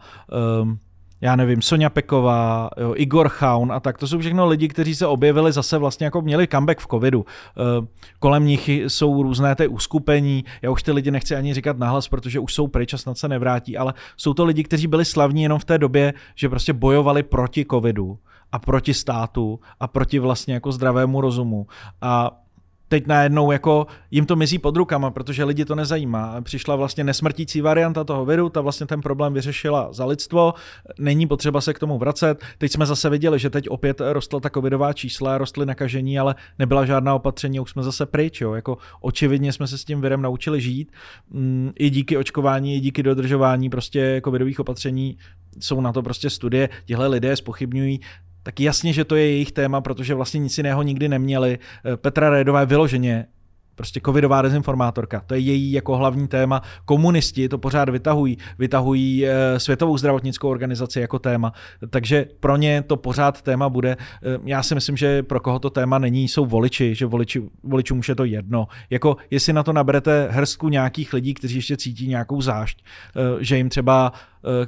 um, 0.62 0.80
já 1.22 1.36
nevím, 1.36 1.62
Sonja 1.62 1.90
Peková, 1.90 2.70
jo, 2.78 2.94
Igor 2.96 3.30
Chaun 3.30 3.72
a 3.72 3.80
tak. 3.80 3.98
To 3.98 4.08
jsou 4.08 4.20
všechno 4.20 4.48
lidi, 4.48 4.68
kteří 4.68 4.96
se 4.96 5.08
objevili 5.08 5.52
zase 5.52 5.78
vlastně 5.78 6.06
jako 6.06 6.22
měli 6.22 6.48
comeback 6.48 6.80
v 6.80 6.88
covidu. 6.88 7.26
E, 7.26 7.88
kolem 8.20 8.46
nich 8.46 8.70
jsou 8.70 9.24
různé 9.24 9.56
ty 9.56 9.68
uskupení, 9.68 10.46
já 10.62 10.72
už 10.72 10.84
ty 10.84 10.92
lidi 10.92 11.12
nechci 11.12 11.36
ani 11.36 11.54
říkat 11.54 11.78
nahlas, 11.78 12.08
protože 12.08 12.40
už 12.40 12.54
jsou 12.54 12.68
pryč 12.68 12.94
a 12.94 12.98
snad 12.98 13.18
se 13.18 13.28
nevrátí, 13.28 13.78
ale 13.78 13.94
jsou 14.18 14.34
to 14.34 14.46
lidi, 14.46 14.64
kteří 14.64 14.88
byli 14.88 15.06
slavní 15.06 15.44
jenom 15.44 15.60
v 15.60 15.66
té 15.66 15.78
době, 15.78 16.14
že 16.36 16.50
prostě 16.50 16.74
bojovali 16.74 17.24
proti 17.24 17.66
covidu 17.72 18.18
a 18.52 18.60
proti 18.60 18.94
státu 18.94 19.60
a 19.80 19.88
proti 19.88 20.20
vlastně 20.20 20.54
jako 20.54 20.72
zdravému 20.72 21.22
rozumu. 21.22 21.68
A 22.02 22.40
teď 22.90 23.08
najednou 23.08 23.52
jako 23.52 23.88
jim 24.12 24.26
to 24.26 24.36
mizí 24.36 24.60
pod 24.60 24.76
rukama, 24.76 25.12
protože 25.12 25.44
lidi 25.44 25.66
to 25.66 25.76
nezajímá. 25.76 26.42
Přišla 26.42 26.76
vlastně 26.76 27.04
nesmrtící 27.04 27.62
varianta 27.62 28.04
toho 28.04 28.26
viru, 28.26 28.50
ta 28.50 28.62
vlastně 28.62 28.88
ten 28.88 29.02
problém 29.02 29.34
vyřešila 29.34 29.94
za 29.94 30.06
lidstvo, 30.06 30.54
není 31.00 31.28
potřeba 31.28 31.62
se 31.62 31.74
k 31.74 31.80
tomu 31.80 31.98
vracet. 31.98 32.44
Teď 32.58 32.72
jsme 32.72 32.86
zase 32.86 33.10
viděli, 33.10 33.40
že 33.40 33.50
teď 33.50 33.70
opět 33.70 34.02
rostla 34.10 34.40
ta 34.40 34.50
covidová 34.50 34.94
čísla, 34.94 35.38
rostly 35.38 35.66
nakažení, 35.66 36.20
ale 36.20 36.36
nebyla 36.60 36.86
žádná 36.86 37.16
opatření, 37.16 37.60
už 37.60 37.72
jsme 37.72 37.84
zase 37.84 38.06
pryč. 38.06 38.42
Jo. 38.42 38.54
Jako 38.54 38.78
očividně 39.02 39.54
jsme 39.54 39.68
se 39.68 39.78
s 39.78 39.86
tím 39.86 40.02
virem 40.02 40.22
naučili 40.22 40.62
žít. 40.62 40.92
Mm, 41.30 41.72
I 41.80 41.90
díky 41.90 42.18
očkování, 42.18 42.76
i 42.76 42.80
díky 42.80 43.04
dodržování 43.04 43.70
prostě 43.70 44.22
covidových 44.26 44.60
opatření 44.60 45.18
jsou 45.60 45.82
na 45.82 45.94
to 45.94 46.02
prostě 46.02 46.30
studie. 46.30 46.70
Tihle 46.86 47.08
lidé 47.08 47.36
spochybňují 47.36 48.00
tak 48.44 48.60
jasně, 48.60 48.94
že 48.94 49.06
to 49.06 49.16
je 49.16 49.26
jejich 49.26 49.52
téma, 49.52 49.82
protože 49.82 50.16
vlastně 50.16 50.40
nic 50.40 50.58
jiného 50.58 50.84
nikdy 50.84 51.10
neměli. 51.10 51.60
Eh, 51.86 51.98
Petra 51.98 52.30
Rédová 52.30 52.60
je 52.60 52.66
vyloženě 52.66 53.26
prostě 53.80 54.02
covidová 54.06 54.42
dezinformátorka. 54.42 55.24
To 55.26 55.34
je 55.34 55.40
její 55.40 55.72
jako 55.72 55.98
hlavní 55.98 56.28
téma. 56.28 56.62
Komunisti 56.86 57.50
to 57.50 57.58
pořád 57.58 57.90
vytahují. 57.90 58.38
Vytahují 58.58 59.28
e, 59.28 59.60
Světovou 59.60 59.98
zdravotnickou 59.98 60.50
organizaci 60.50 61.00
jako 61.00 61.20
téma. 61.20 61.54
Takže 61.90 62.26
pro 62.40 62.58
ně 62.58 62.84
to 62.88 62.98
pořád 62.98 63.42
téma 63.42 63.70
bude. 63.70 63.92
E, 63.92 63.98
já 64.46 64.64
si 64.64 64.76
myslím, 64.76 64.98
že 64.98 65.24
pro 65.24 65.40
koho 65.40 65.60
to 65.60 65.70
téma 65.70 66.00
není, 66.00 66.28
jsou 66.28 66.46
voliči, 66.46 66.96
že 66.96 67.06
voliči, 67.06 67.42
voličům 67.64 68.00
už 68.00 68.10
je 68.10 68.16
to 68.16 68.24
jedno. 68.24 68.68
Jako 68.90 69.18
jestli 69.32 69.54
na 69.54 69.64
to 69.64 69.74
naberete 69.74 70.28
hrstku 70.32 70.70
nějakých 70.70 71.14
lidí, 71.14 71.34
kteří 71.34 71.56
ještě 71.56 71.78
cítí 71.78 72.08
nějakou 72.08 72.42
zášť, 72.42 72.84
e, 73.16 73.44
že 73.44 73.58
jim 73.58 73.70
třeba 73.70 74.12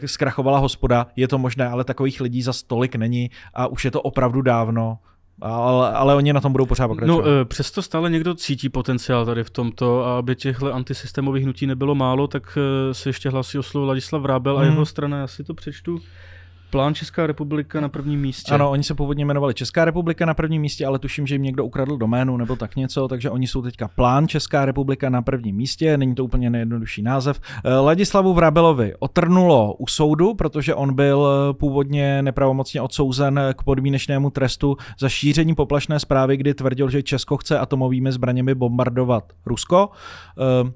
zkrachovala 0.06 0.60
hospoda, 0.60 1.08
je 1.16 1.28
to 1.28 1.38
možné, 1.38 1.68
ale 1.68 1.84
takových 1.84 2.22
lidí 2.22 2.42
za 2.42 2.54
stolik 2.54 2.96
není 2.96 3.32
a 3.54 3.68
už 3.68 3.86
je 3.86 3.92
to 3.92 4.02
opravdu 4.02 4.42
dávno 4.42 4.98
ale, 5.42 5.92
ale 5.94 6.16
oni 6.16 6.34
na 6.34 6.42
tom 6.42 6.52
budou 6.52 6.66
pořád 6.66 6.88
pokračovat. 6.88 7.26
No, 7.26 7.46
přesto 7.46 7.82
stále 7.82 8.10
někdo 8.10 8.36
cítí 8.36 8.70
potenciál 8.70 9.26
tady 9.26 9.44
v 9.44 9.50
tomto 9.50 10.06
a 10.06 10.18
aby 10.18 10.36
těchto 10.36 10.74
antisystémových 10.74 11.44
hnutí 11.44 11.68
nebylo 11.68 11.96
málo, 11.96 12.28
tak 12.28 12.58
e, 12.58 12.94
se 12.94 13.10
ještě 13.10 13.30
hlasí 13.30 13.58
o 13.58 13.64
slovo 13.64 13.88
Ladislav 13.88 14.22
Vrábel 14.22 14.58
hmm. 14.58 14.64
a 14.64 14.66
jeho 14.66 14.86
strana, 14.86 15.18
já 15.18 15.28
si 15.28 15.44
to 15.44 15.54
přečtu. 15.54 16.02
Plán 16.72 16.96
Česká 16.96 17.28
republika 17.28 17.82
na 17.82 17.90
prvním 17.90 18.22
místě. 18.22 18.54
Ano, 18.54 18.72
oni 18.72 18.84
se 18.84 18.96
původně 18.96 19.26
jmenovali 19.26 19.54
Česká 19.54 19.86
republika 19.86 20.26
na 20.26 20.34
prvním 20.34 20.62
místě, 20.62 20.86
ale 20.86 21.00
tuším, 21.00 21.28
že 21.28 21.36
jim 21.36 21.44
někdo 21.44 21.66
ukradl 21.66 21.98
doménu 21.98 22.38
nebo 22.38 22.56
tak 22.56 22.76
něco, 22.76 23.08
takže 23.08 23.30
oni 23.30 23.48
jsou 23.48 23.62
teďka 23.62 23.88
Plán 23.88 24.28
Česká 24.28 24.66
republika 24.66 25.10
na 25.10 25.22
prvním 25.22 25.56
místě, 25.56 25.98
není 25.98 26.16
to 26.16 26.26
úplně 26.26 26.50
nejjednodušší 26.50 27.02
název. 27.02 27.40
Eh, 27.64 27.74
Ladislavu 27.74 28.34
Vrabelovi 28.34 28.94
otrnulo 29.00 29.74
u 29.74 29.88
soudu, 29.88 30.34
protože 30.34 30.76
on 30.76 30.94
byl 30.96 31.28
eh, 31.28 31.54
původně 31.54 32.22
nepravomocně 32.22 32.82
odsouzen 32.82 33.40
k 33.54 33.64
podmínečnému 33.64 34.30
trestu 34.30 34.78
za 35.00 35.10
šíření 35.10 35.56
poplašné 35.56 36.00
zprávy, 36.00 36.38
kdy 36.38 36.54
tvrdil, 36.54 36.90
že 36.90 37.04
Česko 37.04 37.38
chce 37.38 37.60
atomovými 37.60 38.12
zbraněmi 38.12 38.56
bombardovat 38.56 39.34
Rusko. 39.46 39.90
Eh, 40.68 40.72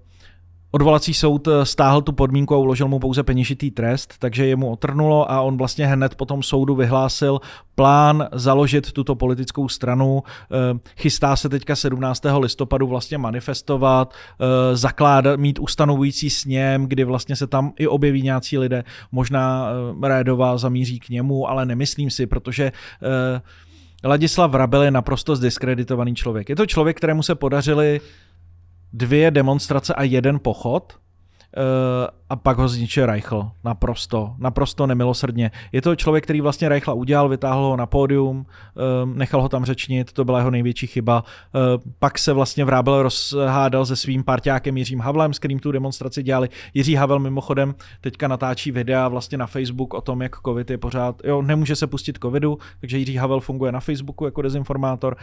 Odvolací 0.75 1.13
soud 1.13 1.47
eh, 1.47 1.65
stáhl 1.65 2.01
tu 2.01 2.11
podmínku 2.11 2.55
a 2.55 2.57
uložil 2.57 2.87
mu 2.87 2.99
pouze 2.99 3.23
peněžitý 3.23 3.71
trest, 3.71 4.13
takže 4.19 4.45
je 4.45 4.55
mu 4.55 4.71
otrnulo 4.71 5.31
a 5.31 5.41
on 5.41 5.57
vlastně 5.57 5.87
hned 5.87 6.15
po 6.15 6.25
tom 6.25 6.43
soudu 6.43 6.75
vyhlásil 6.75 7.39
plán 7.75 8.27
založit 8.31 8.91
tuto 8.91 9.15
politickou 9.15 9.69
stranu. 9.69 10.23
Eh, 10.25 10.79
chystá 10.97 11.35
se 11.35 11.49
teďka 11.49 11.75
17. 11.75 12.39
listopadu 12.39 12.87
vlastně 12.87 13.17
manifestovat, 13.17 14.13
eh, 14.13 14.75
zakládat, 14.75 15.39
mít 15.39 15.59
ustanovující 15.59 16.29
sněm, 16.29 16.85
kdy 16.85 17.03
vlastně 17.03 17.35
se 17.35 17.47
tam 17.47 17.73
i 17.79 17.87
objeví 17.87 18.21
nějací 18.21 18.57
lidé. 18.57 18.83
Možná 19.11 19.69
Rédová 20.03 20.57
zamíří 20.57 20.99
k 20.99 21.09
němu, 21.09 21.49
ale 21.49 21.65
nemyslím 21.65 22.09
si, 22.09 22.27
protože 22.27 22.71
Ladislav 24.03 24.51
Vrabel 24.51 24.83
je 24.83 24.91
naprosto 24.91 25.35
zdiskreditovaný 25.35 26.15
člověk. 26.15 26.49
Je 26.49 26.55
to 26.55 26.65
člověk, 26.65 26.97
kterému 26.97 27.23
se 27.23 27.35
podařili 27.35 28.01
dvě 28.93 29.31
demonstrace 29.31 29.93
a 29.93 30.03
jeden 30.03 30.39
pochod. 30.39 30.93
Uh, 31.57 31.63
a 32.29 32.35
pak 32.35 32.57
ho 32.57 32.67
zničil 32.67 33.05
Reichl. 33.05 33.51
Naprosto, 33.63 34.35
naprosto 34.37 34.87
nemilosrdně. 34.87 35.51
Je 35.71 35.81
to 35.81 35.95
člověk, 35.95 36.23
který 36.23 36.41
vlastně 36.41 36.69
Reichla 36.69 36.93
udělal, 36.93 37.29
vytáhl 37.29 37.61
ho 37.61 37.75
na 37.75 37.85
pódium, 37.85 38.37
uh, 38.37 39.15
nechal 39.15 39.41
ho 39.41 39.49
tam 39.49 39.65
řečnit, 39.65 40.13
to 40.13 40.25
byla 40.25 40.37
jeho 40.37 40.51
největší 40.51 40.87
chyba. 40.87 41.23
Uh, 41.23 41.61
pak 41.99 42.19
se 42.19 42.33
vlastně 42.33 42.65
Vrábel 42.65 43.03
rozhádal 43.03 43.85
se 43.85 43.95
svým 43.95 44.23
parťákem 44.23 44.77
Jiřím 44.77 44.99
Havlem, 44.99 45.33
s 45.33 45.39
kterým 45.39 45.59
tu 45.59 45.71
demonstraci 45.71 46.23
dělali. 46.23 46.49
Jiří 46.73 46.95
Havel 46.95 47.19
mimochodem 47.19 47.75
teďka 48.01 48.27
natáčí 48.27 48.71
videa 48.71 49.07
vlastně 49.07 49.37
na 49.37 49.47
Facebook 49.47 49.93
o 49.93 50.01
tom, 50.01 50.21
jak 50.21 50.35
covid 50.45 50.69
je 50.69 50.77
pořád, 50.77 51.21
jo, 51.23 51.41
nemůže 51.41 51.75
se 51.75 51.87
pustit 51.87 52.17
covidu, 52.21 52.57
takže 52.81 52.97
Jiří 52.97 53.15
Havel 53.15 53.39
funguje 53.39 53.71
na 53.71 53.79
Facebooku 53.79 54.25
jako 54.25 54.41
dezinformátor. 54.41 55.15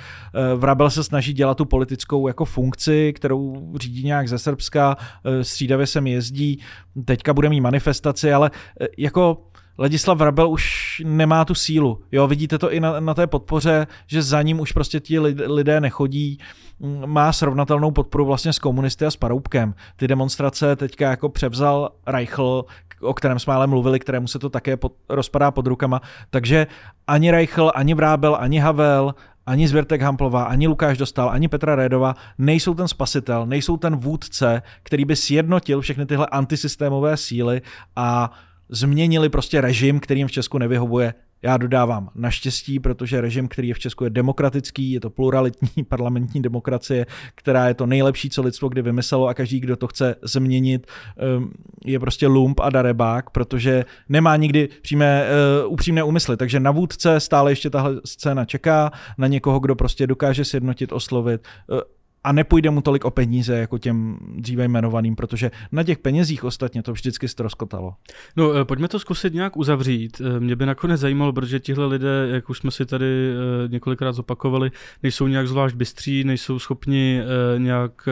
Uh, 0.52 0.60
Vrábel 0.60 0.90
se 0.90 1.04
snaží 1.04 1.32
dělat 1.32 1.56
tu 1.56 1.64
politickou 1.64 2.28
jako 2.28 2.44
funkci, 2.44 3.12
kterou 3.16 3.72
řídí 3.76 4.04
nějak 4.04 4.28
ze 4.28 4.38
Srbska, 4.38 4.96
střídavě 5.42 5.86
sem 5.86 6.06
jezdí, 6.06 6.58
teďka 7.04 7.34
bude 7.34 7.48
mít 7.48 7.60
manifestaci, 7.60 8.32
ale 8.32 8.50
e, 8.80 8.86
jako 8.98 9.38
Ladislav 9.78 10.18
Vrabel 10.18 10.50
už 10.50 11.02
nemá 11.04 11.44
tu 11.44 11.54
sílu. 11.54 12.02
Jo, 12.12 12.26
vidíte 12.26 12.58
to 12.58 12.72
i 12.72 12.80
na, 12.80 13.00
na 13.00 13.14
té 13.14 13.26
podpoře, 13.26 13.86
že 14.06 14.22
za 14.22 14.42
ním 14.42 14.60
už 14.60 14.72
prostě 14.72 15.00
ti 15.00 15.18
lidé 15.18 15.80
nechodí. 15.80 16.38
Mm, 16.80 17.06
má 17.06 17.32
srovnatelnou 17.32 17.90
podporu 17.90 18.24
vlastně 18.24 18.52
s 18.52 18.58
komunisty 18.58 19.06
a 19.06 19.10
s 19.10 19.16
Paroubkem. 19.16 19.74
Ty 19.96 20.08
demonstrace 20.08 20.76
teďka 20.76 21.10
jako 21.10 21.28
převzal 21.28 21.90
Reichl, 22.06 22.64
o 23.00 23.14
kterém 23.14 23.38
jsme 23.38 23.54
ale 23.54 23.66
mluvili, 23.66 23.98
kterému 23.98 24.26
se 24.26 24.38
to 24.38 24.50
také 24.50 24.76
pod, 24.76 24.92
rozpadá 25.08 25.50
pod 25.50 25.66
rukama. 25.66 26.00
Takže 26.30 26.66
ani 27.06 27.30
Reichl, 27.30 27.72
ani 27.74 27.94
Vrábel, 27.94 28.36
ani 28.40 28.58
Havel, 28.58 29.14
ani 29.46 29.68
Zvěrtek 29.68 30.02
Hamplová, 30.02 30.44
ani 30.44 30.68
Lukáš 30.68 30.98
Dostal, 30.98 31.30
ani 31.30 31.48
Petra 31.48 31.76
Rédova 31.76 32.14
nejsou 32.38 32.74
ten 32.74 32.88
spasitel, 32.88 33.46
nejsou 33.46 33.76
ten 33.76 33.96
vůdce, 33.96 34.62
který 34.82 35.04
by 35.04 35.16
sjednotil 35.16 35.80
všechny 35.80 36.06
tyhle 36.06 36.26
antisystémové 36.26 37.16
síly 37.16 37.62
a 37.96 38.30
změnili 38.68 39.28
prostě 39.28 39.60
režim, 39.60 40.00
kterým 40.00 40.26
v 40.26 40.32
Česku 40.32 40.58
nevyhovuje. 40.58 41.14
Já 41.42 41.56
dodávám 41.56 42.10
naštěstí, 42.14 42.80
protože 42.80 43.20
režim, 43.20 43.48
který 43.48 43.68
je 43.68 43.74
v 43.74 43.78
Česku, 43.78 44.04
je 44.04 44.10
demokratický, 44.10 44.92
je 44.92 45.00
to 45.00 45.10
pluralitní 45.10 45.84
parlamentní 45.88 46.42
demokracie, 46.42 47.06
která 47.34 47.68
je 47.68 47.74
to 47.74 47.86
nejlepší, 47.86 48.30
co 48.30 48.42
lidstvo 48.42 48.68
kdy 48.68 48.82
vymyslelo 48.82 49.26
a 49.26 49.34
každý, 49.34 49.60
kdo 49.60 49.76
to 49.76 49.86
chce 49.86 50.14
změnit, 50.22 50.86
ehm, 51.16 51.50
je 51.84 51.98
prostě 51.98 52.26
lump 52.26 52.60
a 52.60 52.70
darebák, 52.70 53.30
protože 53.30 53.84
nemá 54.08 54.36
nikdy 54.36 54.68
přímé, 54.82 55.24
eh, 55.24 55.66
upřímné 55.66 56.02
úmysly. 56.02 56.36
Takže 56.36 56.60
na 56.60 56.70
vůdce 56.70 57.20
stále 57.20 57.52
ještě 57.52 57.70
tahle 57.70 58.00
scéna 58.04 58.44
čeká, 58.44 58.90
na 59.18 59.26
někoho, 59.26 59.60
kdo 59.60 59.74
prostě 59.74 60.06
dokáže 60.06 60.44
sjednotit, 60.44 60.92
oslovit 60.92 61.40
eh, 61.72 62.01
a 62.24 62.32
nepůjde 62.32 62.70
mu 62.70 62.80
tolik 62.80 63.04
o 63.04 63.10
peníze 63.10 63.58
jako 63.58 63.78
těm 63.78 64.18
dříve 64.36 64.64
jmenovaným, 64.64 65.16
protože 65.16 65.50
na 65.72 65.82
těch 65.82 65.98
penězích 65.98 66.44
ostatně 66.44 66.82
to 66.82 66.92
vždycky 66.92 67.28
stroskotalo. 67.28 67.94
No, 68.36 68.54
eh, 68.54 68.64
pojďme 68.64 68.88
to 68.88 68.98
zkusit 68.98 69.34
nějak 69.34 69.56
uzavřít. 69.56 70.22
Eh, 70.24 70.40
mě 70.40 70.56
by 70.56 70.66
nakonec 70.66 71.00
zajímalo, 71.00 71.32
protože 71.32 71.60
tihle 71.60 71.86
lidé, 71.86 72.28
jak 72.30 72.50
už 72.50 72.58
jsme 72.58 72.70
si 72.70 72.86
tady 72.86 73.06
eh, 73.06 73.68
několikrát 73.68 74.12
zopakovali, 74.12 74.70
nejsou 75.02 75.26
nějak 75.26 75.48
zvlášť 75.48 75.76
bystří, 75.76 76.24
nejsou 76.24 76.58
schopni 76.58 77.20
nějak 77.58 78.08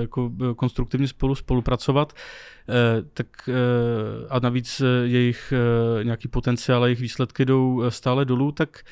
jako 0.00 0.32
konstruktivně 0.56 1.08
spolu 1.08 1.34
spolupracovat. 1.34 2.12
Tak 3.14 3.26
a 4.30 4.38
navíc 4.38 4.82
jejich 5.04 5.52
nějaký 6.02 6.28
potenciál 6.28 6.82
a 6.82 6.86
jejich 6.86 7.00
výsledky 7.00 7.44
jdou 7.44 7.82
stále 7.88 8.24
dolů, 8.24 8.52
tak 8.52 8.82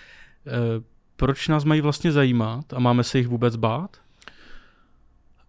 proč 1.17 1.49
nás 1.49 1.65
mají 1.65 1.81
vlastně 1.81 2.13
zajímat 2.13 2.73
a 2.73 2.79
máme 2.79 3.05
se 3.05 3.19
jich 3.19 3.29
vůbec 3.29 3.57
bát? 3.57 3.97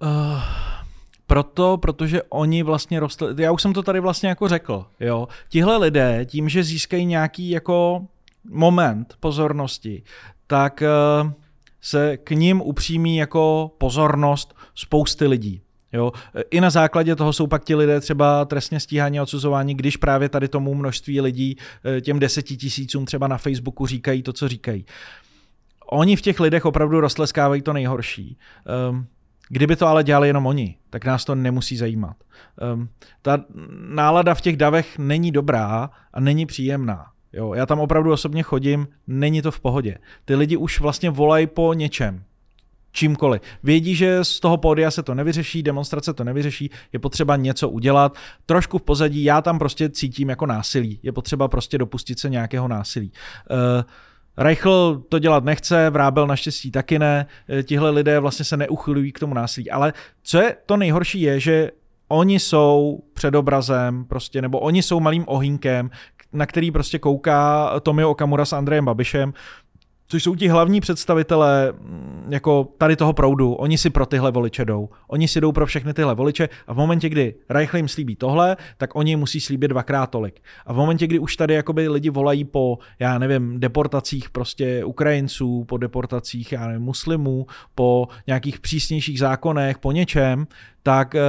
Uh, 0.01 0.41
proto, 1.27 1.77
protože 1.77 2.21
oni 2.23 2.63
vlastně 2.63 2.99
rostli, 2.99 3.43
já 3.43 3.51
už 3.51 3.61
jsem 3.61 3.73
to 3.73 3.83
tady 3.83 3.99
vlastně 3.99 4.29
jako 4.29 4.47
řekl, 4.47 4.85
jo, 4.99 5.27
tihle 5.49 5.77
lidé 5.77 6.25
tím, 6.25 6.49
že 6.49 6.63
získají 6.63 7.05
nějaký 7.05 7.49
jako 7.49 8.05
moment 8.49 9.13
pozornosti, 9.19 10.03
tak 10.47 10.83
uh, 11.23 11.31
se 11.81 12.17
k 12.17 12.31
ním 12.31 12.61
upřímí 12.61 13.17
jako 13.17 13.71
pozornost 13.77 14.55
spousty 14.75 15.27
lidí. 15.27 15.61
Jo, 15.93 16.11
I 16.51 16.61
na 16.61 16.69
základě 16.69 17.15
toho 17.15 17.33
jsou 17.33 17.47
pak 17.47 17.63
ti 17.63 17.75
lidé 17.75 17.99
třeba 17.99 18.45
trestně 18.45 18.79
stíhání 18.79 19.19
a 19.19 19.23
odsuzování, 19.23 19.75
když 19.75 19.97
právě 19.97 20.29
tady 20.29 20.47
tomu 20.47 20.75
množství 20.75 21.21
lidí, 21.21 21.57
eh, 21.97 22.01
těm 22.01 22.19
deseti 22.19 22.57
tisícům 22.57 23.05
třeba 23.05 23.27
na 23.27 23.37
Facebooku 23.37 23.85
říkají 23.85 24.23
to, 24.23 24.33
co 24.33 24.47
říkají. 24.47 24.85
Oni 25.91 26.15
v 26.15 26.21
těch 26.21 26.39
lidech 26.39 26.65
opravdu 26.65 26.99
roztleskávají 26.99 27.61
to 27.61 27.73
nejhorší. 27.73 28.37
Um, 28.89 29.07
Kdyby 29.49 29.75
to 29.75 29.87
ale 29.87 30.03
dělali 30.03 30.27
jenom 30.27 30.45
oni, 30.45 30.77
tak 30.89 31.05
nás 31.05 31.25
to 31.25 31.35
nemusí 31.35 31.77
zajímat. 31.77 32.15
Um, 32.73 32.89
ta 33.21 33.43
nálada 33.89 34.35
v 34.35 34.41
těch 34.41 34.57
davech 34.57 34.97
není 34.97 35.31
dobrá 35.31 35.89
a 36.13 36.19
není 36.19 36.45
příjemná. 36.45 37.05
Jo, 37.33 37.53
já 37.53 37.65
tam 37.65 37.79
opravdu 37.79 38.11
osobně 38.11 38.43
chodím, 38.43 38.87
není 39.07 39.41
to 39.41 39.51
v 39.51 39.59
pohodě. 39.59 39.97
Ty 40.25 40.35
lidi 40.35 40.57
už 40.57 40.79
vlastně 40.79 41.09
volají 41.09 41.47
po 41.47 41.73
něčem 41.73 42.23
čímkoliv. 42.91 43.41
Vědí, 43.63 43.95
že 43.95 44.23
z 44.23 44.39
toho 44.39 44.57
pódia 44.57 44.91
se 44.91 45.03
to 45.03 45.15
nevyřeší, 45.15 45.63
demonstrace 45.63 46.13
to 46.13 46.23
nevyřeší, 46.23 46.69
je 46.93 46.99
potřeba 46.99 47.35
něco 47.35 47.69
udělat. 47.69 48.17
Trošku 48.45 48.77
v 48.77 48.81
pozadí 48.81 49.23
já 49.23 49.41
tam 49.41 49.59
prostě 49.59 49.89
cítím 49.89 50.29
jako 50.29 50.45
násilí. 50.45 50.99
Je 51.03 51.11
potřeba 51.11 51.47
prostě 51.47 51.77
dopustit 51.77 52.19
se 52.19 52.29
nějakého 52.29 52.67
násilí. 52.67 53.11
Uh, 53.51 53.83
Reichl 54.39 55.03
to 55.09 55.19
dělat 55.19 55.43
nechce, 55.43 55.89
Vrábel 55.89 56.27
naštěstí 56.27 56.71
taky 56.71 56.99
ne, 56.99 57.25
eh, 57.49 57.63
tihle 57.63 57.89
lidé 57.89 58.19
vlastně 58.19 58.45
se 58.45 58.57
neuchylují 58.57 59.11
k 59.11 59.19
tomu 59.19 59.33
násilí. 59.33 59.71
Ale 59.71 59.93
co 60.23 60.41
je 60.41 60.55
to 60.65 60.77
nejhorší 60.77 61.21
je, 61.21 61.39
že 61.39 61.71
oni 62.07 62.39
jsou 62.39 62.99
před 63.13 63.35
obrazem, 63.35 64.05
prostě, 64.05 64.41
nebo 64.41 64.59
oni 64.59 64.83
jsou 64.83 64.99
malým 64.99 65.23
ohýnkem, 65.27 65.89
na 66.33 66.45
který 66.45 66.71
prostě 66.71 66.99
kouká 66.99 67.71
Tomio 67.79 68.09
Okamura 68.09 68.45
s 68.45 68.53
Andrejem 68.53 68.85
Babišem, 68.85 69.33
což 70.09 70.23
jsou 70.23 70.35
ti 70.35 70.47
hlavní 70.47 70.81
představitelé 70.81 71.73
mm, 71.79 72.27
jako 72.29 72.67
tady 72.77 72.95
toho 72.95 73.13
proudu, 73.13 73.53
oni 73.53 73.77
si 73.77 73.89
pro 73.89 74.05
tyhle 74.05 74.31
voliče 74.31 74.65
jdou. 74.65 74.89
Oni 75.07 75.27
si 75.27 75.41
jdou 75.41 75.51
pro 75.51 75.65
všechny 75.65 75.93
tyhle 75.93 76.15
voliče 76.15 76.49
a 76.67 76.73
v 76.73 76.77
momentě, 76.77 77.09
kdy 77.09 77.35
Reichl 77.49 77.77
jim 77.77 77.87
slíbí 77.87 78.15
tohle, 78.15 78.57
tak 78.77 78.95
oni 78.95 79.15
musí 79.15 79.41
slíbit 79.41 79.67
dvakrát 79.67 80.07
tolik. 80.07 80.41
A 80.65 80.73
v 80.73 80.75
momentě, 80.75 81.07
kdy 81.07 81.19
už 81.19 81.35
tady 81.35 81.53
jakoby 81.53 81.87
lidi 81.87 82.09
volají 82.09 82.43
po, 82.45 82.77
já 82.99 83.19
nevím, 83.19 83.59
deportacích 83.59 84.29
prostě 84.29 84.85
Ukrajinců, 84.85 85.63
po 85.63 85.77
deportacích, 85.77 86.51
já 86.51 86.67
nevím, 86.67 86.81
muslimů, 86.81 87.45
po 87.75 88.07
nějakých 88.27 88.59
přísnějších 88.59 89.19
zákonech, 89.19 89.77
po 89.77 89.91
něčem, 89.91 90.47
tak 90.83 91.15
eh, 91.15 91.21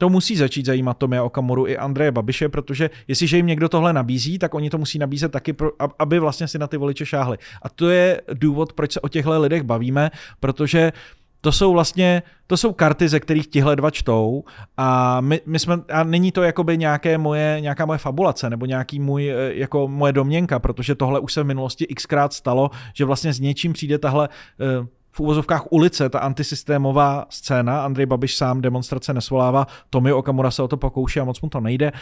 to 0.00 0.08
musí 0.08 0.36
začít 0.36 0.66
zajímat 0.66 0.98
Tomia 0.98 1.22
Okamoru 1.22 1.66
i 1.66 1.76
Andreje 1.76 2.12
Babiše, 2.12 2.48
protože 2.48 2.90
jestliže 3.08 3.36
jim 3.36 3.46
někdo 3.46 3.68
tohle 3.68 3.92
nabízí, 3.92 4.38
tak 4.38 4.54
oni 4.54 4.70
to 4.70 4.78
musí 4.78 4.98
nabízet 4.98 5.32
taky, 5.32 5.52
pro, 5.52 5.70
aby 5.98 6.18
vlastně 6.18 6.48
si 6.48 6.58
na 6.58 6.66
ty 6.66 6.76
voliče 6.76 7.06
šáhli. 7.06 7.38
A 7.62 7.68
to 7.68 7.90
je 7.90 8.20
důvod, 8.34 8.72
proč 8.72 8.92
se 8.92 9.00
o 9.00 9.08
těchto 9.08 9.40
lidech 9.40 9.62
bavíme, 9.62 10.10
protože 10.40 10.92
to 11.40 11.52
jsou 11.52 11.72
vlastně, 11.72 12.22
to 12.46 12.56
jsou 12.56 12.72
karty, 12.72 13.08
ze 13.08 13.20
kterých 13.20 13.46
tihle 13.46 13.76
dva 13.76 13.90
čtou 13.90 14.44
a 14.76 15.20
my, 15.20 15.40
my 15.46 15.58
jsme, 15.58 15.74
a 15.92 16.04
není 16.04 16.32
to 16.32 16.42
jakoby 16.42 16.78
nějaké 16.78 17.18
moje, 17.18 17.56
nějaká 17.60 17.86
moje 17.86 17.98
fabulace 17.98 18.50
nebo 18.50 18.66
nějaký 18.66 19.00
můj, 19.00 19.30
eh, 19.30 19.54
jako 19.54 19.88
moje 19.88 20.12
domněnka, 20.12 20.58
protože 20.58 20.94
tohle 20.94 21.20
už 21.20 21.32
se 21.32 21.42
v 21.42 21.46
minulosti 21.46 21.86
xkrát 21.86 22.32
stalo, 22.32 22.70
že 22.94 23.04
vlastně 23.04 23.32
s 23.32 23.40
něčím 23.40 23.72
přijde 23.72 23.98
tahle 23.98 24.28
uh, 24.28 24.86
v 25.12 25.20
úvozovkách 25.20 25.72
ulice, 25.72 26.08
ta 26.08 26.18
antisystémová 26.18 27.26
scéna, 27.30 27.84
Andrej 27.84 28.06
Babiš 28.06 28.36
sám 28.36 28.60
demonstrace 28.60 29.14
nesvolává, 29.14 29.66
Tomi 29.90 30.12
Okamura 30.12 30.50
se 30.50 30.62
o 30.62 30.68
to 30.68 30.76
pokouší 30.76 31.20
a 31.20 31.24
moc 31.24 31.40
mu 31.40 31.48
to 31.48 31.60
nejde, 31.60 31.92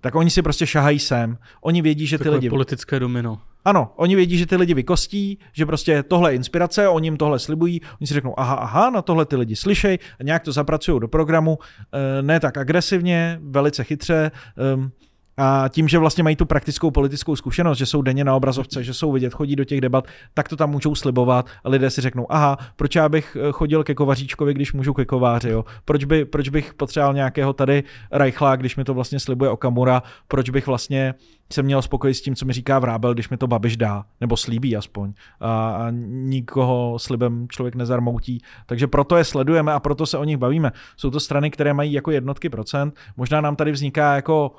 tak 0.00 0.14
oni 0.14 0.30
si 0.30 0.42
prostě 0.42 0.66
šahají 0.66 0.98
sem. 0.98 1.38
Oni 1.60 1.82
vědí, 1.82 2.06
že 2.06 2.18
ty 2.18 2.30
lidi... 2.30 2.50
politické 2.50 3.00
domino. 3.00 3.38
Ano, 3.64 3.92
oni 3.96 4.16
vědí, 4.16 4.38
že 4.38 4.46
ty 4.46 4.56
lidi 4.56 4.74
vykostí, 4.74 5.38
že 5.52 5.66
prostě 5.66 6.02
tohle 6.02 6.32
je 6.32 6.36
inspirace, 6.36 6.88
oni 6.88 7.06
jim 7.06 7.16
tohle 7.16 7.38
slibují, 7.38 7.80
oni 8.00 8.06
si 8.06 8.14
řeknou, 8.14 8.34
aha, 8.40 8.54
aha, 8.54 8.90
na 8.90 9.02
tohle 9.02 9.26
ty 9.26 9.36
lidi 9.36 9.56
slyšej 9.56 9.98
a 10.20 10.22
nějak 10.22 10.42
to 10.42 10.52
zapracují 10.52 11.00
do 11.00 11.08
programu, 11.08 11.58
eh, 11.92 12.22
ne 12.22 12.40
tak 12.40 12.58
agresivně, 12.58 13.38
velice 13.42 13.84
chytře, 13.84 14.30
ehm, 14.72 14.90
a 15.36 15.68
tím, 15.68 15.88
že 15.88 15.98
vlastně 15.98 16.24
mají 16.24 16.36
tu 16.36 16.46
praktickou 16.46 16.90
politickou 16.90 17.36
zkušenost, 17.36 17.78
že 17.78 17.86
jsou 17.86 18.02
denně 18.02 18.24
na 18.24 18.34
obrazovce, 18.34 18.84
že 18.84 18.94
jsou 18.94 19.12
vidět, 19.12 19.34
chodí 19.34 19.56
do 19.56 19.64
těch 19.64 19.80
debat, 19.80 20.06
tak 20.34 20.48
to 20.48 20.56
tam 20.56 20.70
můžou 20.70 20.94
slibovat 20.94 21.46
a 21.64 21.68
lidé 21.68 21.90
si 21.90 22.00
řeknou, 22.00 22.26
aha, 22.28 22.58
proč 22.76 22.94
já 22.94 23.08
bych 23.08 23.36
eh, 23.40 23.52
chodil 23.52 23.84
ke 23.84 23.94
kovaříčkovi, 23.94 24.54
když 24.54 24.72
můžu 24.72 24.94
ke 24.94 25.04
kováři, 25.04 25.48
jo? 25.48 25.64
Proč, 25.84 26.04
by, 26.04 26.24
proč 26.24 26.48
bych 26.48 26.74
potřeboval 26.74 27.14
nějakého 27.14 27.52
tady 27.52 27.84
Reichla, 28.12 28.56
když 28.56 28.76
mi 28.76 28.84
to 28.84 28.94
vlastně 28.94 29.20
slibuje 29.20 29.50
Okamura, 29.50 30.02
proč 30.28 30.50
bych 30.50 30.66
vlastně 30.66 31.14
se 31.52 31.62
měl 31.62 31.82
spokojit 31.82 32.14
s 32.14 32.20
tím, 32.20 32.34
co 32.34 32.44
mi 32.44 32.52
říká 32.52 32.78
Vrábel, 32.78 33.14
když 33.14 33.28
mi 33.28 33.36
to 33.36 33.46
Babiš 33.46 33.76
dá, 33.76 34.04
nebo 34.20 34.36
slíbí 34.36 34.76
aspoň. 34.76 35.12
A, 35.40 35.70
a 35.70 35.86
nikoho 36.06 36.98
slibem 36.98 37.46
člověk 37.48 37.74
nezarmoutí. 37.74 38.40
Takže 38.66 38.86
proto 38.86 39.16
je 39.16 39.24
sledujeme 39.24 39.72
a 39.72 39.80
proto 39.80 40.06
se 40.06 40.18
o 40.18 40.24
nich 40.24 40.36
bavíme. 40.36 40.72
Jsou 40.96 41.10
to 41.10 41.20
strany, 41.20 41.50
které 41.50 41.74
mají 41.74 41.92
jako 41.92 42.10
jednotky 42.10 42.48
procent. 42.48 42.94
Možná 43.16 43.40
nám 43.40 43.56
tady 43.56 43.72
vzniká 43.72 44.14
jako 44.14 44.52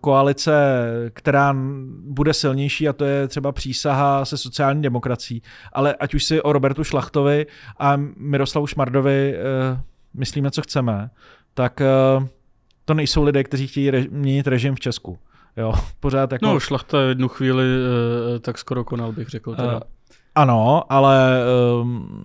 koalice, 0.00 0.52
která 1.12 1.56
bude 2.06 2.34
silnější 2.34 2.88
a 2.88 2.92
to 2.92 3.04
je 3.04 3.28
třeba 3.28 3.52
přísaha 3.52 4.24
se 4.24 4.36
sociální 4.36 4.82
demokracií. 4.82 5.42
Ale 5.72 5.94
ať 5.94 6.14
už 6.14 6.24
si 6.24 6.42
o 6.42 6.52
Robertu 6.52 6.84
Šlachtovi 6.84 7.46
a 7.78 7.94
Miroslavu 8.16 8.66
Šmardovi 8.66 9.34
uh, 9.34 9.78
myslíme, 10.14 10.50
co 10.50 10.62
chceme, 10.62 11.10
tak 11.54 11.80
uh, 12.18 12.26
to 12.84 12.94
nejsou 12.94 13.22
lidé, 13.22 13.44
kteří 13.44 13.66
chtějí 13.66 13.90
re- 13.90 14.04
měnit 14.10 14.46
režim 14.46 14.74
v 14.74 14.80
Česku. 14.80 15.18
Jo, 15.56 15.74
pořád 16.00 16.32
jako... 16.32 16.46
No, 16.46 16.60
Šlachta 16.60 17.02
jednu 17.02 17.28
chvíli 17.28 17.64
tak 18.40 18.58
skoro 18.58 18.84
konal, 18.84 19.12
bych 19.12 19.28
řekl. 19.28 19.54
Teda. 19.54 19.80
Ano, 20.34 20.82
ale 20.88 21.44
um, 21.82 22.24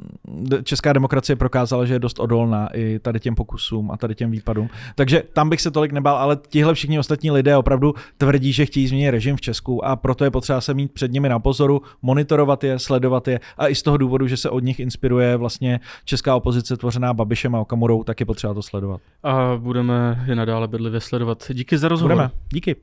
česká 0.64 0.94
demokracie 0.94 1.36
prokázala, 1.36 1.86
že 1.86 1.94
je 1.94 2.00
dost 2.00 2.20
odolná 2.20 2.70
i 2.74 3.00
tady 3.00 3.20
těm 3.20 3.36
pokusům 3.36 3.92
a 3.92 3.98
tady 3.98 4.16
těm 4.16 4.32
výpadům. 4.32 4.70
Takže 4.96 5.24
tam 5.34 5.50
bych 5.50 5.62
se 5.62 5.72
tolik 5.72 5.92
nebál, 5.92 6.18
ale 6.18 6.38
tihle 6.48 6.74
všichni 6.74 7.00
ostatní 7.00 7.32
lidé 7.32 7.58
opravdu 7.58 7.94
tvrdí, 8.18 8.54
že 8.54 8.66
chtějí 8.66 8.88
změnit 8.88 9.12
režim 9.12 9.36
v 9.36 9.42
Česku 9.42 9.86
a 9.86 9.96
proto 9.96 10.24
je 10.24 10.32
potřeba 10.32 10.62
se 10.62 10.74
mít 10.74 10.92
před 10.92 11.12
nimi 11.12 11.30
na 11.30 11.40
pozoru, 11.40 11.82
monitorovat 12.02 12.64
je, 12.64 12.80
sledovat 12.80 13.28
je 13.28 13.40
a 13.58 13.68
i 13.68 13.76
z 13.76 13.84
toho 13.84 13.98
důvodu, 13.98 14.28
že 14.28 14.38
se 14.38 14.50
od 14.50 14.64
nich 14.64 14.80
inspiruje 14.80 15.38
vlastně 15.38 15.80
česká 16.06 16.36
opozice 16.36 16.78
tvořená 16.78 17.14
Babišem 17.14 17.56
a 17.56 17.60
Okamurou, 17.60 18.04
tak 18.04 18.20
je 18.20 18.26
potřeba 18.26 18.54
to 18.54 18.62
sledovat. 18.62 19.02
A 19.24 19.58
budeme 19.58 20.24
je 20.28 20.36
nadále 20.36 20.68
bedlivě 20.68 21.02
sledovat. 21.02 21.44
Díky 21.54 21.78
za 21.78 21.88
rozhovor. 21.88 22.12
Budeme. 22.12 22.32
Díky. 22.50 22.76